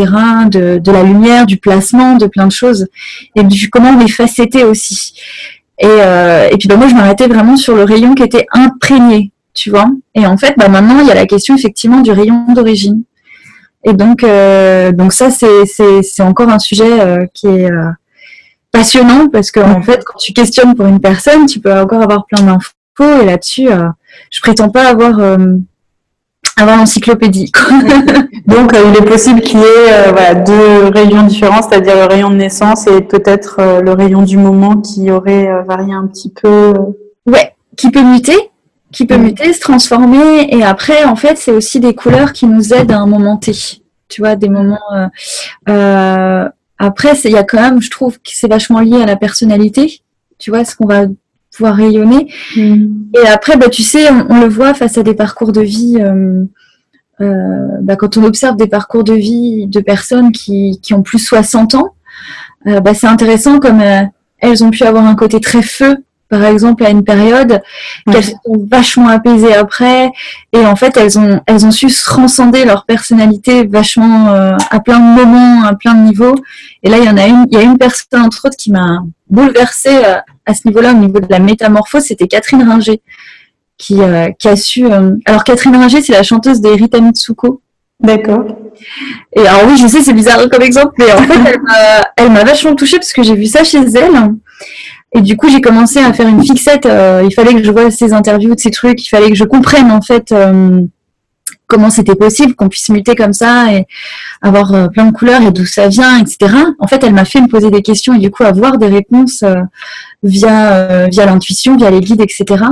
de, 0.47 0.77
de 0.77 0.91
la 0.91 1.03
lumière, 1.03 1.47
du 1.47 1.57
placement, 1.57 2.15
de 2.15 2.27
plein 2.27 2.45
de 2.45 2.51
choses, 2.51 2.87
et 3.35 3.43
du 3.43 3.69
comment 3.69 3.89
on 3.89 3.99
est 4.01 4.11
facetté 4.11 4.63
aussi. 4.63 5.15
Et, 5.79 5.87
euh, 5.87 6.47
et 6.51 6.57
puis 6.57 6.67
bah 6.67 6.75
moi 6.75 6.87
je 6.87 6.93
m'arrêtais 6.93 7.27
vraiment 7.27 7.57
sur 7.57 7.75
le 7.75 7.83
rayon 7.83 8.13
qui 8.13 8.21
était 8.21 8.45
imprégné, 8.51 9.31
tu 9.53 9.69
vois. 9.69 9.87
Et 10.15 10.25
en 10.25 10.37
fait 10.37 10.55
bah 10.57 10.69
maintenant 10.69 10.99
il 11.01 11.07
y 11.07 11.11
a 11.11 11.15
la 11.15 11.25
question 11.25 11.55
effectivement 11.55 12.01
du 12.01 12.11
rayon 12.11 12.45
d'origine. 12.53 13.03
Et 13.83 13.93
donc 13.93 14.23
euh, 14.23 14.91
donc 14.91 15.13
ça 15.13 15.29
c'est 15.31 16.21
encore 16.21 16.49
un 16.49 16.59
sujet 16.59 17.01
euh, 17.01 17.25
qui 17.33 17.47
est 17.47 17.71
euh, 17.71 17.89
passionnant 18.71 19.27
parce 19.27 19.51
que 19.51 19.59
en 19.59 19.81
fait 19.81 20.03
quand 20.05 20.17
tu 20.17 20.33
questionnes 20.33 20.75
pour 20.75 20.85
une 20.85 20.99
personne 20.99 21.45
tu 21.45 21.59
peux 21.59 21.73
encore 21.73 22.01
avoir 22.01 22.25
plein 22.25 22.43
d'infos 22.43 23.21
et 23.21 23.25
là-dessus, 23.25 23.67
je 24.29 24.41
prétends 24.41 24.69
pas 24.69 24.87
avoir 24.87 25.19
avoir 26.57 26.77
l'encyclopédie. 26.77 27.51
Donc, 28.45 28.73
il 28.73 28.97
est 28.97 29.05
possible 29.05 29.41
qu'il 29.41 29.59
y 29.59 29.63
ait 29.63 30.35
deux 30.45 30.87
rayons 30.93 31.23
différents, 31.23 31.61
c'est-à-dire 31.61 31.95
le 31.95 32.05
rayon 32.05 32.29
de 32.29 32.35
naissance 32.35 32.85
et 32.87 33.01
peut-être 33.01 33.81
le 33.81 33.91
rayon 33.93 34.21
du 34.23 34.37
moment 34.37 34.77
qui 34.77 35.09
aurait 35.09 35.63
varié 35.63 35.93
un 35.93 36.05
petit 36.05 36.29
peu. 36.29 36.73
Ouais, 37.25 37.55
qui 37.77 37.89
peut 37.89 38.03
muter, 38.03 38.50
qui 38.91 39.05
peut 39.05 39.17
muter, 39.17 39.53
se 39.53 39.59
transformer. 39.59 40.47
Et 40.53 40.63
après, 40.63 41.03
en 41.03 41.15
fait, 41.15 41.37
c'est 41.37 41.51
aussi 41.51 41.79
des 41.79 41.95
couleurs 41.95 42.33
qui 42.33 42.45
nous 42.45 42.73
aident 42.73 42.91
à 42.91 42.99
un 42.99 43.07
moment 43.07 43.37
T. 43.37 43.53
Tu 44.09 44.21
vois, 44.21 44.35
des 44.35 44.49
moments. 44.49 44.79
après, 45.65 47.13
il 47.23 47.31
y 47.31 47.37
a 47.37 47.43
quand 47.43 47.61
même, 47.61 47.81
je 47.81 47.89
trouve 47.89 48.17
que 48.17 48.31
c'est 48.31 48.47
vachement 48.47 48.79
lié 48.79 49.01
à 49.01 49.05
la 49.05 49.15
personnalité. 49.15 50.01
Tu 50.37 50.49
vois, 50.49 50.65
ce 50.65 50.75
qu'on 50.75 50.87
va 50.87 51.05
pouvoir 51.55 51.75
rayonner. 51.75 52.31
Mm. 52.55 52.87
Et 53.15 53.27
après, 53.27 53.57
bah, 53.57 53.69
tu 53.69 53.83
sais, 53.83 54.09
on, 54.11 54.39
le 54.39 54.47
voit 54.47 54.73
face 54.73 54.97
à 54.97 55.03
des 55.03 55.13
parcours 55.13 55.51
de 55.51 55.61
vie. 55.61 55.97
Euh, 55.99 56.43
euh, 57.19 57.67
bah, 57.81 57.95
quand 57.95 58.17
on 58.17 58.23
observe 58.23 58.55
des 58.55 58.67
parcours 58.67 59.03
de 59.03 59.13
vie 59.13 59.67
de 59.67 59.79
personnes 59.79 60.31
qui, 60.31 60.79
qui 60.81 60.93
ont 60.93 61.03
plus 61.03 61.19
de 61.19 61.23
60 61.23 61.75
ans, 61.75 61.93
euh, 62.67 62.79
bah, 62.79 62.93
c'est 62.93 63.07
intéressant 63.07 63.59
comme 63.59 63.81
elles 64.39 64.63
ont 64.63 64.71
pu 64.71 64.83
avoir 64.83 65.05
un 65.05 65.15
côté 65.15 65.39
très 65.39 65.61
feu 65.61 66.03
par 66.31 66.45
exemple, 66.45 66.85
à 66.85 66.89
une 66.89 67.03
période, 67.03 67.61
qu'elles 68.09 68.23
sont 68.23 68.65
vachement 68.71 69.09
apaisées 69.09 69.53
après, 69.53 70.13
et 70.53 70.65
en 70.65 70.77
fait, 70.77 70.95
elles 70.95 71.19
ont, 71.19 71.41
elles 71.45 71.65
ont 71.65 71.71
su 71.71 71.87
transcender 71.87 72.63
leur 72.63 72.85
personnalité 72.85 73.67
vachement 73.67 74.29
euh, 74.33 74.55
à 74.69 74.79
plein 74.79 74.99
de 74.99 75.21
moments, 75.21 75.65
à 75.65 75.75
plein 75.75 75.93
de 75.93 76.03
niveaux. 76.03 76.35
Et 76.83 76.89
là, 76.89 76.99
il 76.99 77.03
y 77.03 77.09
en 77.09 77.17
a 77.17 77.27
une, 77.27 77.45
il 77.51 77.57
y 77.57 77.61
a 77.61 77.63
une 77.63 77.77
personne 77.77 78.21
entre 78.21 78.45
autres 78.45 78.55
qui 78.55 78.71
m'a 78.71 79.03
bouleversée 79.29 79.89
euh, 80.05 80.19
à 80.45 80.53
ce 80.53 80.61
niveau-là, 80.69 80.91
au 80.91 80.97
niveau 80.97 81.19
de 81.19 81.27
la 81.29 81.39
métamorphose, 81.39 82.03
c'était 82.03 82.27
Catherine 82.27 82.63
Ringer, 82.63 83.01
qui, 83.77 84.01
euh, 84.01 84.29
qui 84.39 84.47
a 84.47 84.55
su. 84.55 84.85
alors 85.25 85.43
Catherine 85.43 85.75
Ringer, 85.75 86.01
c'est 86.01 86.13
la 86.13 86.23
chanteuse 86.23 86.61
des 86.61 86.75
Rita 86.75 87.01
Mitsuko. 87.01 87.61
D'accord. 87.99 88.45
Et 89.35 89.45
alors 89.45 89.63
oui, 89.67 89.77
je 89.77 89.85
sais, 89.85 90.01
c'est 90.01 90.13
bizarre 90.13 90.49
comme 90.49 90.61
exemple, 90.61 90.93
mais 90.97 91.11
en 91.11 91.17
fait, 91.17 91.59
elle 92.15 92.31
m'a 92.31 92.45
vachement 92.45 92.73
touchée 92.73 92.97
parce 92.97 93.11
que 93.11 93.21
j'ai 93.21 93.35
vu 93.35 93.47
ça 93.47 93.65
chez 93.65 93.79
elle. 93.79 94.33
Et 95.13 95.21
du 95.21 95.35
coup, 95.35 95.49
j'ai 95.49 95.61
commencé 95.61 95.99
à 95.99 96.13
faire 96.13 96.27
une 96.27 96.43
fixette. 96.43 96.85
Euh, 96.85 97.23
il 97.25 97.33
fallait 97.33 97.53
que 97.53 97.63
je 97.63 97.71
vois 97.71 97.91
ces 97.91 98.13
interviews, 98.13 98.53
ces 98.57 98.71
trucs. 98.71 99.05
Il 99.05 99.09
fallait 99.09 99.29
que 99.29 99.35
je 99.35 99.43
comprenne 99.43 99.91
en 99.91 100.01
fait 100.01 100.31
euh, 100.31 100.81
comment 101.67 101.89
c'était 101.89 102.15
possible 102.15 102.55
qu'on 102.55 102.69
puisse 102.69 102.87
muter 102.89 103.15
comme 103.15 103.33
ça 103.33 103.73
et 103.73 103.85
avoir 104.41 104.73
euh, 104.73 104.87
plein 104.87 105.05
de 105.05 105.11
couleurs 105.11 105.41
et 105.41 105.51
d'où 105.51 105.65
ça 105.65 105.89
vient, 105.89 106.17
etc. 106.17 106.55
En 106.79 106.87
fait, 106.87 107.03
elle 107.03 107.13
m'a 107.13 107.25
fait 107.25 107.41
me 107.41 107.47
poser 107.47 107.71
des 107.71 107.81
questions 107.81 108.13
et 108.13 108.19
du 108.19 108.31
coup 108.31 108.43
avoir 108.43 108.77
des 108.77 108.87
réponses 108.87 109.43
via 110.23 111.07
via 111.07 111.25
l'intuition, 111.25 111.75
via 111.75 111.91
les 111.91 111.99
guides, 111.99 112.21
etc. 112.21 112.63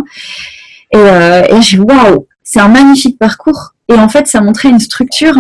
Et, 0.94 0.98
et 0.98 1.62
j'ai 1.62 1.80
waouh, 1.80 2.26
c'est 2.44 2.60
un 2.60 2.70
magnifique 2.70 3.20
parcours. 3.20 3.74
Et 3.90 3.96
en 3.96 4.08
fait, 4.08 4.28
ça 4.28 4.40
montrait 4.40 4.70
une 4.70 4.80
structure 4.80 5.36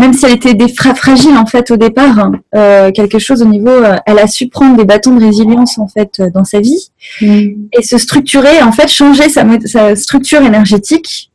même 0.00 0.14
si 0.14 0.24
elle 0.24 0.32
était 0.32 0.54
des 0.54 0.68
fragile 0.68 1.36
en 1.36 1.44
fait 1.44 1.70
au 1.70 1.76
départ, 1.76 2.18
hein, 2.18 2.32
euh, 2.54 2.90
quelque 2.90 3.18
chose 3.18 3.42
au 3.42 3.44
niveau, 3.44 3.68
euh, 3.68 3.96
elle 4.06 4.18
a 4.18 4.26
su 4.26 4.48
prendre 4.48 4.76
des 4.76 4.86
bâtons 4.86 5.14
de 5.14 5.22
résilience 5.22 5.78
en 5.78 5.88
fait 5.88 6.20
euh, 6.20 6.30
dans 6.30 6.44
sa 6.44 6.58
vie 6.60 6.90
mm. 7.20 7.50
et 7.78 7.82
se 7.82 7.98
structurer, 7.98 8.62
en 8.62 8.72
fait 8.72 8.88
changer 8.88 9.28
sa, 9.28 9.44
sa, 9.66 9.94
structure 9.96 10.40
énergétique 10.40 11.30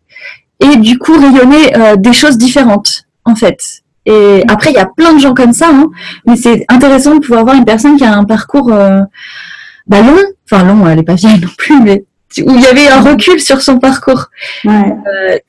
et 0.59 0.77
du 0.77 0.97
coup 0.97 1.13
rayonner 1.13 1.97
des 1.97 2.13
choses 2.13 2.37
différentes 2.37 3.03
en 3.23 3.35
fait. 3.35 3.59
Et 4.07 4.43
après 4.47 4.71
il 4.71 4.75
y 4.75 4.79
a 4.79 4.87
plein 4.87 5.13
de 5.13 5.19
gens 5.19 5.35
comme 5.35 5.53
ça, 5.53 5.69
hein, 5.69 5.91
mais 6.25 6.35
c'est 6.35 6.65
intéressant 6.67 7.15
de 7.15 7.19
pouvoir 7.19 7.43
voir 7.43 7.55
une 7.55 7.65
personne 7.65 7.97
qui 7.97 8.03
a 8.03 8.15
un 8.15 8.23
parcours 8.23 8.69
bah, 8.69 10.01
long, 10.01 10.17
enfin 10.49 10.63
long, 10.63 10.87
elle 10.87 10.99
est 10.99 11.03
pas 11.03 11.15
vieille 11.15 11.39
non 11.39 11.49
plus, 11.55 11.79
mais 11.81 12.03
où 12.39 12.55
il 12.55 12.61
y 12.61 12.65
avait 12.65 12.87
un 12.87 13.01
recul 13.01 13.39
sur 13.39 13.61
son 13.61 13.77
parcours. 13.77 14.25
Ouais. 14.63 14.95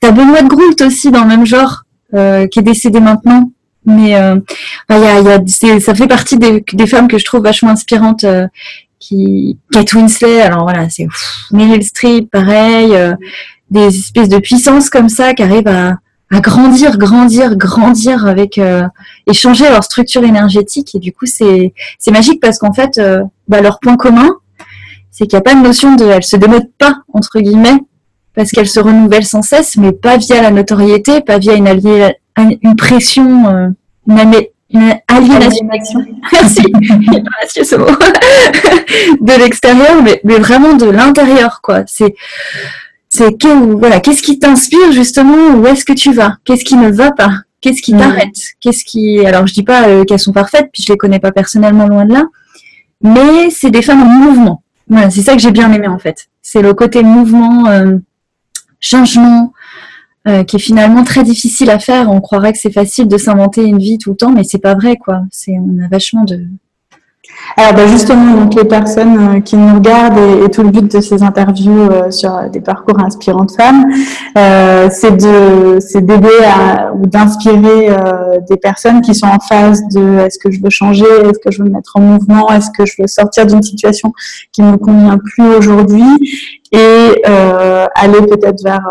T'as 0.00 0.10
Benoît 0.10 0.42
de 0.42 0.48
Groult 0.48 0.80
aussi 0.82 1.10
dans 1.10 1.22
le 1.22 1.28
même 1.28 1.46
genre. 1.46 1.85
Euh, 2.14 2.46
qui 2.46 2.60
est 2.60 2.62
décédée 2.62 3.00
maintenant. 3.00 3.50
Mais 3.84 4.14
euh, 4.16 4.36
y 4.90 4.94
a, 4.94 5.20
y 5.20 5.70
a, 5.70 5.80
ça 5.80 5.94
fait 5.94 6.06
partie 6.06 6.38
des, 6.38 6.64
des, 6.72 6.86
femmes 6.86 7.08
que 7.08 7.18
je 7.18 7.24
trouve 7.24 7.42
vachement 7.42 7.70
inspirantes. 7.70 8.24
Euh, 8.24 8.46
qui 8.98 9.58
Kate 9.72 9.92
Winslet, 9.92 10.40
alors 10.40 10.62
voilà, 10.62 10.88
c'est 10.88 11.06
Meryl 11.52 11.84
Streep, 11.84 12.30
pareil, 12.30 12.96
des 13.70 13.86
espèces 13.88 14.30
de 14.30 14.38
puissances 14.38 14.88
comme 14.88 15.10
ça 15.10 15.34
qui 15.34 15.42
arrivent 15.42 15.68
à, 15.68 15.98
à 16.30 16.40
grandir, 16.40 16.96
grandir, 16.96 17.56
grandir 17.56 18.26
avec 18.26 18.58
et 18.58 19.32
changer 19.34 19.68
leur 19.68 19.84
structure 19.84 20.24
énergétique. 20.24 20.94
Et 20.94 20.98
du 20.98 21.12
coup, 21.12 21.26
c'est 21.26 21.74
c'est 21.98 22.10
magique 22.10 22.40
parce 22.40 22.58
qu'en 22.58 22.72
fait, 22.72 22.98
bah, 23.48 23.60
leur 23.60 23.80
point 23.80 23.96
commun, 23.96 24.30
c'est 25.10 25.26
qu'il 25.26 25.36
n'y 25.36 25.40
a 25.40 25.42
pas 25.42 25.54
de 25.54 25.62
notion 25.62 25.94
de, 25.94 26.06
elles 26.06 26.24
se 26.24 26.36
démodent 26.36 26.72
pas 26.78 26.96
entre 27.12 27.38
guillemets 27.38 27.78
parce 28.36 28.50
qu'elle 28.50 28.68
se 28.68 28.78
renouvelle 28.78 29.24
sans 29.24 29.42
cesse, 29.42 29.76
mais 29.76 29.92
pas 29.92 30.18
via 30.18 30.42
la 30.42 30.50
notoriété, 30.50 31.22
pas 31.22 31.38
via 31.38 31.54
une, 31.54 31.66
une 32.62 32.76
pression, 32.76 33.48
euh, 33.48 33.68
une, 34.06 34.94
aliénation. 35.08 35.66
Merci, 36.32 37.64
ce 37.64 37.76
mot. 37.76 37.86
de 39.20 39.40
l'extérieur, 39.40 40.02
mais, 40.02 40.20
mais, 40.22 40.38
vraiment 40.38 40.74
de 40.74 40.84
l'intérieur, 40.84 41.60
quoi. 41.62 41.84
C'est, 41.86 42.14
c'est 43.08 43.42
voilà, 43.42 44.00
qu'est-ce 44.00 44.22
qui 44.22 44.38
t'inspire 44.38 44.92
justement? 44.92 45.54
Où 45.56 45.66
est-ce 45.66 45.86
que 45.86 45.94
tu 45.94 46.12
vas? 46.12 46.36
Qu'est-ce 46.44 46.64
qui 46.64 46.76
ne 46.76 46.90
va 46.90 47.12
pas? 47.12 47.32
Qu'est-ce 47.62 47.80
qui 47.80 47.92
t'arrête? 47.92 48.36
Qu'est-ce 48.60 48.84
qui 48.84 49.24
Alors, 49.26 49.46
je 49.46 49.54
dis 49.54 49.62
pas 49.62 49.88
euh, 49.88 50.04
qu'elles 50.04 50.20
sont 50.20 50.32
parfaites, 50.32 50.68
puis 50.74 50.82
je 50.82 50.92
les 50.92 50.98
connais 50.98 51.20
pas 51.20 51.32
personnellement 51.32 51.86
loin 51.86 52.04
de 52.04 52.12
là, 52.12 52.24
mais 53.00 53.48
c'est 53.48 53.70
des 53.70 53.80
femmes 53.80 54.02
en 54.02 54.06
mouvement. 54.06 54.62
Voilà, 54.88 55.10
c'est 55.10 55.22
ça 55.22 55.32
que 55.32 55.40
j'ai 55.40 55.52
bien 55.52 55.72
aimé 55.72 55.88
en 55.88 55.98
fait. 55.98 56.28
C'est 56.42 56.62
le 56.62 56.74
côté 56.74 57.02
mouvement. 57.02 57.66
Euh, 57.68 57.96
changement 58.80 59.52
euh, 60.28 60.42
qui 60.42 60.56
est 60.56 60.60
finalement 60.60 61.04
très 61.04 61.22
difficile 61.22 61.70
à 61.70 61.78
faire. 61.78 62.10
On 62.10 62.20
croirait 62.20 62.52
que 62.52 62.58
c'est 62.58 62.72
facile 62.72 63.06
de 63.06 63.16
s'inventer 63.16 63.64
une 63.64 63.78
vie 63.78 63.98
tout 63.98 64.10
le 64.10 64.16
temps, 64.16 64.32
mais 64.32 64.42
c'est 64.42 64.58
pas 64.58 64.74
vrai, 64.74 64.96
quoi. 64.96 65.22
C'est, 65.30 65.52
on 65.52 65.84
a 65.84 65.88
vachement 65.88 66.24
de. 66.24 66.48
Alors 67.56 67.74
bah, 67.74 67.86
justement, 67.86 68.34
donc 68.34 68.54
les 68.54 68.64
personnes 68.64 69.36
euh, 69.36 69.40
qui 69.40 69.56
nous 69.56 69.74
regardent 69.74 70.18
et, 70.44 70.50
tout 70.50 70.62
le 70.62 70.70
but 70.70 70.92
de 70.92 71.00
ces 71.00 71.22
interviews 71.22 71.90
euh, 71.90 72.10
sur 72.10 72.50
des 72.50 72.60
parcours 72.60 72.98
inspirants 73.00 73.44
de 73.44 73.50
femmes, 73.52 73.84
c'est 74.90 75.16
de 75.16 75.78
c'est 75.80 76.00
d'aider 76.00 76.28
ou 76.94 77.06
d'inspirer 77.06 77.90
des 78.48 78.56
personnes 78.56 79.00
qui 79.00 79.14
sont 79.14 79.26
en 79.26 79.38
phase 79.38 79.82
de 79.94 80.18
est-ce 80.18 80.38
que 80.38 80.50
je 80.50 80.60
veux 80.62 80.70
changer, 80.70 81.04
est-ce 81.04 81.38
que 81.38 81.50
je 81.50 81.62
veux 81.62 81.68
me 81.68 81.74
mettre 81.74 81.92
en 81.96 82.00
mouvement, 82.00 82.50
est-ce 82.50 82.70
que 82.70 82.84
je 82.86 82.94
veux 83.00 83.06
sortir 83.06 83.46
d'une 83.46 83.62
situation 83.62 84.12
qui 84.52 84.62
ne 84.62 84.72
me 84.72 84.76
convient 84.76 85.18
plus 85.18 85.54
aujourd'hui 85.56 86.04
et 86.72 87.22
euh, 87.28 87.86
aller 87.94 88.20
peut-être 88.22 88.62
vers 88.62 88.86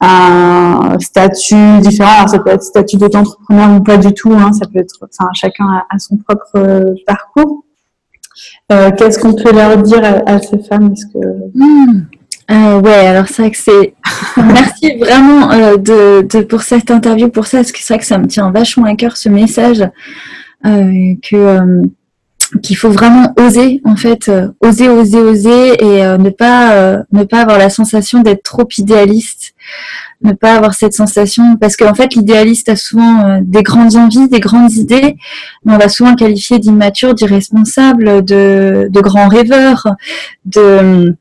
un 0.00 0.98
statut 1.00 1.78
différent. 1.80 2.10
Alors, 2.18 2.28
ça 2.28 2.38
peut 2.38 2.50
être 2.50 2.62
statut 2.62 2.96
d'auto-entrepreneur 2.96 3.76
ou 3.76 3.82
pas 3.82 3.96
du 3.96 4.12
tout. 4.14 4.32
Hein. 4.32 4.52
Ça 4.52 4.66
peut 4.66 4.80
être, 4.80 4.94
enfin, 5.02 5.28
chacun 5.34 5.82
a, 5.90 5.98
son 5.98 6.16
propre 6.16 6.50
euh, 6.56 6.94
parcours. 7.06 7.64
Euh, 8.70 8.90
Qu'est-ce 8.96 9.18
qu'on 9.18 9.34
peut 9.34 9.52
leur 9.52 9.76
dire 9.78 10.02
à, 10.26 10.38
ces 10.40 10.58
femmes? 10.58 10.92
Est-ce 10.92 11.06
que 11.06 11.18
hmm. 11.54 12.06
euh, 12.50 12.80
ouais, 12.80 13.06
alors 13.06 13.26
c'est 13.26 13.42
vrai 13.42 13.50
que 13.50 13.58
c'est. 13.58 13.94
Merci 14.36 14.96
vraiment 14.98 15.48
de, 15.76 16.22
de, 16.22 16.42
pour 16.42 16.62
cette 16.62 16.90
interview, 16.90 17.28
pour 17.28 17.46
ça, 17.46 17.58
parce 17.58 17.72
que 17.72 17.78
c'est 17.80 17.94
vrai 17.94 18.00
que 18.00 18.06
ça 18.06 18.18
me 18.18 18.26
tient 18.26 18.50
vachement 18.50 18.86
à 18.86 18.94
cœur 18.94 19.16
ce 19.16 19.28
message 19.28 19.84
que 20.62 21.82
qu'il 22.62 22.76
faut 22.76 22.90
vraiment 22.90 23.34
oser 23.38 23.80
en 23.84 23.96
fait 23.96 24.28
euh, 24.28 24.48
oser 24.60 24.88
oser 24.88 25.20
oser 25.20 25.84
et 25.84 26.04
euh, 26.04 26.18
ne 26.18 26.30
pas 26.30 26.72
euh, 26.72 27.02
ne 27.12 27.24
pas 27.24 27.42
avoir 27.42 27.58
la 27.58 27.70
sensation 27.70 28.20
d'être 28.22 28.42
trop 28.42 28.68
idéaliste. 28.76 29.54
Ne 30.22 30.32
pas 30.32 30.54
avoir 30.54 30.74
cette 30.74 30.94
sensation 30.94 31.56
parce 31.56 31.76
qu'en 31.76 31.94
fait 31.94 32.14
l'idéaliste 32.14 32.68
a 32.68 32.76
souvent 32.76 33.40
des 33.42 33.62
grandes 33.62 33.94
envies 33.96 34.28
des 34.28 34.40
grandes 34.40 34.72
idées 34.72 35.16
mais 35.64 35.74
on 35.74 35.78
va 35.78 35.88
souvent 35.88 36.16
qualifier 36.16 36.58
d'immature 36.58 37.14
d'irresponsable 37.14 38.24
de 38.24 38.88
de 38.90 39.00
grands 39.00 39.28
rêveurs 39.28 39.86
de 40.44 41.14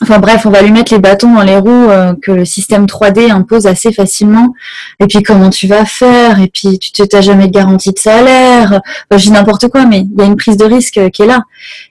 Enfin 0.00 0.20
bref, 0.20 0.46
on 0.46 0.50
va 0.50 0.62
lui 0.62 0.70
mettre 0.70 0.92
les 0.94 1.00
bâtons 1.00 1.34
dans 1.34 1.42
les 1.42 1.56
roues 1.56 1.90
euh, 1.90 2.14
que 2.22 2.30
le 2.30 2.44
système 2.44 2.86
3D 2.86 3.30
impose 3.32 3.66
assez 3.66 3.92
facilement. 3.92 4.54
Et 5.00 5.06
puis 5.06 5.22
comment 5.22 5.50
tu 5.50 5.66
vas 5.66 5.84
faire? 5.84 6.40
Et 6.40 6.48
puis 6.48 6.78
tu 6.78 6.92
t'as 6.92 7.20
jamais 7.20 7.48
de 7.48 7.52
garantie 7.52 7.92
de 7.92 7.98
salaire. 7.98 8.80
Enfin, 9.10 9.18
je 9.18 9.24
dis 9.24 9.30
n'importe 9.32 9.68
quoi, 9.68 9.86
mais 9.86 10.00
il 10.00 10.18
y 10.18 10.22
a 10.22 10.26
une 10.26 10.36
prise 10.36 10.56
de 10.56 10.64
risque 10.64 11.10
qui 11.10 11.22
est 11.22 11.26
là. 11.26 11.42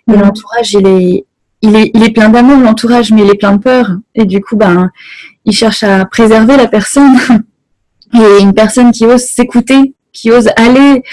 Et 0.10 0.16
mm. 0.16 0.22
l'entourage, 0.22 0.74
il 0.74 0.88
est, 0.88 1.26
il 1.62 1.76
est, 1.76 1.92
il 1.94 2.04
est 2.04 2.12
plein 2.12 2.30
d'amour 2.30 2.60
l'entourage, 2.60 3.12
mais 3.12 3.24
il 3.24 3.30
est 3.30 3.38
plein 3.38 3.54
de 3.54 3.62
peur. 3.62 3.92
Et 4.16 4.26
du 4.26 4.42
coup, 4.42 4.56
ben, 4.56 4.90
il 5.44 5.54
cherche 5.54 5.84
à 5.84 6.06
préserver 6.06 6.56
la 6.56 6.68
personne. 6.68 7.18
Et 8.14 8.42
une 8.42 8.54
personne 8.54 8.94
qui 8.94 9.06
ose 9.06 9.24
s'écouter 9.24 9.94
qui 10.18 10.32
ose 10.32 10.50
aller, 10.56 11.04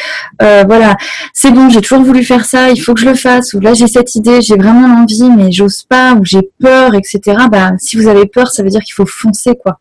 euh, 0.43 0.65
voilà, 0.67 0.97
c'est 1.33 1.51
bon, 1.51 1.69
j'ai 1.69 1.81
toujours 1.81 2.03
voulu 2.03 2.25
faire 2.25 2.45
ça, 2.45 2.71
il 2.71 2.81
faut 2.81 2.95
que 2.95 3.01
je 3.01 3.07
le 3.07 3.15
fasse, 3.15 3.53
ou 3.55 3.61
là 3.61 3.75
j'ai 3.75 3.87
cette 3.87 4.15
idée, 4.15 4.41
j'ai 4.41 4.57
vraiment 4.57 4.89
l'envie, 4.89 5.31
mais 5.31 5.53
j'ose 5.53 5.83
pas, 5.83 6.15
ou 6.15 6.25
j'ai 6.25 6.43
peur, 6.61 6.95
etc. 6.95 7.21
Bah, 7.51 7.73
si 7.79 7.97
vous 7.97 8.09
avez 8.09 8.27
peur, 8.27 8.49
ça 8.49 8.63
veut 8.63 8.71
dire 8.71 8.81
qu'il 8.81 8.95
faut 8.95 9.07
foncer, 9.07 9.55
quoi. 9.57 9.79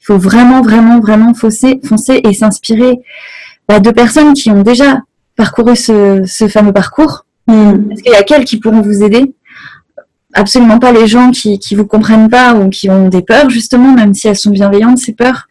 Il 0.00 0.06
faut 0.06 0.18
vraiment, 0.18 0.62
vraiment, 0.62 1.00
vraiment 1.00 1.34
foncer, 1.34 1.80
foncer 1.84 2.20
et 2.24 2.32
s'inspirer 2.32 2.98
bah, 3.68 3.80
de 3.80 3.90
personnes 3.90 4.34
qui 4.34 4.50
ont 4.50 4.62
déjà 4.62 5.00
parcouru 5.36 5.76
ce, 5.76 6.22
ce 6.26 6.48
fameux 6.48 6.72
parcours. 6.72 7.26
Mm. 7.46 7.90
Est-ce 7.90 8.02
qu'il 8.02 8.12
y 8.12 8.16
a 8.16 8.22
quels 8.22 8.44
qui 8.44 8.58
pourront 8.58 8.82
vous 8.82 9.02
aider 9.02 9.34
absolument 10.36 10.78
pas 10.78 10.92
les 10.92 11.06
gens 11.06 11.30
qui 11.30 11.58
qui 11.58 11.74
vous 11.74 11.86
comprennent 11.86 12.28
pas 12.28 12.54
ou 12.54 12.68
qui 12.68 12.88
ont 12.90 13.08
des 13.08 13.22
peurs 13.22 13.50
justement, 13.50 13.92
même 13.92 14.14
si 14.14 14.28
elles 14.28 14.36
sont 14.36 14.50
bienveillantes 14.50 14.98
ces 14.98 15.12
peurs. 15.12 15.48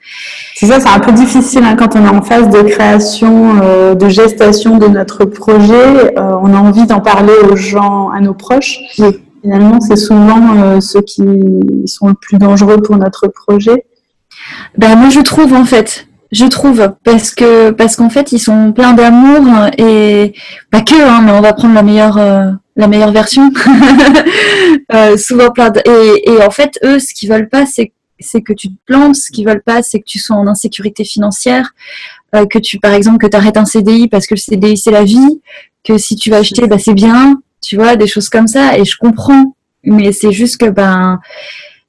C'est 0.55 0.67
ça, 0.67 0.79
c'est 0.79 0.87
un 0.87 0.99
peu 0.99 1.11
difficile 1.11 1.63
hein, 1.63 1.75
quand 1.75 1.95
on 1.95 2.05
est 2.05 2.09
en 2.09 2.21
phase 2.21 2.49
de 2.49 2.61
création, 2.61 3.59
euh, 3.61 3.95
de 3.95 4.07
gestation 4.07 4.77
de 4.77 4.87
notre 4.87 5.25
projet. 5.25 6.17
Euh, 6.17 6.37
on 6.41 6.53
a 6.53 6.57
envie 6.57 6.85
d'en 6.85 7.01
parler 7.01 7.33
aux 7.51 7.55
gens, 7.55 8.09
à 8.09 8.21
nos 8.21 8.33
proches. 8.33 8.79
Finalement, 9.41 9.79
c'est 9.81 9.95
souvent 9.95 10.55
euh, 10.57 10.79
ceux 10.79 11.01
qui 11.01 11.23
sont 11.85 12.07
le 12.07 12.13
plus 12.13 12.37
dangereux 12.37 12.81
pour 12.81 12.97
notre 12.97 13.27
projet. 13.27 13.85
Ben 14.77 14.95
moi 14.95 15.09
je 15.09 15.21
trouve 15.21 15.53
en 15.53 15.65
fait, 15.65 16.07
je 16.35 16.45
trouve 16.45 16.93
parce 17.03 17.33
que 17.33 17.71
parce 17.71 17.95
qu'en 17.95 18.09
fait 18.09 18.31
ils 18.31 18.39
sont 18.39 18.73
pleins 18.73 18.93
d'amour 18.93 19.69
et 19.77 20.33
pas 20.71 20.81
que 20.81 21.01
hein, 21.01 21.21
mais 21.23 21.31
on 21.31 21.41
va 21.41 21.53
prendre 21.53 21.73
la 21.73 21.83
meilleure 21.83 22.17
la 22.75 22.87
meilleure 22.87 23.11
version. 23.11 23.51
euh, 24.93 25.17
souvent 25.17 25.51
plein 25.51 25.71
et, 25.85 26.29
et, 26.29 26.43
en 26.43 26.51
fait, 26.51 26.77
eux, 26.83 26.99
ce 26.99 27.13
qu'ils 27.13 27.29
veulent 27.29 27.49
pas, 27.49 27.65
c'est 27.65 27.91
c'est 28.19 28.41
que 28.41 28.53
tu 28.53 28.69
te 28.69 28.77
plantes. 28.85 29.15
Ce 29.15 29.31
qu'ils 29.31 29.45
veulent 29.45 29.63
pas, 29.63 29.83
c'est 29.83 29.99
que 29.99 30.05
tu 30.05 30.19
sois 30.19 30.37
en 30.37 30.47
insécurité 30.47 31.03
financière, 31.03 31.73
euh, 32.33 32.45
que 32.45 32.59
tu, 32.59 32.79
par 32.79 32.93
exemple, 32.93 33.17
que 33.17 33.27
tu 33.27 33.35
arrêtes 33.35 33.57
un 33.57 33.65
CDI 33.65 34.07
parce 34.07 34.27
que 34.27 34.35
le 34.35 34.39
CDI 34.39 34.77
c'est 34.77 34.91
la 34.91 35.03
vie, 35.03 35.41
que 35.83 35.97
si 35.97 36.15
tu 36.15 36.29
vas 36.29 36.37
acheter, 36.37 36.67
bah 36.67 36.79
c'est 36.79 36.93
bien, 36.93 37.41
tu 37.61 37.75
vois, 37.75 37.95
des 37.95 38.07
choses 38.07 38.29
comme 38.29 38.47
ça. 38.47 38.77
Et 38.77 38.85
je 38.85 38.97
comprends, 38.97 39.55
mais 39.83 40.11
c'est 40.11 40.31
juste 40.31 40.57
que 40.57 40.69
ben 40.69 41.19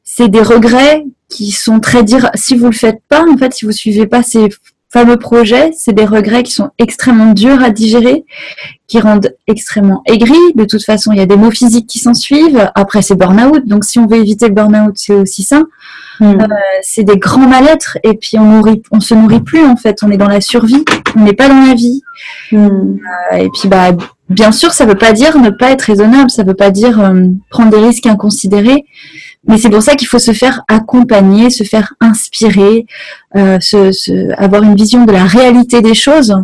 c'est 0.05 0.29
des 0.29 0.43
regrets 0.43 1.05
qui 1.29 1.51
sont 1.51 1.81
très 1.81 2.05
dire 2.05 2.31
si 2.35 2.57
vous 2.57 2.67
le 2.67 2.73
faites 2.73 3.01
pas 3.09 3.25
en 3.29 3.37
fait 3.37 3.53
si 3.53 3.65
vous 3.65 3.73
suivez 3.73 4.07
pas 4.07 4.23
ces 4.23 4.49
fameux 4.97 5.19
projet, 5.19 5.73
c'est 5.77 5.93
des 5.93 6.05
regrets 6.05 6.43
qui 6.43 6.53
sont 6.53 6.71
extrêmement 6.79 7.33
durs 7.33 7.63
à 7.63 7.71
digérer, 7.71 8.25
qui 8.87 9.01
rendent 9.01 9.35
extrêmement 9.47 10.03
aigris. 10.07 10.55
De 10.55 10.65
toute 10.65 10.85
façon, 10.85 11.13
il 11.13 11.19
y 11.19 11.21
a 11.21 11.27
des 11.27 11.37
mots 11.37 11.51
physiques 11.51 11.87
qui 11.87 11.99
s'en 11.99 12.15
suivent. 12.15 12.71
Après, 12.75 13.03
c'est 13.03 13.17
burn-out. 13.17 13.67
Donc, 13.67 13.85
si 13.85 13.99
on 13.99 14.07
veut 14.07 14.19
éviter 14.19 14.49
le 14.49 14.55
burn-out, 14.55 14.95
c'est 14.97 15.13
aussi 15.13 15.43
ça. 15.43 15.63
Hmm. 16.21 16.41
Euh, 16.41 16.47
c'est 16.83 17.03
des 17.03 17.19
grands 17.19 17.47
mal-être. 17.47 17.99
Et 18.05 18.15
puis, 18.15 18.39
on 18.39 18.45
nourrit, 18.45 18.83
on 18.91 19.01
se 19.01 19.13
nourrit 19.13 19.43
plus, 19.43 19.65
en 19.67 19.77
fait. 19.77 19.99
On 20.03 20.11
est 20.11 20.17
dans 20.17 20.29
la 20.29 20.41
survie. 20.41 20.85
On 21.15 21.25
n'est 21.25 21.35
pas 21.35 21.49
dans 21.49 21.67
la 21.67 21.75
vie. 21.75 22.03
Hmm. 22.53 22.97
Euh, 23.33 23.37
et 23.37 23.49
puis, 23.51 23.69
bah, 23.69 23.93
bien 24.31 24.53
sûr, 24.53 24.73
ça 24.73 24.87
veut 24.87 24.95
pas 24.95 25.13
dire 25.13 25.37
ne 25.37 25.51
pas 25.51 25.73
être 25.73 25.83
raisonnable. 25.83 26.31
Ça 26.31 26.45
veut 26.45 26.55
pas 26.55 26.71
dire 26.71 27.01
euh, 27.01 27.29
prendre 27.51 27.71
des 27.71 27.85
risques 27.85 28.07
inconsidérés. 28.07 28.87
Mais 29.49 29.59
c'est 29.59 29.71
pour 29.71 29.83
ça 29.83 29.95
qu'il 29.95 30.09
faut 30.09 30.19
se 30.19 30.33
faire 30.33 30.63
accompagner, 30.69 31.51
se 31.51 31.65
faire 31.65 31.95
inspirer, 32.01 32.87
euh, 33.37 33.59
se, 33.61 34.33
avoir 34.41 34.63
une 34.63 34.75
vision 34.75 35.05
de 35.05 35.13
la 35.13 35.25
réalité 35.25 35.83
des 35.83 35.95
choses. 35.95 36.37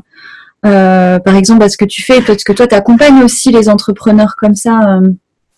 Euh, 0.64 1.18
par 1.18 1.34
exemple, 1.34 1.64
à 1.64 1.68
ce 1.68 1.76
que 1.76 1.84
tu 1.84 2.02
fais, 2.02 2.20
parce 2.20 2.44
que 2.44 2.52
toi, 2.52 2.66
tu 2.66 2.74
accompagnes 2.74 3.22
aussi 3.22 3.50
les 3.50 3.68
entrepreneurs 3.68 4.36
comme 4.38 4.54
ça. 4.54 4.78
Euh, 4.78 5.00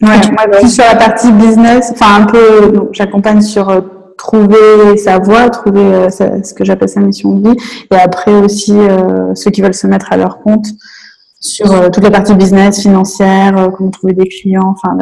ouais, 0.03 0.31
moi, 0.33 0.59
plus 0.59 0.75
sur 0.75 0.85
la 0.85 0.97
partie 0.97 1.31
business, 1.33 1.93
enfin 1.93 2.23
un 2.23 2.27
peu, 2.27 2.89
j'accompagne 2.93 3.43
sur 3.43 3.69
euh, 3.69 3.81
trouver 4.17 4.97
sa 4.97 5.19
voie, 5.19 5.51
trouver 5.51 5.83
euh, 5.83 6.09
ce 6.09 6.55
que 6.55 6.65
j'appelle 6.65 6.89
sa 6.89 7.01
mission 7.01 7.35
de 7.35 7.51
vie, 7.51 7.57
et 7.91 7.97
après 7.97 8.33
aussi 8.33 8.73
euh, 8.73 9.35
ceux 9.35 9.51
qui 9.51 9.61
veulent 9.61 9.75
se 9.75 9.87
mettre 9.87 10.11
à 10.11 10.17
leur 10.17 10.41
compte 10.41 10.67
sur 11.41 11.91
toute 11.91 12.03
la 12.03 12.11
partie 12.11 12.35
business, 12.35 12.81
financière, 12.81 13.69
comment 13.77 13.91
trouver 13.91 14.15
des 14.15 14.27
clients, 14.27 14.75
enfin 14.75 14.97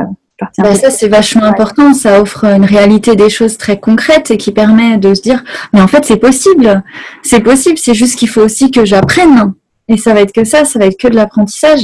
bah, 0.59 0.75
ça, 0.75 0.91
c'est 0.91 1.09
vachement 1.09 1.45
important. 1.45 1.95
Ça 1.95 2.21
offre 2.21 2.45
une 2.45 2.65
réalité 2.65 3.17
des 3.17 3.31
choses 3.31 3.59
très 3.59 3.79
concrètes 3.79 4.31
et 4.31 4.37
qui 4.37 4.53
permet 4.53 4.99
de 4.99 5.15
se 5.15 5.23
dire, 5.23 5.43
mais 5.73 5.81
en 5.81 5.89
fait, 5.89 6.05
c'est 6.05 6.17
possible. 6.17 6.83
C'est 7.23 7.41
possible. 7.41 7.79
C'est 7.79 7.95
juste 7.95 8.19
qu'il 8.19 8.29
faut 8.29 8.43
aussi 8.43 8.71
que 8.71 8.85
j'apprenne. 8.85 9.53
Et 9.89 9.97
ça 9.97 10.15
va 10.15 10.21
être 10.21 10.33
que 10.33 10.45
ça, 10.45 10.65
ça 10.65 10.79
va 10.79 10.87
être 10.87 10.99
que 10.99 11.09
de 11.09 11.17
l'apprentissage. 11.17 11.81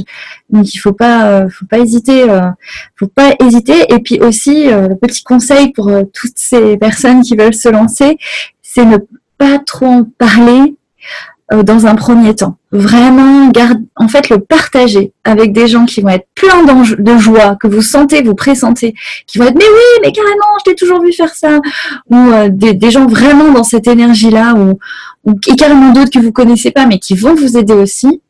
Donc 0.51 0.73
il 0.73 0.79
faut 0.79 0.93
pas, 0.93 1.31
euh, 1.31 1.49
faut 1.51 1.67
pas 1.67 1.79
hésiter, 1.79 2.31
euh, 2.31 2.49
faut 2.97 3.09
pas 3.09 3.35
hésiter. 3.45 3.93
Et 3.93 3.99
puis 3.99 4.21
aussi, 4.21 4.73
euh, 4.73 4.89
le 4.89 4.97
petit 4.97 5.23
conseil 5.23 5.73
pour 5.73 5.91
toutes 6.15 6.37
ces 6.39 6.77
personnes 6.77 7.23
qui 7.23 7.37
veulent 7.37 7.55
se 7.55 7.69
lancer, 7.69 8.17
c'est 8.63 8.85
ne 8.85 8.99
pas 9.37 9.59
trop 9.59 9.87
en 9.87 10.05
parler 10.05 10.77
euh, 11.53 11.63
dans 11.63 11.87
un 11.87 11.95
premier 11.95 12.35
temps. 12.35 12.57
Vraiment, 12.73 13.49
garde, 13.49 13.83
en 13.97 14.07
fait, 14.07 14.29
le 14.29 14.39
partager 14.39 15.13
avec 15.25 15.53
des 15.53 15.67
gens 15.67 15.87
qui 15.87 16.03
vont 16.03 16.11
être 16.11 16.27
pleins 16.35 16.63
de 16.63 17.19
joie, 17.19 17.57
que 17.57 17.67
vous 17.67 17.81
sentez, 17.81 18.23
vous 18.23 18.35
pressentez, 18.35 18.95
qui 19.27 19.39
vont 19.39 19.47
être 19.47 19.55
mais 19.55 19.65
oui, 19.65 20.01
mais 20.03 20.13
carrément, 20.13 20.45
je 20.59 20.71
t'ai 20.71 20.77
toujours 20.77 21.01
vu 21.01 21.13
faire 21.13 21.35
ça, 21.35 21.59
ou 22.11 22.17
euh, 22.17 22.51
des, 22.51 22.75
des, 22.75 22.91
gens 22.91 23.07
vraiment 23.07 23.51
dans 23.51 23.65
cette 23.65 23.87
énergie-là, 23.87 24.55
ou, 24.57 24.79
ou 25.25 25.41
et 25.49 25.57
carrément 25.57 25.93
d'autres 25.93 26.11
que 26.11 26.19
vous 26.19 26.33
connaissez 26.33 26.71
pas, 26.71 26.85
mais 26.85 26.99
qui 26.99 27.15
vont 27.15 27.35
vous 27.35 27.57
aider 27.57 27.73
aussi. 27.73 28.21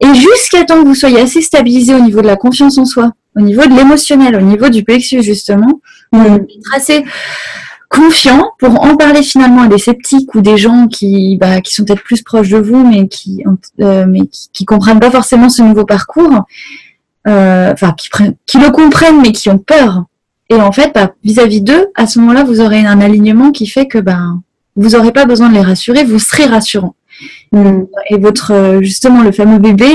Et 0.00 0.14
jusqu'à 0.14 0.64
temps 0.64 0.82
que 0.82 0.86
vous 0.86 0.94
soyez 0.94 1.20
assez 1.20 1.40
stabilisé 1.40 1.94
au 1.94 2.00
niveau 2.00 2.20
de 2.20 2.26
la 2.26 2.36
confiance 2.36 2.78
en 2.78 2.84
soi, 2.84 3.12
au 3.36 3.40
niveau 3.40 3.62
de 3.62 3.74
l'émotionnel, 3.74 4.36
au 4.36 4.40
niveau 4.40 4.68
du 4.68 4.84
plexus 4.84 5.22
justement, 5.22 5.80
mmh. 6.12 6.36
tracer 6.70 7.04
confiant 7.88 8.52
pour 8.58 8.82
en 8.82 8.96
parler 8.96 9.22
finalement 9.22 9.62
à 9.62 9.68
des 9.68 9.78
sceptiques 9.78 10.34
ou 10.34 10.40
des 10.40 10.56
gens 10.56 10.88
qui, 10.88 11.36
bah, 11.40 11.60
qui 11.60 11.72
sont 11.74 11.84
peut-être 11.84 12.02
plus 12.02 12.22
proches 12.22 12.48
de 12.48 12.58
vous, 12.58 12.86
mais 12.86 13.08
qui, 13.08 13.44
euh, 13.80 14.06
mais 14.08 14.22
qui, 14.26 14.64
comprennent 14.64 15.00
pas 15.00 15.10
forcément 15.10 15.48
ce 15.48 15.62
nouveau 15.62 15.84
parcours, 15.84 16.44
euh, 17.28 17.72
enfin 17.72 17.94
qui, 17.96 18.08
qui 18.46 18.58
le 18.58 18.70
comprennent 18.70 19.20
mais 19.20 19.32
qui 19.32 19.48
ont 19.50 19.58
peur. 19.58 20.04
Et 20.48 20.56
en 20.56 20.72
fait, 20.72 20.92
bah, 20.94 21.12
vis-à-vis 21.24 21.60
d'eux, 21.60 21.88
à 21.94 22.06
ce 22.06 22.18
moment-là, 22.20 22.44
vous 22.44 22.60
aurez 22.60 22.84
un 22.84 23.00
alignement 23.00 23.50
qui 23.50 23.66
fait 23.66 23.86
que 23.86 23.98
ben 23.98 24.42
vous 24.76 24.90
n'aurez 24.90 25.12
pas 25.12 25.24
besoin 25.24 25.48
de 25.48 25.54
les 25.54 25.62
rassurer, 25.62 26.04
vous 26.04 26.18
serez 26.18 26.44
rassurant. 26.44 26.94
Mm. 27.52 27.84
Et 28.10 28.18
votre 28.18 28.52
euh, 28.52 28.82
justement 28.82 29.22
le 29.22 29.32
fameux 29.32 29.58
bébé, 29.58 29.88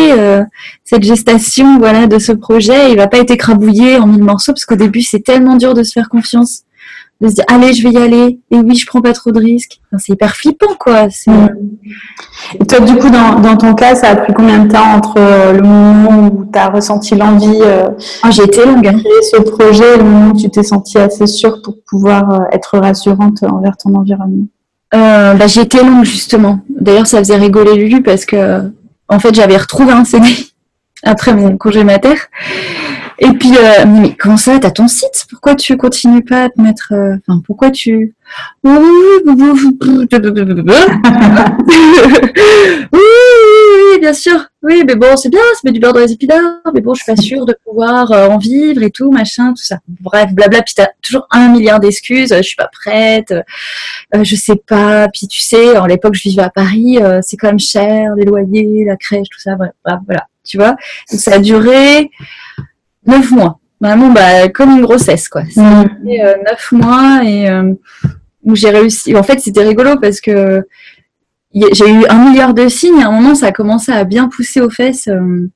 cette 0.84 1.04
gestation 1.04 1.78
voilà 1.78 2.08
de 2.08 2.20
ce 2.20 2.32
projet, 2.32 2.92
il 2.92 2.98
va 2.98 3.08
pas 3.08 3.20
être 3.20 3.32
écrabouillé 3.32 3.98
en 3.98 4.08
mille 4.08 4.24
morceaux 4.24 4.54
parce 4.54 4.66
qu'au 4.66 4.76
début 4.76 5.02
c'est 5.02 5.20
tellement 5.20 5.56
dur 5.56 5.74
de 5.74 5.84
se 5.84 5.92
faire 5.92 6.10
confiance 6.10 6.64
de 7.22 7.30
se 7.30 7.36
dire 7.36 7.46
allez 7.48 7.74
je 7.74 7.84
vais 7.84 7.94
y 7.94 7.98
aller. 7.98 8.40
Et 8.52 8.58
oui 8.58 8.76
je 8.76 8.86
prends 8.86 9.02
pas 9.02 9.14
trop 9.14 9.32
de 9.32 9.40
risques. 9.40 9.80
C'est 9.98 10.14
hyper 10.14 10.36
flippant 10.36 10.76
quoi. 10.80 11.08
Mm. 11.28 11.48
et 12.60 12.66
toi 12.66 12.80
du 12.80 12.96
coup 12.96 13.10
dans, 13.10 13.40
dans, 13.40 13.58
ton 13.58 13.74
cas 13.74 13.96
ça 13.96 14.10
a 14.10 14.16
pris 14.16 14.34
combien 14.34 14.66
de 14.66 14.72
temps 14.72 14.96
entre 14.96 15.16
euh, 15.18 15.54
le 15.54 15.62
moment 15.62 16.28
où 16.28 16.46
tu 16.52 16.58
as 16.58 16.70
ressenti 16.70 17.16
l'envie 17.16 17.62
euh, 17.62 17.90
ah, 18.24 18.32
j'ai 18.32 18.44
été 18.44 18.66
longue 18.66 18.84
de 18.84 18.90
créer 18.90 19.22
ce 19.32 19.42
projet 19.42 19.96
et 19.96 19.98
le 19.98 20.04
moment 20.04 20.32
où 20.32 20.40
tu 20.40 20.50
t'es 20.50 20.64
sentie 20.64 20.98
assez 20.98 21.28
sûre 21.28 21.62
pour 21.62 21.76
pouvoir 21.88 22.32
euh, 22.32 22.46
être 22.52 22.78
rassurante 22.78 23.44
envers 23.44 23.78
ton 23.78 23.94
environnement? 23.96 24.46
Euh, 24.94 25.34
bah, 25.36 25.48
j'ai 25.48 25.62
été 25.62 25.84
longue 25.84 26.04
justement. 26.04 26.60
D'ailleurs 26.70 27.08
ça 27.08 27.20
faisait 27.20 27.38
rigoler 27.38 27.76
Lulu 27.76 28.02
parce 28.02 28.26
que 28.26 28.72
en 29.08 29.20
fait 29.20 29.34
j'avais 29.34 29.58
retrouvé 29.58 29.92
un 29.94 30.04
CD 30.04 30.28
après 31.04 31.34
mon 31.34 31.58
congé 31.58 31.84
mater 31.84 32.16
Et 33.24 33.30
puis, 33.34 33.56
euh, 33.56 33.86
mais 33.86 34.16
comment 34.16 34.36
ça, 34.36 34.58
t'as 34.58 34.72
ton 34.72 34.88
site? 34.88 35.28
Pourquoi 35.30 35.54
tu 35.54 35.78
continues 35.78 36.24
pas 36.24 36.46
à 36.46 36.50
te 36.50 36.60
mettre... 36.60 36.92
euh, 36.92 37.18
Enfin, 37.28 37.40
pourquoi 37.46 37.70
tu... 37.70 38.16
oui, 38.64 38.72
oui, 42.94 44.00
bien 44.00 44.14
sûr. 44.14 44.48
Oui, 44.64 44.84
mais 44.88 44.96
bon, 44.96 45.16
c'est 45.18 45.30
bien, 45.30 45.40
ça 45.54 45.60
met 45.66 45.72
du 45.72 45.80
beurre 45.80 45.94
dans 45.94 46.00
les 46.00 46.18
mais 46.74 46.82
bon, 46.82 46.96
je 46.96 47.04
suis 47.04 47.14
pas 47.14 47.22
sûre 47.22 47.46
de 47.46 47.56
pouvoir 47.64 48.12
euh, 48.12 48.30
en 48.30 48.40
vivre 48.40 48.82
et 48.82 48.90
tout, 48.90 49.12
machin, 49.12 49.50
tout 49.54 49.64
ça. 49.64 49.78
Bref, 49.88 50.32
blabla, 50.32 50.64
puis 50.64 50.74
t'as 50.76 50.88
toujours 51.04 51.28
un 51.30 51.50
milliard 51.50 51.80
d'excuses, 51.80 52.32
euh, 52.32 52.38
je 52.38 52.42
suis 52.44 52.56
pas 52.56 52.70
prête, 52.72 53.32
euh, 53.32 54.24
je 54.24 54.36
sais 54.36 54.56
pas, 54.68 55.08
puis 55.10 55.28
tu 55.28 55.42
sais, 55.42 55.78
en 55.78 55.86
l'époque, 55.86 56.16
je 56.16 56.24
vivais 56.24 56.44
à 56.44 56.50
Paris, 56.50 56.98
c'est 57.22 57.38
quand 57.38 57.50
même 57.50 57.60
cher, 57.60 58.16
les 58.16 58.26
loyers, 58.26 58.86
la 58.86 58.98
crèche, 58.98 59.28
tout 59.30 59.40
ça, 59.40 59.56
bref, 59.56 59.72
voilà, 60.08 60.28
tu 60.44 60.58
vois. 60.58 60.76
Donc, 61.12 61.20
ça 61.20 61.36
a 61.36 61.40
duré 61.40 62.10
neuf 63.06 63.32
mois. 63.32 63.60
Vraiment, 63.80 64.10
bah, 64.12 64.48
comme 64.50 64.72
une 64.72 64.82
grossesse, 64.82 65.28
quoi. 65.28 65.42
Ça 65.54 65.62
a 65.82 65.86
duré 65.86 66.22
euh, 66.22 66.36
neuf 66.46 66.72
mois 66.72 67.22
et 67.24 67.50
euh, 67.50 67.74
où 68.44 68.56
j'ai 68.56 68.70
réussi. 68.70 69.16
En 69.16 69.24
fait, 69.24 69.40
c'était 69.40 69.64
rigolo 69.64 69.98
parce 70.00 70.22
que 70.22 70.64
j'ai 71.54 71.90
eu 71.90 72.06
un 72.08 72.30
milliard 72.30 72.54
de 72.54 72.68
signes. 72.68 73.02
À 73.02 73.08
un 73.08 73.12
moment, 73.12 73.34
ça 73.36 73.48
a 73.48 73.52
commencé 73.52 73.92
à 73.92 74.04
bien 74.04 74.28
pousser 74.30 74.62
aux 74.62 74.70
fesses 74.70 75.08
euh, 75.08 75.50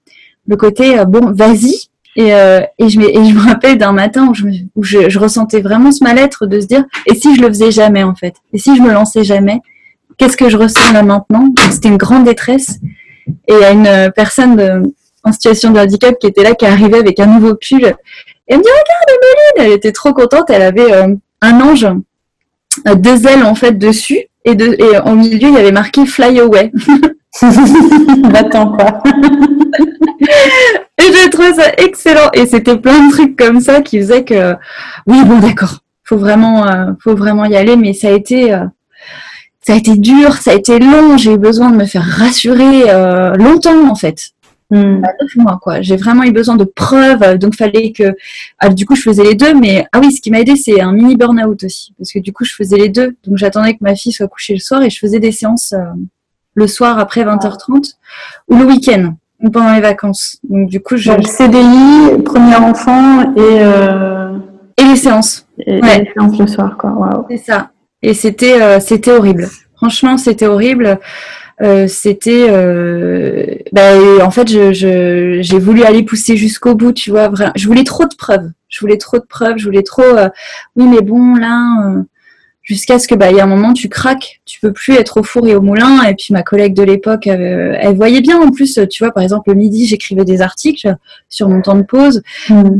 le 0.47 0.55
côté 0.57 1.03
bon, 1.07 1.31
vas-y. 1.33 1.73
Et, 2.17 2.31
et, 2.31 2.87
je, 2.89 2.97
me- 2.97 3.09
et 3.09 3.25
je 3.25 3.33
me 3.35 3.41
rappelle 3.41 3.77
d'un 3.77 3.91
matin 3.91 4.27
où, 4.29 4.33
je, 4.33 4.45
où 4.75 4.83
je, 4.83 5.09
je 5.09 5.19
ressentais 5.19 5.59
vraiment 5.59 5.91
ce 5.91 6.01
mal-être 6.01 6.45
de 6.45 6.61
se 6.61 6.65
dire 6.65 6.85
et 7.07 7.13
si 7.13 7.35
je 7.35 7.41
le 7.41 7.49
faisais 7.49 7.71
jamais 7.71 8.03
en 8.03 8.15
fait? 8.15 8.35
Et 8.53 8.57
si 8.57 8.73
je 8.75 8.81
me 8.81 8.93
lançais 8.93 9.25
jamais? 9.25 9.59
Qu'est-ce 10.17 10.37
que 10.37 10.47
je 10.47 10.55
ressens 10.55 10.93
là 10.93 11.03
maintenant? 11.03 11.49
C'était 11.71 11.89
une 11.89 11.97
grande 11.97 12.23
détresse. 12.23 12.79
Et 13.49 13.53
a 13.65 13.71
une 13.71 14.11
personne 14.15 14.55
de- 14.55 14.93
en 15.25 15.31
situation 15.31 15.71
de 15.71 15.79
handicap 15.79 16.15
qui 16.19 16.27
était 16.27 16.43
là, 16.43 16.55
qui 16.55 16.65
arrivait 16.65 16.99
avec 16.99 17.19
un 17.19 17.25
nouveau 17.25 17.55
pull. 17.55 17.83
Et 17.83 17.93
elle 18.47 18.57
me 18.59 18.63
dit 18.63 18.69
Regarde, 18.69 19.09
Emeline 19.09 19.67
Elle 19.67 19.77
était 19.77 19.91
trop 19.91 20.13
contente. 20.13 20.49
Elle 20.49 20.61
avait 20.61 20.93
euh, 20.93 21.15
un 21.41 21.61
ange, 21.61 21.87
euh, 22.87 22.95
deux 22.95 23.27
ailes 23.27 23.43
en 23.43 23.55
fait 23.55 23.73
dessus. 23.77 24.27
Et, 24.45 24.55
de, 24.55 24.65
et 24.65 24.99
au 25.09 25.15
milieu, 25.15 25.49
il 25.49 25.53
y 25.55 25.57
avait 25.57 25.71
marqué 25.71 26.05
Fly 26.05 26.39
Away. 26.39 26.71
Va-t'en, 27.41 28.77
quoi. 28.77 29.03
Et 30.97 31.13
j'ai 31.13 31.29
trouvé 31.29 31.53
ça 31.53 31.71
excellent. 31.77 32.29
Et 32.33 32.45
c'était 32.45 32.77
plein 32.77 33.07
de 33.07 33.11
trucs 33.11 33.37
comme 33.37 33.59
ça 33.59 33.81
qui 33.81 33.99
faisaient 33.99 34.23
que, 34.23 34.53
oui, 35.07 35.23
bon, 35.25 35.39
d'accord, 35.39 35.79
faut 36.03 36.17
vraiment, 36.17 36.67
euh, 36.67 36.91
faut 37.03 37.15
vraiment 37.15 37.45
y 37.45 37.55
aller. 37.55 37.75
Mais 37.75 37.93
ça 37.93 38.09
a 38.09 38.11
été, 38.11 38.53
euh, 38.53 38.65
ça 39.61 39.73
a 39.73 39.75
été 39.75 39.95
dur, 39.95 40.33
ça 40.33 40.51
a 40.51 40.53
été 40.53 40.79
long. 40.79 41.17
J'ai 41.17 41.33
eu 41.33 41.37
besoin 41.37 41.69
de 41.69 41.75
me 41.75 41.85
faire 41.85 42.05
rassurer 42.05 42.89
euh, 42.89 43.33
longtemps, 43.35 43.89
en 43.89 43.95
fait. 43.95 44.29
Bah, 44.71 45.09
neuf 45.21 45.35
mois, 45.35 45.59
quoi. 45.61 45.81
J'ai 45.81 45.95
vraiment 45.95 46.23
eu 46.23 46.31
besoin 46.31 46.55
de 46.55 46.63
preuves. 46.63 47.37
Donc, 47.37 47.55
fallait 47.55 47.91
que, 47.91 48.15
ah, 48.59 48.69
du 48.69 48.85
coup, 48.85 48.95
je 48.95 49.03
faisais 49.03 49.23
les 49.23 49.35
deux. 49.35 49.53
Mais, 49.53 49.85
ah 49.91 49.99
oui, 49.99 50.11
ce 50.11 50.21
qui 50.21 50.31
m'a 50.31 50.39
aidé, 50.39 50.55
c'est 50.55 50.81
un 50.81 50.91
mini 50.91 51.15
burn-out 51.15 51.63
aussi. 51.63 51.93
Parce 51.97 52.11
que 52.11 52.19
du 52.19 52.33
coup, 52.33 52.43
je 52.45 52.53
faisais 52.53 52.77
les 52.77 52.89
deux. 52.89 53.15
Donc, 53.25 53.37
j'attendais 53.37 53.73
que 53.73 53.79
ma 53.81 53.95
fille 53.95 54.11
soit 54.11 54.27
couchée 54.27 54.53
le 54.53 54.59
soir 54.59 54.81
et 54.81 54.89
je 54.89 54.99
faisais 54.99 55.19
des 55.19 55.31
séances 55.31 55.73
euh, 55.73 55.83
le 56.55 56.67
soir 56.67 56.97
après 56.99 57.23
20h30 57.23 57.93
ou 58.47 58.55
le 58.57 58.65
week-end 58.65 59.13
ou 59.41 59.49
pendant 59.49 59.73
les 59.73 59.81
vacances. 59.81 60.39
Donc, 60.49 60.69
du 60.69 60.79
coup, 60.79 60.97
je, 60.97 61.11
Donc, 61.11 61.27
CDI, 61.27 62.23
premier 62.23 62.55
enfant 62.55 63.21
et, 63.35 63.59
euh, 63.61 64.37
et 64.77 64.83
les 64.83 64.95
séances. 64.95 65.45
et, 65.59 65.79
Ouais. 65.81 66.01
et 66.01 66.11
séance 66.13 66.37
le 66.39 66.47
soir, 66.47 66.75
quoi. 66.77 66.91
Waouh. 66.91 67.25
C'est 67.29 67.37
ça. 67.37 67.69
Et 68.01 68.13
c'était 68.13 68.61
euh, 68.61 68.79
c'était 68.79 69.11
horrible. 69.11 69.47
Franchement, 69.77 70.17
c'était 70.17 70.47
horrible. 70.47 70.99
Euh, 71.61 71.87
c'était 71.87 72.47
euh, 72.49 73.45
et 73.73 74.21
en 74.21 74.29
fait 74.29 74.49
je 74.49 74.73
je- 74.73 75.39
j'ai 75.41 75.57
voulu 75.57 75.83
aller 75.83 76.03
pousser 76.03 76.35
jusqu'au 76.35 76.75
bout 76.75 76.91
tu 76.91 77.11
vois 77.11 77.29
vraiment 77.29 77.53
je 77.55 77.65
voulais 77.67 77.85
trop 77.85 78.03
de 78.03 78.13
preuves. 78.17 78.51
Je 78.67 78.81
voulais 78.81 78.97
trop 78.97 79.19
de 79.19 79.23
preuves 79.23 79.57
je 79.57 79.63
voulais 79.63 79.83
trop 79.83 80.01
euh, 80.03 80.27
oui 80.75 80.85
mais 80.85 80.99
bon 81.01 81.35
là 81.35 81.91
euh, 81.95 82.01
jusqu'à 82.61 82.99
ce 82.99 83.07
que 83.07 83.15
bah 83.15 83.31
il 83.31 83.37
y 83.37 83.39
a 83.39 83.45
un 83.45 83.47
moment 83.47 83.71
tu 83.71 83.87
craques. 83.87 84.41
Tu 84.43 84.59
peux 84.59 84.73
plus 84.73 84.95
être 84.95 85.15
au 85.21 85.23
four 85.23 85.47
et 85.47 85.55
au 85.55 85.61
moulin. 85.61 86.03
Et 86.03 86.15
puis 86.15 86.33
ma 86.33 86.43
collègue 86.43 86.73
de 86.73 86.83
l'époque 86.83 87.25
elle, 87.27 87.77
elle 87.79 87.95
voyait 87.95 88.19
bien 88.21 88.37
en 88.41 88.51
plus 88.51 88.77
tu 88.91 89.03
vois 89.05 89.13
par 89.13 89.23
exemple 89.23 89.49
le 89.49 89.55
midi 89.55 89.85
j'écrivais 89.85 90.25
des 90.25 90.41
articles 90.41 90.93
sur 91.29 91.47
mon 91.47 91.61
temps 91.61 91.75
de 91.77 91.83
pause. 91.83 92.21
Hmm. 92.49 92.79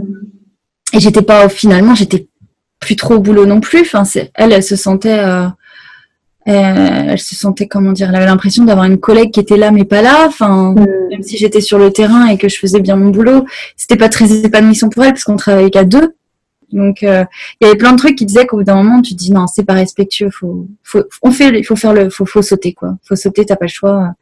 et 0.91 0.99
j'étais 0.99 1.21
pas 1.21 1.47
finalement 1.47 1.95
j'étais 1.95 2.28
plus 2.82 2.97
trop 2.97 3.13
au 3.15 3.19
boulot 3.19 3.45
non 3.45 3.61
plus. 3.61 3.80
Enfin 3.82 4.03
c'est 4.03 4.32
elle 4.36 4.51
elle 4.51 4.63
se 4.63 4.76
sentait 4.76 5.19
euh, 5.19 5.45
euh, 5.45 5.47
elle 6.46 7.18
se 7.20 7.36
sentait 7.36 7.68
comment 7.68 7.91
dire 7.91 8.10
elle 8.10 8.16
avait 8.16 8.26
l'impression 8.26 8.66
d'avoir 8.66 8.86
une 8.86 9.00
collègue 9.00 9.32
qui 9.32 9.39
était 9.39 9.58
là 9.58 9.72
mais 9.72 9.84
pas 9.84 10.02
là. 10.02 10.26
Enfin 10.28 10.76
Hmm. 10.76 11.10
même 11.12 11.24
si 11.24 11.38
j'étais 11.38 11.62
sur 11.62 11.78
le 11.78 11.91
terrain 11.91 12.28
et 12.28 12.38
que 12.38 12.50
je 12.50 12.58
faisais 12.60 12.80
bien 12.80 12.96
mon 12.96 13.10
boulot 13.10 13.46
c'était 13.76 13.98
pas 13.98 14.10
très 14.10 14.32
épanouissant 14.32 14.89
pour 14.89 15.04
elle 15.04 15.12
parce 15.12 15.24
qu'on 15.24 15.36
travaillait 15.36 15.70
qu'à 15.70 15.84
deux. 15.84 16.16
Donc 16.72 17.04
euh, 17.04 17.24
il 17.62 17.66
y 17.66 17.68
avait 17.70 17.78
plein 17.78 17.93
de 17.93 17.98
trucs 17.98 18.18
qui 18.18 18.26
disaient 18.26 18.46
qu'au 18.46 18.58
bout 18.58 18.64
d'un 18.64 18.76
moment 18.76 19.02
tu 19.02 19.14
te 19.14 19.18
dis 19.18 19.32
non 19.32 19.48
c'est 19.48 19.64
pas 19.64 19.74
respectueux 19.74 20.30
faut 20.32 20.68
faut 20.84 21.04
on 21.22 21.32
fait 21.32 21.50
il 21.58 21.64
faut 21.64 21.76
faire 21.76 21.93
le 21.93 22.10
faut 22.10 22.26
faut 22.26 22.41
sauter 22.41 22.74
quoi. 22.74 22.98
Faut 23.04 23.16
sauter 23.16 23.46
t'as 23.46 23.56
pas 23.56 23.66
le 23.66 23.70
choix. 23.70 24.14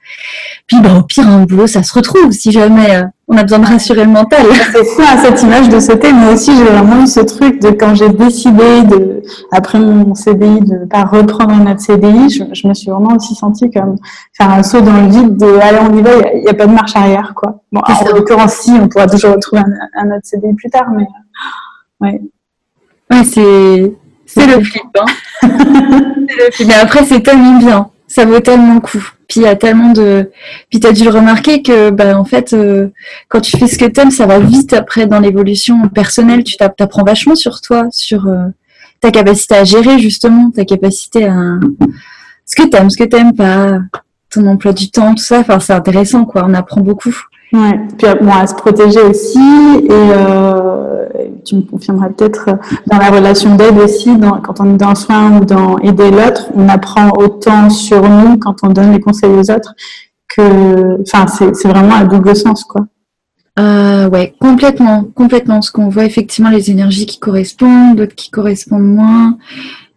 Puis 0.68 0.80
bah 0.82 0.96
au 0.98 1.04
pire 1.04 1.28
un 1.28 1.46
boulot 1.46 1.68
ça 1.68 1.84
se 1.84 1.94
retrouve 1.94 2.32
si 2.32 2.52
jamais 2.52 2.98
euh, 2.98 3.04
on 3.34 3.38
a 3.38 3.44
besoin 3.44 3.60
de 3.60 3.66
rassurer 3.66 4.06
le 4.06 4.12
mental 4.12 4.46
C'est 4.72 4.84
ça, 4.84 5.18
cette 5.18 5.42
image 5.42 5.70
de 5.70 5.80
sauter, 5.80 6.14
mais 6.14 6.34
aussi 6.34 6.56
j'ai 6.56 6.64
vraiment 6.64 7.04
eu 7.04 7.08
ce 7.08 7.20
truc 7.22 7.62
de 7.62 7.72
quand 7.72 7.96
j'ai 7.96 8.10
décidé 8.10 8.84
de, 8.84 9.22
après 9.52 9.80
mon 9.80 10.14
CDI, 10.14 10.62
de 10.62 10.86
pas 10.86 11.04
reprendre 11.04 11.52
un 11.52 11.72
autre 11.72 11.82
CDI, 11.82 12.30
je, 12.30 12.44
je 12.54 12.68
me 12.68 12.74
suis 12.74 12.92
vraiment 12.92 13.16
aussi 13.16 13.36
sentie 13.36 13.70
comme 13.72 13.96
faire 14.38 14.52
un 14.52 14.64
saut 14.64 14.82
dans 14.82 15.02
le 15.02 15.08
vide 15.08 15.38
de 15.38 15.48
allez 15.62 15.80
on 15.82 15.98
y 15.98 16.02
va, 16.02 16.12
il 16.36 16.42
n'y 16.42 16.50
a, 16.50 16.54
pas 16.54 16.68
de 16.68 16.74
marche 16.74 16.96
arrière 16.96 17.34
quoi. 17.36 17.62
Bon, 17.72 17.82
en 17.82 18.16
l'occurrence 18.16 18.54
si, 18.54 18.72
on 18.72 18.88
pourra 18.88 19.08
toujours 19.08 19.34
retrouver 19.34 19.62
un, 19.62 20.04
un 20.04 20.16
autre 20.16 20.26
CDI 20.26 20.54
plus 20.54 20.70
tard, 20.70 20.88
mais 20.96 21.08
Ouais, 23.12 23.24
c'est 23.24 23.94
c'est 24.26 24.48
le 24.48 24.64
flip. 24.64 24.84
Hein. 25.00 25.06
C'est 25.42 26.46
le 26.46 26.52
flip. 26.52 26.68
Mais 26.68 26.76
après, 26.76 27.06
c'est 27.06 27.22
tellement 27.22 27.60
bien. 27.60 27.90
Ça 28.08 28.26
vaut 28.26 28.40
tellement 28.40 28.76
le 28.76 28.80
coup. 28.80 29.04
Puis 29.28 29.40
il 29.40 29.44
y 29.44 29.48
a 29.48 29.56
tellement 29.56 29.94
de. 29.94 30.32
Puis 30.70 30.80
t'as 30.80 30.92
dû 30.92 31.04
le 31.04 31.10
remarquer 31.10 31.62
que, 31.62 31.90
bah, 31.90 32.18
en 32.20 32.26
fait, 32.26 32.54
euh, 32.54 32.90
quand 33.30 33.42
tu 33.42 33.58
fais 33.58 33.68
ce 33.68 33.78
que 33.78 33.86
t'aimes, 33.86 34.12
ça 34.12 34.26
va 34.26 34.40
vite 34.40 34.74
après 34.74 35.08
dans 35.08 35.20
l'évolution 35.20 35.88
personnelle. 35.90 36.44
Tu 36.44 36.58
t'app- 36.58 36.76
t'apprends 36.76 37.04
vachement 37.04 37.36
sur 37.36 37.62
toi, 37.62 37.88
sur 37.92 38.28
euh, 38.28 38.48
ta 39.00 39.12
capacité 39.12 39.56
à 39.56 39.64
gérer 39.64 40.00
justement, 40.00 40.52
ta 40.52 40.66
capacité 40.66 41.26
à 41.26 41.60
ce 42.46 42.56
que 42.56 42.68
t'aimes, 42.68 42.90
ce 42.90 42.98
que 42.98 43.06
t'aimes 43.06 43.34
pas, 43.34 43.80
ton 44.30 44.46
emploi 44.48 44.74
du 44.74 44.92
temps, 44.92 45.16
tout 45.16 45.24
ça. 45.24 45.40
Enfin, 45.40 45.60
c'est 45.60 45.74
intéressant, 45.74 46.26
quoi. 46.26 46.46
On 46.48 46.54
apprend 46.54 46.82
beaucoup. 46.82 47.16
Ouais. 47.54 47.80
Puis 47.97 48.08
bon, 48.20 48.32
à 48.32 48.47
se 48.47 48.56
protéger 48.56 49.01
aussi, 49.01 49.38
et 49.84 49.88
euh, 49.91 51.06
tu 51.45 51.56
me 51.56 51.62
confirmeras 51.62 52.10
peut-être 52.10 52.45
euh, 52.49 52.56
dans 52.88 52.97
la 52.97 53.10
relation 53.12 53.56
d'aide 53.56 53.78
aussi, 53.78 54.10
quand 54.43 54.60
on 54.60 54.74
est 54.74 54.78
dans 54.78 54.89
le 54.89 54.95
soin 54.95 55.38
ou 55.38 55.45
dans 55.45 55.78
aider 55.80 56.10
l'autre, 56.10 56.49
on 56.56 56.68
apprend 56.68 57.10
autant 57.12 57.70
sur 57.70 58.01
nous 58.01 58.38
quand 58.38 58.56
on 58.64 58.70
donne 58.70 58.91
les 58.91 58.99
conseils 58.99 59.30
aux 59.30 59.51
autres 59.51 59.76
que, 60.36 60.99
enfin, 61.01 61.28
c'est 61.28 61.68
vraiment 61.68 61.95
à 61.95 62.06
double 62.06 62.36
sens, 62.36 62.64
quoi. 62.64 62.88
Euh, 63.60 64.10
ouais, 64.10 64.34
complètement, 64.39 65.06
complètement. 65.14 65.62
Ce 65.62 65.72
qu'on 65.72 65.89
voit 65.89 66.06
effectivement 66.06 66.49
les 66.49 66.72
énergies 66.72 67.06
qui 67.06 67.20
correspondent, 67.20 67.97
d'autres 67.97 68.16
qui 68.16 68.32
correspondent 68.32 68.95
moins, 68.95 69.38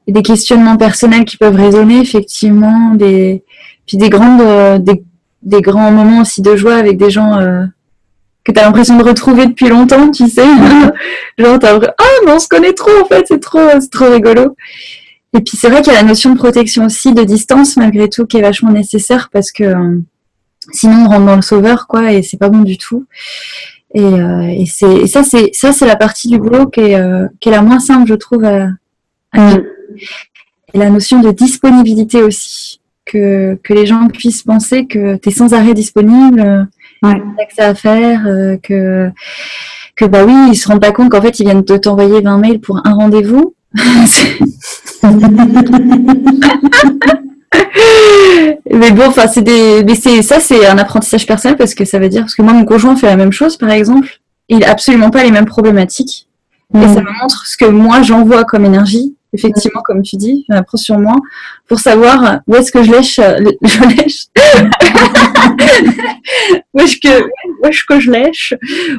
des 0.06 0.22
questionnements 0.22 0.76
personnels 0.76 1.24
qui 1.24 1.38
peuvent 1.38 1.56
résonner 1.56 2.00
effectivement, 2.00 2.94
des 2.94 3.44
puis 3.86 3.96
des 3.96 4.10
grandes, 4.10 4.40
euh, 4.40 4.78
des, 4.78 5.02
des 5.46 5.62
grands 5.62 5.90
moments 5.90 6.20
aussi 6.20 6.42
de 6.42 6.56
joie 6.56 6.74
avec 6.74 6.98
des 6.98 7.08
gens 7.08 7.38
euh, 7.38 7.64
que 8.44 8.52
tu 8.52 8.58
as 8.58 8.64
l'impression 8.64 8.98
de 8.98 9.04
retrouver 9.04 9.46
depuis 9.46 9.68
longtemps, 9.68 10.10
tu 10.10 10.28
sais. 10.28 10.44
Genre 11.38 11.58
t'as 11.58 11.72
l'impression, 11.72 11.94
ah 11.98 12.20
mais 12.26 12.32
on 12.32 12.38
se 12.38 12.48
connaît 12.48 12.72
trop 12.72 12.90
en 13.02 13.06
fait, 13.06 13.24
c'est 13.28 13.40
trop, 13.40 13.60
c'est 13.80 13.90
trop 13.90 14.10
rigolo. 14.10 14.56
Et 15.36 15.40
puis 15.40 15.56
c'est 15.56 15.68
vrai 15.68 15.82
qu'il 15.82 15.92
y 15.92 15.96
a 15.96 16.02
la 16.02 16.08
notion 16.08 16.32
de 16.32 16.38
protection 16.38 16.86
aussi, 16.86 17.14
de 17.14 17.22
distance 17.22 17.76
malgré 17.76 18.08
tout, 18.08 18.26
qui 18.26 18.38
est 18.38 18.42
vachement 18.42 18.72
nécessaire 18.72 19.30
parce 19.32 19.52
que 19.52 19.64
euh, 19.64 19.98
sinon 20.72 21.04
on 21.04 21.08
rentre 21.08 21.26
dans 21.26 21.36
le 21.36 21.42
sauveur 21.42 21.86
quoi 21.86 22.12
et 22.12 22.22
c'est 22.22 22.38
pas 22.38 22.48
bon 22.48 22.62
du 22.62 22.76
tout. 22.76 23.06
Et, 23.94 24.02
euh, 24.02 24.48
et 24.48 24.66
c'est 24.66 24.94
et 24.96 25.06
ça 25.06 25.22
c'est 25.22 25.50
ça 25.52 25.72
c'est 25.72 25.86
la 25.86 25.96
partie 25.96 26.28
du 26.28 26.38
boulot 26.38 26.66
qui 26.66 26.80
est, 26.80 26.96
euh, 26.96 27.28
qui 27.40 27.48
est 27.48 27.52
la 27.52 27.62
moins 27.62 27.78
simple 27.78 28.08
je 28.08 28.14
trouve 28.14 28.44
à, 28.44 28.68
à 29.32 29.50
gérer. 29.50 29.64
Et 30.74 30.78
la 30.78 30.90
notion 30.90 31.20
de 31.20 31.30
disponibilité 31.30 32.22
aussi 32.22 32.75
que, 33.06 33.58
que 33.62 33.72
les 33.72 33.86
gens 33.86 34.08
puissent 34.08 34.42
penser 34.42 34.86
que 34.86 35.16
tu 35.16 35.28
es 35.28 35.32
sans 35.32 35.54
arrêt 35.54 35.72
disponible, 35.74 36.68
Ouais. 37.02 37.14
que 37.14 37.54
ça 37.54 37.68
à 37.68 37.74
faire, 37.74 38.22
euh, 38.26 38.56
que 38.62 39.10
que 39.96 40.04
bah 40.06 40.24
oui, 40.26 40.34
ils 40.50 40.56
se 40.56 40.66
rendent 40.68 40.80
pas 40.80 40.92
compte 40.92 41.10
qu'en 41.10 41.20
fait 41.22 41.38
ils 41.40 41.44
viennent 41.44 41.62
de 41.62 41.76
t'envoyer 41.76 42.20
20 42.20 42.38
mails 42.38 42.60
pour 42.60 42.80
un 42.84 42.92
rendez-vous. 42.94 43.54
mais 48.72 48.90
bon, 48.92 49.06
enfin 49.06 49.26
c'est 49.28 49.42
des 49.42 49.84
mais 49.84 49.94
c'est 49.94 50.22
ça 50.22 50.40
c'est 50.40 50.66
un 50.66 50.78
apprentissage 50.78 51.26
personnel 51.26 51.56
parce 51.56 51.74
que 51.74 51.84
ça 51.84 51.98
veut 51.98 52.08
dire 52.08 52.22
parce 52.22 52.34
que 52.34 52.42
moi 52.42 52.52
mon 52.52 52.64
conjoint 52.64 52.96
fait 52.96 53.06
la 53.06 53.16
même 53.16 53.32
chose 53.32 53.56
par 53.56 53.70
exemple, 53.70 54.20
il 54.48 54.64
a 54.64 54.70
absolument 54.70 55.10
pas 55.10 55.22
les 55.22 55.30
mêmes 55.30 55.46
problématiques 55.46 56.26
et 56.74 56.80
ça 56.80 57.00
me 57.00 57.20
montre 57.20 57.46
ce 57.46 57.56
que 57.56 57.64
moi 57.66 58.02
j'envoie 58.02 58.44
comme 58.44 58.64
énergie 58.64 59.14
effectivement, 59.32 59.82
comme 59.82 60.02
tu 60.02 60.16
dis, 60.16 60.44
j'en 60.48 60.56
apprends 60.56 60.78
sur 60.78 60.98
moi, 60.98 61.16
pour 61.68 61.80
savoir 61.80 62.40
où 62.46 62.54
est-ce 62.56 62.72
que 62.72 62.82
je 62.82 62.90
lèche, 62.90 63.16
je 63.62 63.96
lèche, 63.96 64.26
où 66.74 66.80
est-ce 66.80 66.96
que, 66.96 67.24
où 67.24 67.66
est-ce 67.66 67.84
que 67.84 68.00
je 68.00 68.10
lèche, 68.10 68.54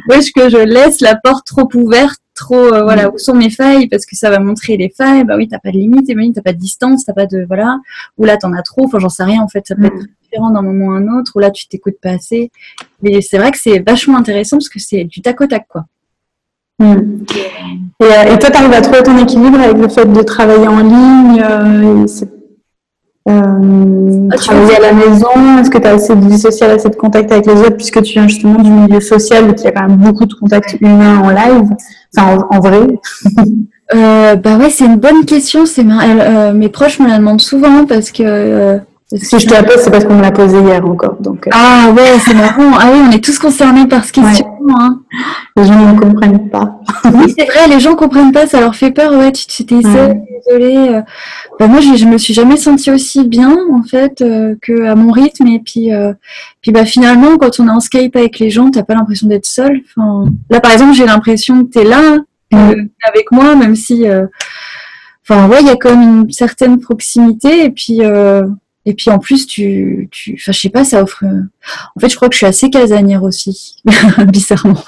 où 0.08 0.14
est-ce 0.14 0.32
que 0.32 0.50
je 0.50 0.58
laisse 0.58 1.02
la 1.02 1.16
porte 1.16 1.48
trop 1.48 1.68
ouverte, 1.74 2.20
trop, 2.36 2.74
euh, 2.74 2.84
voilà, 2.84 3.10
où 3.10 3.18
sont 3.18 3.34
mes 3.34 3.50
failles, 3.50 3.88
parce 3.88 4.06
que 4.06 4.16
ça 4.16 4.30
va 4.30 4.40
montrer 4.40 4.78
les 4.78 4.90
failles, 4.90 5.24
bah 5.24 5.36
oui, 5.36 5.48
t'as 5.48 5.60
pas 5.60 5.72
de 5.72 5.78
limite, 5.78 6.10
et 6.10 6.16
t'as 6.34 6.42
pas 6.42 6.54
de 6.54 6.60
distance, 6.60 7.04
t'as 7.06 7.14
pas 7.14 7.26
de, 7.26 7.46
voilà, 7.48 7.80
ou 8.18 8.26
là 8.26 8.38
t'en 8.38 8.54
as 8.54 8.62
trop, 8.62 8.86
enfin 8.86 9.00
j'en 9.00 9.10
sais 9.10 9.24
rien, 9.24 9.42
en 9.42 9.48
fait, 9.48 9.66
ça 9.68 9.76
peut 9.76 9.86
être 9.86 10.06
différent 10.24 10.52
d'un 10.52 10.62
moment 10.62 10.94
à 10.94 10.98
un 10.98 11.08
autre, 11.20 11.34
ou 11.36 11.40
là 11.40 11.52
tu 11.52 11.68
t'écoutes 11.68 12.00
pas 12.02 12.12
assez, 12.12 12.52
mais 13.02 13.22
c'est 13.22 13.38
vrai 13.38 13.52
que 13.52 13.58
c'est 13.60 13.80
vachement 13.80 14.18
intéressant 14.18 14.58
parce 14.58 14.70
que 14.70 14.80
c'est 14.80 15.04
du 15.04 15.22
tac 15.22 15.42
au 15.42 15.48
tac, 15.48 15.68
quoi. 15.68 15.86
Et, 16.80 16.86
euh, 18.04 18.34
et, 18.34 18.40
toi, 18.40 18.52
tu 18.52 18.58
arrives 18.58 18.74
à 18.74 18.82
trouver 18.82 19.02
ton 19.02 19.18
équilibre 19.18 19.60
avec 19.60 19.78
le 19.78 19.88
fait 19.88 20.06
de 20.06 20.22
travailler 20.22 20.68
en 20.68 20.78
ligne, 20.78 21.44
euh, 21.44 22.06
euh, 23.30 24.30
ah, 24.32 24.36
travailler 24.36 24.76
à 24.78 24.80
la 24.82 24.94
maison? 24.94 25.60
Est-ce 25.60 25.72
que 25.72 25.80
tu 25.80 25.88
as 25.88 25.94
assez 25.94 26.16
de 26.16 26.28
vie 26.28 26.38
sociale, 26.38 26.72
assez 26.72 26.90
de 26.90 26.96
contact 26.96 27.32
avec 27.32 27.48
les 27.48 27.60
autres, 27.60 27.76
puisque 27.78 28.02
tu 28.04 28.14
viens 28.14 28.28
justement 28.28 28.62
du 28.62 28.70
milieu 28.70 29.02
social, 29.02 29.46
où 29.46 29.54
il 29.58 29.64
y 29.64 29.68
a 29.68 29.72
quand 29.72 29.88
même 29.88 29.98
beaucoup 29.98 30.26
de 30.26 30.34
contacts 30.36 30.78
humains 30.80 31.20
en 31.24 31.30
live, 31.30 31.70
enfin 32.16 32.46
en, 32.52 32.60
vrai. 32.60 32.88
Euh, 33.96 34.36
Bah 34.36 34.58
ouais, 34.58 34.70
c'est 34.70 34.86
une 34.86 34.98
bonne 34.98 35.26
question. 35.26 35.66
C'est 35.66 35.84
mes 35.84 36.70
proches 36.70 37.00
me 37.00 37.08
la 37.08 37.18
demandent 37.18 37.42
souvent 37.42 37.86
parce 37.86 38.12
que 38.12 38.80
si 39.16 39.40
je 39.40 39.48
te 39.48 39.54
la 39.54 39.64
pose, 39.64 39.78
c'est 39.78 39.90
parce 39.90 40.04
qu'on 40.04 40.16
me 40.16 40.22
l'a 40.22 40.32
posé 40.32 40.60
hier 40.60 40.86
encore. 40.86 41.16
Donc, 41.22 41.48
euh. 41.48 41.52
Ah 41.54 41.94
ouais, 41.96 42.20
c'est 42.20 42.34
marrant. 42.34 42.74
Ah 42.78 42.90
oui, 42.92 43.00
on 43.08 43.12
est 43.12 43.24
tous 43.24 43.40
concernés 43.40 43.88
par 43.88 44.04
ce 44.04 44.12
questionnement. 44.12 44.76
Hein. 44.78 45.00
Les 45.56 45.64
gens 45.64 45.94
ne 45.94 45.98
comprennent 45.98 46.50
pas. 46.50 46.82
oui, 47.06 47.34
c'est 47.38 47.46
vrai, 47.46 47.70
les 47.70 47.80
gens 47.80 47.96
comprennent 47.96 48.34
pas, 48.34 48.48
ça 48.48 48.60
leur 48.60 48.76
fait 48.76 48.92
peur. 48.92 49.14
Ouais, 49.14 49.32
tu 49.32 49.66
t'es 49.66 49.76
ouais. 49.76 50.22
désolée. 50.46 50.90
Euh. 50.90 51.02
Bah, 51.58 51.68
moi, 51.68 51.80
je, 51.80 51.96
je 51.96 52.04
me 52.04 52.18
suis 52.18 52.34
jamais 52.34 52.58
sentie 52.58 52.92
aussi 52.92 53.24
bien, 53.24 53.58
en 53.72 53.82
fait, 53.82 54.20
euh, 54.20 54.56
que 54.62 54.84
à 54.84 54.96
mon 54.96 55.14
rythme. 55.14 55.48
Et 55.48 55.60
puis, 55.60 55.90
puis 56.62 56.72
bah, 56.72 56.84
finalement, 56.84 57.38
quand 57.38 57.62
on 57.62 57.68
est 57.68 57.72
en 57.72 57.80
Skype 57.80 58.16
avec 58.18 58.40
les 58.40 58.50
gens, 58.50 58.70
t'as 58.72 58.84
pas 58.84 58.94
l'impression 58.94 59.28
d'être 59.30 59.46
seul. 59.46 59.84
Enfin, 59.86 60.26
là, 60.50 60.60
par 60.60 60.74
exemple, 60.74 60.94
j'ai 60.94 61.06
l'impression 61.06 61.64
que 61.64 61.72
tu 61.72 61.80
es 61.80 61.86
là, 61.86 62.18
avec 62.52 63.32
moi, 63.32 63.56
même 63.56 63.78
si... 63.78 64.06
Enfin, 65.30 65.48
ouais, 65.48 65.58
il 65.62 65.68
y 65.68 65.72
a 65.72 65.76
quand 65.78 65.96
même 65.96 66.24
une 66.24 66.32
certaine 66.32 66.82
proximité. 66.82 67.64
Et 67.64 67.70
puis... 67.70 68.02
Et 68.90 68.94
puis 68.94 69.12
en 69.12 69.20
plus, 69.20 69.46
tu, 69.46 70.08
tu, 70.12 70.38
enfin, 70.40 70.54
je 70.54 70.60
sais 70.62 70.70
pas, 70.70 70.86
ça 70.86 71.04
offre. 71.04 71.26
En 71.26 72.00
fait, 72.00 72.08
je 72.08 72.16
crois 72.16 72.30
que 72.30 72.36
je 72.36 72.38
suis 72.38 72.46
assez 72.46 72.70
casanière 72.70 73.22
aussi, 73.22 73.76
bizarrement. 74.30 74.82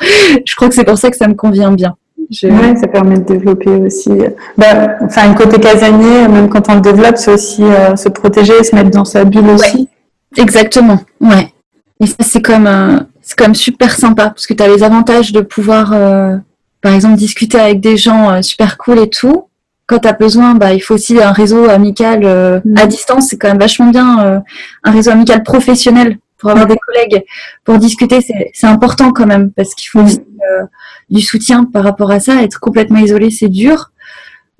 Je 0.45 0.55
crois 0.55 0.69
que 0.69 0.73
c'est 0.73 0.85
pour 0.85 0.97
ça 0.97 1.11
que 1.11 1.17
ça 1.17 1.27
me 1.27 1.33
convient 1.33 1.73
bien. 1.73 1.97
Ouais, 2.43 2.75
ça 2.79 2.87
permet 2.87 3.17
de 3.17 3.25
développer 3.25 3.71
aussi. 3.71 4.11
Bah, 4.57 4.95
enfin, 5.01 5.29
un 5.29 5.33
côté 5.33 5.59
casanier, 5.59 6.29
même 6.29 6.47
quand 6.47 6.69
on 6.69 6.75
le 6.75 6.81
développe, 6.81 7.17
c'est 7.17 7.33
aussi 7.33 7.61
euh, 7.61 7.97
se 7.97 8.07
protéger, 8.07 8.63
se 8.63 8.73
mettre 8.73 8.91
dans 8.91 9.03
sa 9.03 9.25
bulle 9.25 9.49
aussi. 9.49 9.89
Exactement. 10.37 11.01
Ouais. 11.19 11.51
Et 11.99 12.05
ça, 12.05 12.15
c'est 12.21 12.41
comme, 12.41 12.67
euh, 12.67 12.99
c'est 13.21 13.37
comme 13.37 13.55
super 13.55 13.91
sympa 13.91 14.29
parce 14.29 14.47
que 14.47 14.53
tu 14.53 14.63
as 14.63 14.69
les 14.69 14.81
avantages 14.81 15.33
de 15.33 15.41
pouvoir, 15.41 15.91
euh, 15.91 16.37
par 16.81 16.93
exemple, 16.93 17.15
discuter 17.15 17.59
avec 17.59 17.81
des 17.81 17.97
gens 17.97 18.41
super 18.41 18.77
cool 18.77 18.99
et 18.99 19.09
tout 19.09 19.48
quand 19.89 19.99
tu 19.99 20.07
as 20.07 20.13
besoin, 20.13 20.53
bah, 20.53 20.73
il 20.73 20.79
faut 20.79 20.93
aussi 20.93 21.19
un 21.21 21.31
réseau 21.31 21.67
amical 21.67 22.21
euh, 22.23 22.59
à 22.75 22.85
mm. 22.85 22.89
distance. 22.89 23.27
C'est 23.29 23.37
quand 23.37 23.47
même 23.47 23.57
vachement 23.57 23.89
bien 23.89 24.23
euh, 24.23 24.39
un 24.83 24.91
réseau 24.91 25.09
amical 25.09 25.41
professionnel 25.41 26.19
pour 26.37 26.51
avoir 26.51 26.67
des 26.67 26.77
collègues, 26.77 27.23
pour 27.65 27.79
discuter. 27.79 28.19
C'est 28.53 28.67
important 28.67 29.11
quand 29.11 29.25
même 29.25 29.51
parce 29.51 29.73
qu'il 29.73 29.89
faut 29.89 30.01
aussi 30.01 30.19
euh, 30.19 30.65
du 31.09 31.21
soutien 31.21 31.65
par 31.65 31.83
rapport 31.83 32.11
à 32.11 32.19
ça. 32.19 32.43
Être 32.43 32.59
complètement 32.59 32.99
isolé, 32.99 33.31
c'est 33.31 33.49
dur. 33.49 33.91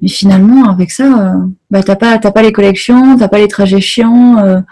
Mais 0.02 0.10
finalement, 0.10 0.70
avec 0.70 0.92
ça, 0.92 1.36
bah, 1.70 1.84
t'as 1.84 1.96
pas, 1.96 2.18
t'as 2.18 2.32
pas 2.32 2.42
les 2.42 2.52
collègues 2.52 2.78
chiants, 2.78 3.16
t'as 3.18 3.28
pas 3.28 3.38
les 3.38 3.50
trajets 3.50 3.82
chiants, 3.82 4.64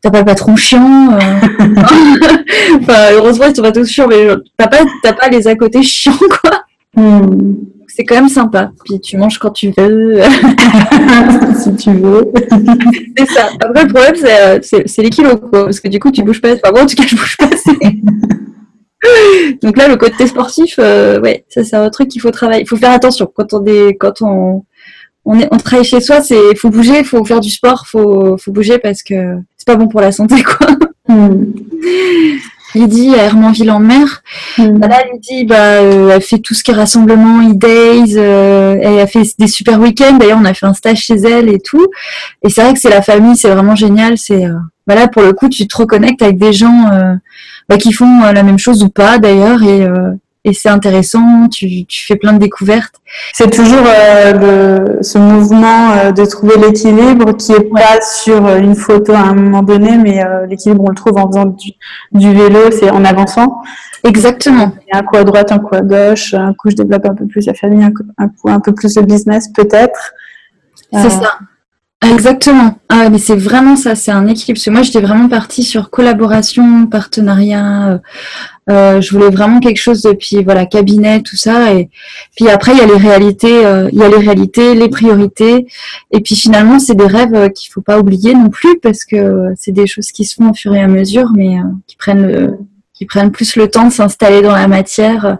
t'as 0.00 0.10
pas 0.10 0.20
le 0.20 0.24
patron 0.24 0.56
chiant. 0.56 1.10
enfin, 2.80 3.12
heureusement, 3.12 3.46
ils 3.48 3.56
sont 3.56 3.62
pas 3.62 3.72
tous 3.72 3.88
chiants, 3.88 4.06
mais 4.08 4.28
t'as 4.56 4.68
pas, 4.68 4.78
t'as 5.02 5.12
pas 5.12 5.28
les 5.28 5.46
à 5.46 5.56
côté 5.56 5.82
chiants, 5.82 6.18
quoi. 6.40 6.62
Mm 6.96 7.79
c'est 8.00 8.06
quand 8.06 8.14
même 8.14 8.30
sympa. 8.30 8.72
Puis 8.82 8.98
tu 8.98 9.18
manges 9.18 9.38
quand 9.38 9.50
tu 9.50 9.74
veux. 9.76 10.22
si 11.62 11.76
tu 11.76 11.92
veux. 11.92 12.32
c'est 13.14 13.26
ça. 13.26 13.50
Après, 13.60 13.84
le 13.84 13.92
problème, 13.92 14.14
c'est, 14.62 14.80
euh, 14.80 15.02
les 15.02 15.10
kilos, 15.10 15.36
quoi. 15.38 15.64
Parce 15.64 15.80
que 15.80 15.88
du 15.88 16.00
coup, 16.00 16.10
tu 16.10 16.22
bouges 16.22 16.40
pas. 16.40 16.54
Enfin, 16.54 16.70
moi, 16.72 16.82
en 16.82 16.86
tout 16.86 16.96
cas, 16.96 17.02
je 17.06 17.14
bouge 17.14 17.36
pas 17.36 17.44
assez. 17.44 17.78
Donc 19.62 19.76
là, 19.76 19.88
le 19.88 19.96
côté 19.96 20.26
sportif, 20.26 20.76
euh, 20.78 21.20
ouais, 21.20 21.44
ça, 21.50 21.62
c'est 21.62 21.76
un 21.76 21.90
truc 21.90 22.08
qu'il 22.08 22.22
faut 22.22 22.30
travailler. 22.30 22.62
Il 22.62 22.66
faut 22.66 22.78
faire 22.78 22.92
attention. 22.92 23.30
Quand 23.34 23.52
on 23.52 23.66
est, 23.66 23.96
quand 23.96 24.22
on, 24.22 24.64
on, 25.26 25.38
est, 25.38 25.48
on 25.50 25.58
travaille 25.58 25.84
chez 25.84 26.00
soi, 26.00 26.22
c'est, 26.22 26.56
faut 26.56 26.70
bouger, 26.70 27.04
faut 27.04 27.22
faire 27.26 27.40
du 27.40 27.50
sport, 27.50 27.86
faut, 27.86 28.38
faut 28.38 28.52
bouger 28.52 28.78
parce 28.78 29.02
que 29.02 29.36
c'est 29.58 29.66
pas 29.66 29.76
bon 29.76 29.88
pour 29.88 30.00
la 30.00 30.12
santé, 30.12 30.42
quoi. 30.42 30.68
Hmm. 31.06 31.52
Lydie 32.74 33.14
à 33.14 33.24
Hermanville-en-Mer. 33.24 34.22
Mm. 34.58 34.78
Bah 34.78 34.88
là, 34.88 35.02
Lydie, 35.12 35.44
bah, 35.44 35.56
euh, 35.56 36.10
elle 36.14 36.22
fait 36.22 36.38
tout 36.38 36.54
ce 36.54 36.62
qui 36.62 36.70
est 36.70 36.74
rassemblement, 36.74 37.40
e-days, 37.48 38.14
euh, 38.16 38.76
elle 38.80 38.98
a 38.98 39.06
fait 39.06 39.22
des 39.38 39.48
super 39.48 39.80
week-ends. 39.80 40.16
D'ailleurs, 40.18 40.38
on 40.40 40.44
a 40.44 40.54
fait 40.54 40.66
un 40.66 40.74
stage 40.74 40.98
chez 40.98 41.16
elle 41.16 41.48
et 41.48 41.60
tout. 41.60 41.86
Et 42.42 42.50
c'est 42.50 42.62
vrai 42.62 42.72
que 42.72 42.80
c'est 42.80 42.90
la 42.90 43.02
famille, 43.02 43.36
c'est 43.36 43.50
vraiment 43.50 43.74
génial. 43.74 44.18
C'est 44.18 44.46
euh, 44.46 44.54
bah 44.86 44.94
là, 44.94 45.08
pour 45.08 45.22
le 45.22 45.32
coup, 45.32 45.48
tu 45.48 45.66
te 45.66 45.76
reconnectes 45.76 46.22
avec 46.22 46.38
des 46.38 46.52
gens 46.52 46.90
bah, 47.68 47.76
qui 47.76 47.92
font 47.92 48.20
la 48.20 48.42
même 48.42 48.58
chose 48.58 48.82
ou 48.82 48.88
pas, 48.88 49.18
d'ailleurs. 49.18 49.62
Et, 49.62 49.86
et 50.44 50.54
c'est 50.54 50.70
intéressant, 50.70 51.48
tu, 51.48 51.84
tu, 51.84 52.06
fais 52.06 52.16
plein 52.16 52.32
de 52.32 52.38
découvertes. 52.38 52.94
C'est 53.34 53.50
toujours 53.50 53.84
euh, 53.86 54.96
le, 54.96 55.02
ce 55.02 55.18
mouvement 55.18 55.92
euh, 55.92 56.12
de 56.12 56.24
trouver 56.24 56.56
l'équilibre 56.56 57.36
qui 57.36 57.52
est 57.52 57.68
pas 57.70 58.00
sur 58.00 58.46
euh, 58.46 58.58
une 58.58 58.74
photo 58.74 59.12
à 59.12 59.18
un 59.18 59.34
moment 59.34 59.62
donné, 59.62 59.98
mais 59.98 60.24
euh, 60.24 60.46
l'équilibre 60.46 60.84
on 60.86 60.90
le 60.90 60.94
trouve 60.94 61.18
en 61.18 61.26
faisant 61.26 61.44
du, 61.44 61.72
du 62.12 62.32
vélo, 62.32 62.70
c'est 62.70 62.90
en 62.90 63.04
avançant. 63.04 63.60
Exactement. 64.02 64.72
un 64.90 65.02
coup 65.02 65.16
à 65.16 65.24
droite, 65.24 65.52
un 65.52 65.58
coup 65.58 65.74
à 65.74 65.82
gauche, 65.82 66.32
un 66.32 66.54
coup 66.54 66.70
je 66.70 66.76
développe 66.76 67.04
un 67.04 67.14
peu 67.14 67.26
plus 67.26 67.44
la 67.44 67.52
famille, 67.52 67.84
un 67.84 67.92
coup 67.92 68.04
un, 68.16 68.28
coup, 68.28 68.48
un 68.48 68.60
peu 68.60 68.72
plus 68.72 68.96
le 68.96 69.02
business 69.02 69.48
peut-être. 69.48 70.14
C'est 70.90 71.10
ça. 71.10 71.38
Exactement. 72.02 72.78
Ah, 72.88 73.10
mais 73.10 73.18
c'est 73.18 73.36
vraiment 73.36 73.76
ça, 73.76 73.94
c'est 73.94 74.10
un 74.10 74.26
équilibre. 74.26 74.56
Parce 74.56 74.64
que 74.64 74.70
moi, 74.70 74.82
j'étais 74.82 75.02
vraiment 75.02 75.28
partie 75.28 75.62
sur 75.62 75.90
collaboration, 75.90 76.86
partenariat, 76.86 78.00
euh, 78.70 79.00
je 79.00 79.10
voulais 79.10 79.30
vraiment 79.30 79.58
quelque 79.58 79.80
chose 79.80 80.02
depuis 80.02 80.42
voilà 80.44 80.64
cabinet 80.64 81.22
tout 81.22 81.36
ça 81.36 81.72
et 81.72 81.88
puis 82.36 82.48
après 82.48 82.72
il 82.72 82.78
y 82.78 82.80
a 82.80 82.86
les 82.86 82.96
réalités 82.96 83.66
euh, 83.66 83.88
il 83.92 83.98
y 83.98 84.02
a 84.02 84.08
les 84.08 84.16
réalités 84.16 84.74
les 84.74 84.88
priorités 84.88 85.66
et 86.10 86.20
puis 86.20 86.36
finalement 86.36 86.78
c'est 86.78 86.94
des 86.94 87.06
rêves 87.06 87.34
euh, 87.34 87.48
qu'il 87.48 87.72
faut 87.72 87.80
pas 87.80 87.98
oublier 87.98 88.34
non 88.34 88.48
plus 88.48 88.78
parce 88.78 89.04
que 89.04 89.52
c'est 89.56 89.72
des 89.72 89.86
choses 89.86 90.12
qui 90.12 90.24
se 90.24 90.36
font 90.36 90.50
au 90.50 90.54
fur 90.54 90.74
et 90.74 90.80
à 90.80 90.88
mesure 90.88 91.30
mais 91.34 91.56
qui 91.86 91.96
prennent 91.96 92.26
le, 92.26 92.58
qui 92.94 93.06
prennent 93.06 93.32
plus 93.32 93.56
le 93.56 93.68
temps 93.68 93.88
de 93.88 93.92
s'installer 93.92 94.40
dans 94.40 94.54
la 94.54 94.68
matière 94.68 95.38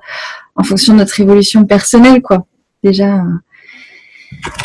en 0.57 0.65
fonction 0.65 0.95
de 0.95 0.99
notre 0.99 1.19
évolution 1.21 1.65
personnelle 1.65 2.23
quoi 2.23 2.47
déjà 2.83 3.23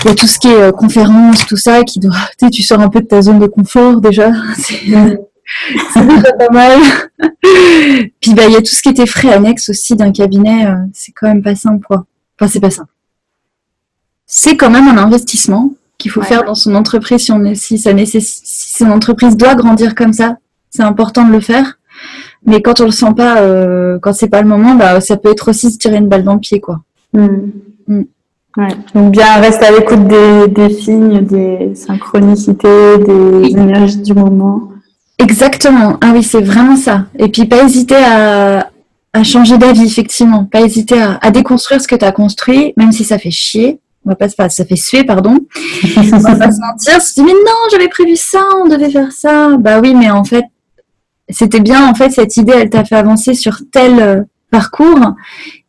il 0.03 0.07
y 0.07 0.11
a 0.11 0.15
tout 0.15 0.27
ce 0.27 0.37
qui 0.37 0.47
est 0.47 0.71
conférence, 0.73 1.45
tout 1.47 1.57
ça, 1.57 1.83
qui 1.83 1.99
doit, 1.99 2.15
tu, 2.53 2.61
sors 2.61 2.79
un 2.79 2.87
peu 2.87 3.01
de 3.01 3.07
ta 3.07 3.21
zone 3.23 3.39
de 3.39 3.47
confort 3.47 3.99
déjà. 3.99 4.31
c'est 5.93 6.07
déjà 6.07 6.33
pas 6.33 6.49
mal. 6.49 6.79
Puis 8.21 8.33
bah 8.33 8.43
il 8.47 8.53
y 8.53 8.55
a 8.55 8.61
tout 8.61 8.73
ce 8.73 8.81
qui 8.81 8.89
était 8.89 9.05
frais 9.05 9.33
annexes 9.33 9.69
aussi 9.69 9.95
d'un 9.95 10.11
cabinet, 10.11 10.67
euh, 10.67 10.75
c'est 10.93 11.11
quand 11.11 11.27
même 11.27 11.43
pas 11.43 11.55
simple 11.55 11.85
quoi. 11.85 12.05
Enfin 12.39 12.51
c'est 12.51 12.59
pas 12.59 12.71
simple. 12.71 12.91
C'est 14.25 14.57
quand 14.57 14.69
même 14.69 14.87
un 14.87 14.97
investissement 14.97 15.71
qu'il 15.97 16.11
faut 16.11 16.21
faire 16.21 16.43
dans 16.43 16.55
son 16.55 16.75
entreprise 16.75 17.21
si, 17.21 17.31
on 17.31 17.43
est, 17.45 17.55
si, 17.55 17.77
ça 17.77 17.93
nécessite, 17.93 18.45
si 18.45 18.83
son 18.83 18.91
entreprise 18.91 19.37
doit 19.37 19.55
grandir 19.55 19.95
comme 19.95 20.13
ça. 20.13 20.37
C'est 20.69 20.83
important 20.83 21.25
de 21.25 21.31
le 21.31 21.39
faire. 21.39 21.77
Mais 22.45 22.61
quand 22.61 22.81
on 22.81 22.85
le 22.85 22.91
sent 22.91 23.13
pas, 23.15 23.39
euh, 23.39 23.97
quand 24.01 24.13
c'est 24.13 24.27
pas 24.27 24.41
le 24.41 24.47
moment, 24.47 24.75
bah, 24.75 24.99
ça 24.99 25.17
peut 25.17 25.31
être 25.31 25.49
aussi 25.49 25.71
se 25.71 25.77
tirer 25.77 25.97
une 25.97 26.09
balle 26.09 26.23
dans 26.23 26.33
le 26.33 26.39
pied, 26.39 26.59
quoi. 26.59 26.81
Hmm. 27.13 27.49
Hmm. 27.87 28.03
Ouais. 28.57 28.67
Donc 28.93 29.11
bien 29.11 29.35
reste 29.41 29.61
à 29.63 29.71
l'écoute 29.71 30.07
des, 30.07 30.47
des 30.47 30.69
signes, 30.69 31.21
des 31.25 31.75
synchronicités, 31.75 32.97
des 32.99 33.49
énergies 33.49 34.01
du 34.01 34.13
moment. 34.13 34.71
Exactement. 35.17 35.97
Ah 36.01 36.11
oui, 36.13 36.23
c'est 36.23 36.41
vraiment 36.41 36.75
ça. 36.75 37.05
Et 37.17 37.29
puis 37.29 37.45
pas 37.45 37.63
hésiter 37.63 37.95
à, 37.95 38.69
à 39.13 39.23
changer 39.23 39.57
d'avis, 39.57 39.85
effectivement. 39.85 40.45
Pas 40.45 40.61
hésiter 40.61 41.01
à, 41.01 41.17
à 41.21 41.31
déconstruire 41.31 41.81
ce 41.81 41.87
que 41.87 41.95
tu 41.95 42.05
as 42.05 42.11
construit, 42.11 42.73
même 42.77 42.91
si 42.91 43.03
ça 43.03 43.17
fait 43.17 43.31
chier. 43.31 43.79
On 44.05 44.09
va 44.09 44.15
pas 44.15 44.29
se 44.29 44.35
ça 44.35 44.65
fait 44.65 44.75
suer, 44.75 45.03
pardon. 45.03 45.39
on 45.97 46.01
va 46.17 46.35
pas 46.35 46.51
se 46.51 46.59
mentir. 46.59 47.01
Se 47.01 47.13
dit, 47.15 47.23
mais 47.23 47.33
non, 47.33 47.69
j'avais 47.71 47.87
prévu 47.87 48.15
ça, 48.15 48.39
on 48.63 48.67
devait 48.67 48.91
faire 48.91 49.11
ça. 49.11 49.57
Bah 49.57 49.79
oui, 49.79 49.95
mais 49.95 50.11
en 50.11 50.23
fait, 50.23 50.45
c'était 51.29 51.59
bien, 51.59 51.87
en 51.89 51.95
fait, 51.95 52.11
cette 52.11 52.37
idée, 52.37 52.53
elle 52.55 52.69
t'a 52.69 52.85
fait 52.85 52.95
avancer 52.95 53.33
sur 53.33 53.61
tel 53.71 53.99
euh, 53.99 54.21
parcours. 54.51 55.15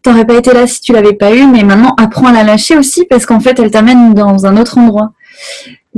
T'aurais 0.03 0.27
pas 0.27 0.35
été 0.35 0.53
là 0.53 0.67
si 0.67 0.83
tu 0.83 0.93
l'avais 0.93 1.15
pas 1.15 1.35
eu, 1.35 1.47
mais 1.47 1.63
maintenant, 1.63 1.95
apprends 1.97 2.27
à 2.27 2.33
la 2.33 2.45
lâcher 2.45 2.77
aussi 2.77 3.05
parce 3.09 3.25
qu'en 3.25 3.41
fait, 3.41 3.59
elle 3.59 3.71
t'amène 3.71 4.13
dans 4.13 4.45
un 4.45 4.59
autre 4.59 4.77
endroit. 4.77 5.13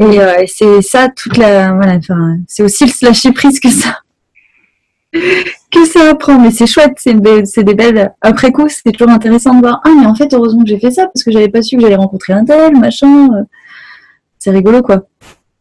Et 0.00 0.20
euh, 0.20 0.44
c'est 0.46 0.82
ça 0.82 1.08
toute 1.08 1.36
la 1.36 1.72
voilà, 1.72 1.94
enfin, 1.96 2.36
c'est 2.46 2.62
aussi 2.62 2.84
le 2.84 3.06
lâcher 3.06 3.32
prise 3.32 3.58
que 3.58 3.68
ça 3.68 3.98
que 5.72 5.84
ça 5.86 6.10
apprend. 6.10 6.38
Mais 6.38 6.50
c'est 6.50 6.66
chouette, 6.66 6.98
c'est 6.98 7.64
des 7.64 7.74
belles. 7.74 8.12
Après 8.20 8.52
coup, 8.52 8.68
c'est 8.68 8.92
toujours 8.92 9.12
intéressant 9.12 9.54
de 9.54 9.60
voir. 9.60 9.80
Ah 9.84 9.90
mais 9.98 10.06
en 10.06 10.14
fait, 10.14 10.32
heureusement 10.32 10.62
que 10.62 10.68
j'ai 10.68 10.78
fait 10.78 10.90
ça 10.90 11.06
parce 11.06 11.24
que 11.24 11.32
j'avais 11.32 11.48
pas 11.48 11.62
su 11.62 11.76
que 11.76 11.82
j'allais 11.82 11.96
rencontrer 11.96 12.32
un 12.32 12.44
tel, 12.44 12.76
machin. 12.76 13.28
c'est 14.38 14.50
rigolo 14.50 14.82
quoi. 14.82 15.04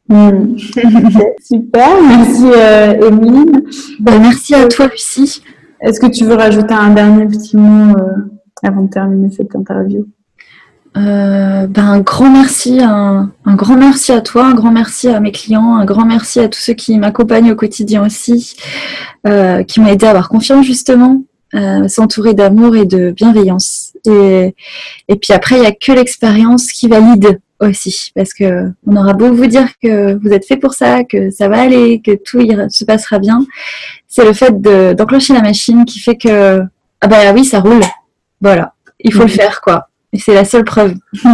Hmm. 0.10 0.58
Super, 1.44 2.02
merci 2.02 2.46
euh, 2.46 3.08
Emeline. 3.08 3.64
Bah, 4.00 4.18
merci 4.20 4.56
à 4.56 4.68
toi 4.68 4.88
Lucie. 4.88 5.42
Est-ce 5.82 6.00
que 6.00 6.08
tu 6.08 6.24
veux 6.26 6.36
rajouter 6.36 6.74
un 6.74 6.94
dernier 6.94 7.26
petit 7.26 7.58
mot 7.58 7.96
euh, 7.98 8.30
avant 8.64 8.84
de 8.84 8.90
terminer 8.90 9.30
cette 9.32 9.54
interview? 9.56 10.08
Euh, 10.98 11.68
ben, 11.68 11.84
un 11.84 12.00
grand 12.00 12.30
merci, 12.30 12.80
un, 12.82 13.32
grand 13.46 13.78
merci 13.78 14.12
à 14.12 14.22
toi, 14.22 14.46
un 14.48 14.56
grand 14.56 14.72
merci 14.72 15.08
à 15.10 15.20
mes 15.20 15.32
clients, 15.32 15.76
un 15.76 15.86
grand 15.86 16.06
merci 16.06 16.40
à 16.40 16.48
tous 16.48 16.60
ceux 16.60 16.74
qui 16.74 16.98
m'accompagnent 16.98 17.52
au 17.52 17.56
quotidien 17.56 18.04
aussi, 18.06 18.56
euh, 19.28 19.64
qui 19.64 19.80
m'ont 19.80 19.88
aidé 19.88 20.08
à 20.08 20.10
avoir 20.10 20.28
confiance 20.28 20.66
justement, 20.66 21.22
euh, 21.54 21.88
s'entourer 21.88 22.34
d'amour 22.34 22.76
et 22.76 22.86
de 22.86 23.12
bienveillance. 23.12 23.94
Et, 24.08 24.56
et 25.08 25.16
puis 25.18 25.34
après, 25.34 25.58
il 25.58 25.62
n'y 25.62 25.68
a 25.68 25.72
que 25.72 25.92
l'expérience 25.92 26.72
qui 26.72 26.88
valide 26.88 27.40
aussi, 27.60 28.12
parce 28.16 28.34
que 28.34 28.72
on 28.88 28.96
aura 28.96 29.14
beau 29.14 29.32
vous 29.32 29.48
dire 29.48 29.68
que 29.82 30.16
vous 30.16 30.30
êtes 30.30 30.46
fait 30.46 30.58
pour 30.58 30.74
ça, 30.74 31.04
que 31.04 31.30
ça 31.30 31.48
va 31.48 31.62
aller, 31.62 32.02
que 32.04 32.12
tout 32.12 32.42
se 32.70 32.86
passera 32.86 33.20
bien, 33.20 33.46
c'est 34.08 34.26
le 34.26 34.34
fait 34.34 34.62
d'enclencher 34.96 35.34
la 35.34 35.42
machine 35.42 35.86
qui 35.86 36.00
fait 36.00 36.16
que 36.18 36.62
ah 37.02 37.08
bah 37.08 37.32
oui, 37.34 37.46
ça 37.46 37.60
roule. 37.60 37.84
Voilà, 38.42 38.74
il 39.00 39.14
faut 39.14 39.24
le 39.24 39.28
faire 39.28 39.62
quoi. 39.62 39.90
Et 40.14 40.20
c'est 40.20 40.34
la 40.34 40.46
seule 40.46 40.64
preuve. 40.64 40.94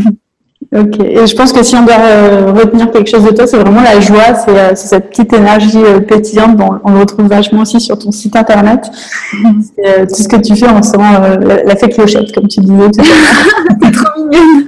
ok. 0.75 0.99
Et 0.99 1.27
je 1.27 1.35
pense 1.35 1.53
que 1.53 1.63
si 1.63 1.75
on 1.75 1.83
doit 1.83 1.99
euh, 1.99 2.51
retenir 2.51 2.91
quelque 2.91 3.09
chose 3.09 3.23
de 3.23 3.31
toi, 3.31 3.45
c'est 3.45 3.57
vraiment 3.57 3.81
la 3.81 3.99
joie, 3.99 4.35
c'est 4.35 4.57
euh, 4.57 4.75
cette 4.75 5.09
petite 5.09 5.33
énergie 5.33 5.83
euh, 5.83 5.99
pétillante. 5.99 6.57
Bon, 6.57 6.79
on 6.83 6.91
le 6.91 6.99
retrouve 6.99 7.27
vachement 7.27 7.61
aussi 7.61 7.79
sur 7.79 7.97
ton 7.97 8.11
site 8.11 8.35
internet. 8.35 8.89
tout 9.43 10.15
ce 10.15 10.27
que 10.27 10.37
tu 10.37 10.55
fais, 10.55 10.69
on 10.69 10.81
sent 10.81 10.97
la, 10.97 11.63
la 11.63 11.75
fée 11.75 11.89
clochette, 11.89 12.33
comme 12.33 12.47
tu 12.47 12.61
disais. 12.61 12.89
T'es 13.81 13.91
trop 13.91 14.23
mignonne. 14.23 14.65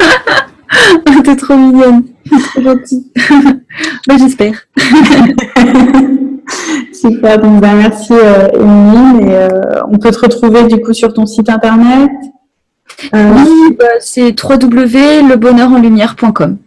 T'es 1.24 1.36
trop 1.36 1.56
mignonne. 1.56 2.04
Trop 2.52 2.62
gentille. 2.62 3.12
bah, 4.08 4.16
j'espère. 4.20 4.54
Super, 6.94 7.40
donc 7.40 7.62
bah, 7.62 7.74
merci 7.76 8.14
euh, 8.14 8.48
Émilie. 8.60 9.32
On 9.92 9.98
peut 9.98 10.12
te 10.12 10.20
retrouver 10.20 10.64
du 10.64 10.82
coup 10.82 10.94
sur 10.94 11.14
ton 11.14 11.26
site 11.26 11.50
internet 11.50 12.12
oui, 13.14 13.76
bah, 13.78 13.86
c'est 14.00 14.34
www.lebonheurenlumière.com. 14.42 16.58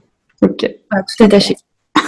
Ok. 0.43 0.61
tout 0.61 1.25
attaché. 1.25 1.57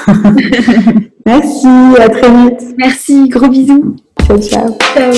Merci, 1.26 1.66
à 1.98 2.08
très 2.08 2.30
vite. 2.30 2.74
Merci, 2.78 3.28
gros 3.28 3.48
bisous. 3.48 3.96
Ciao, 4.26 4.38
ciao. 4.40 4.78
Ciao. 4.94 5.12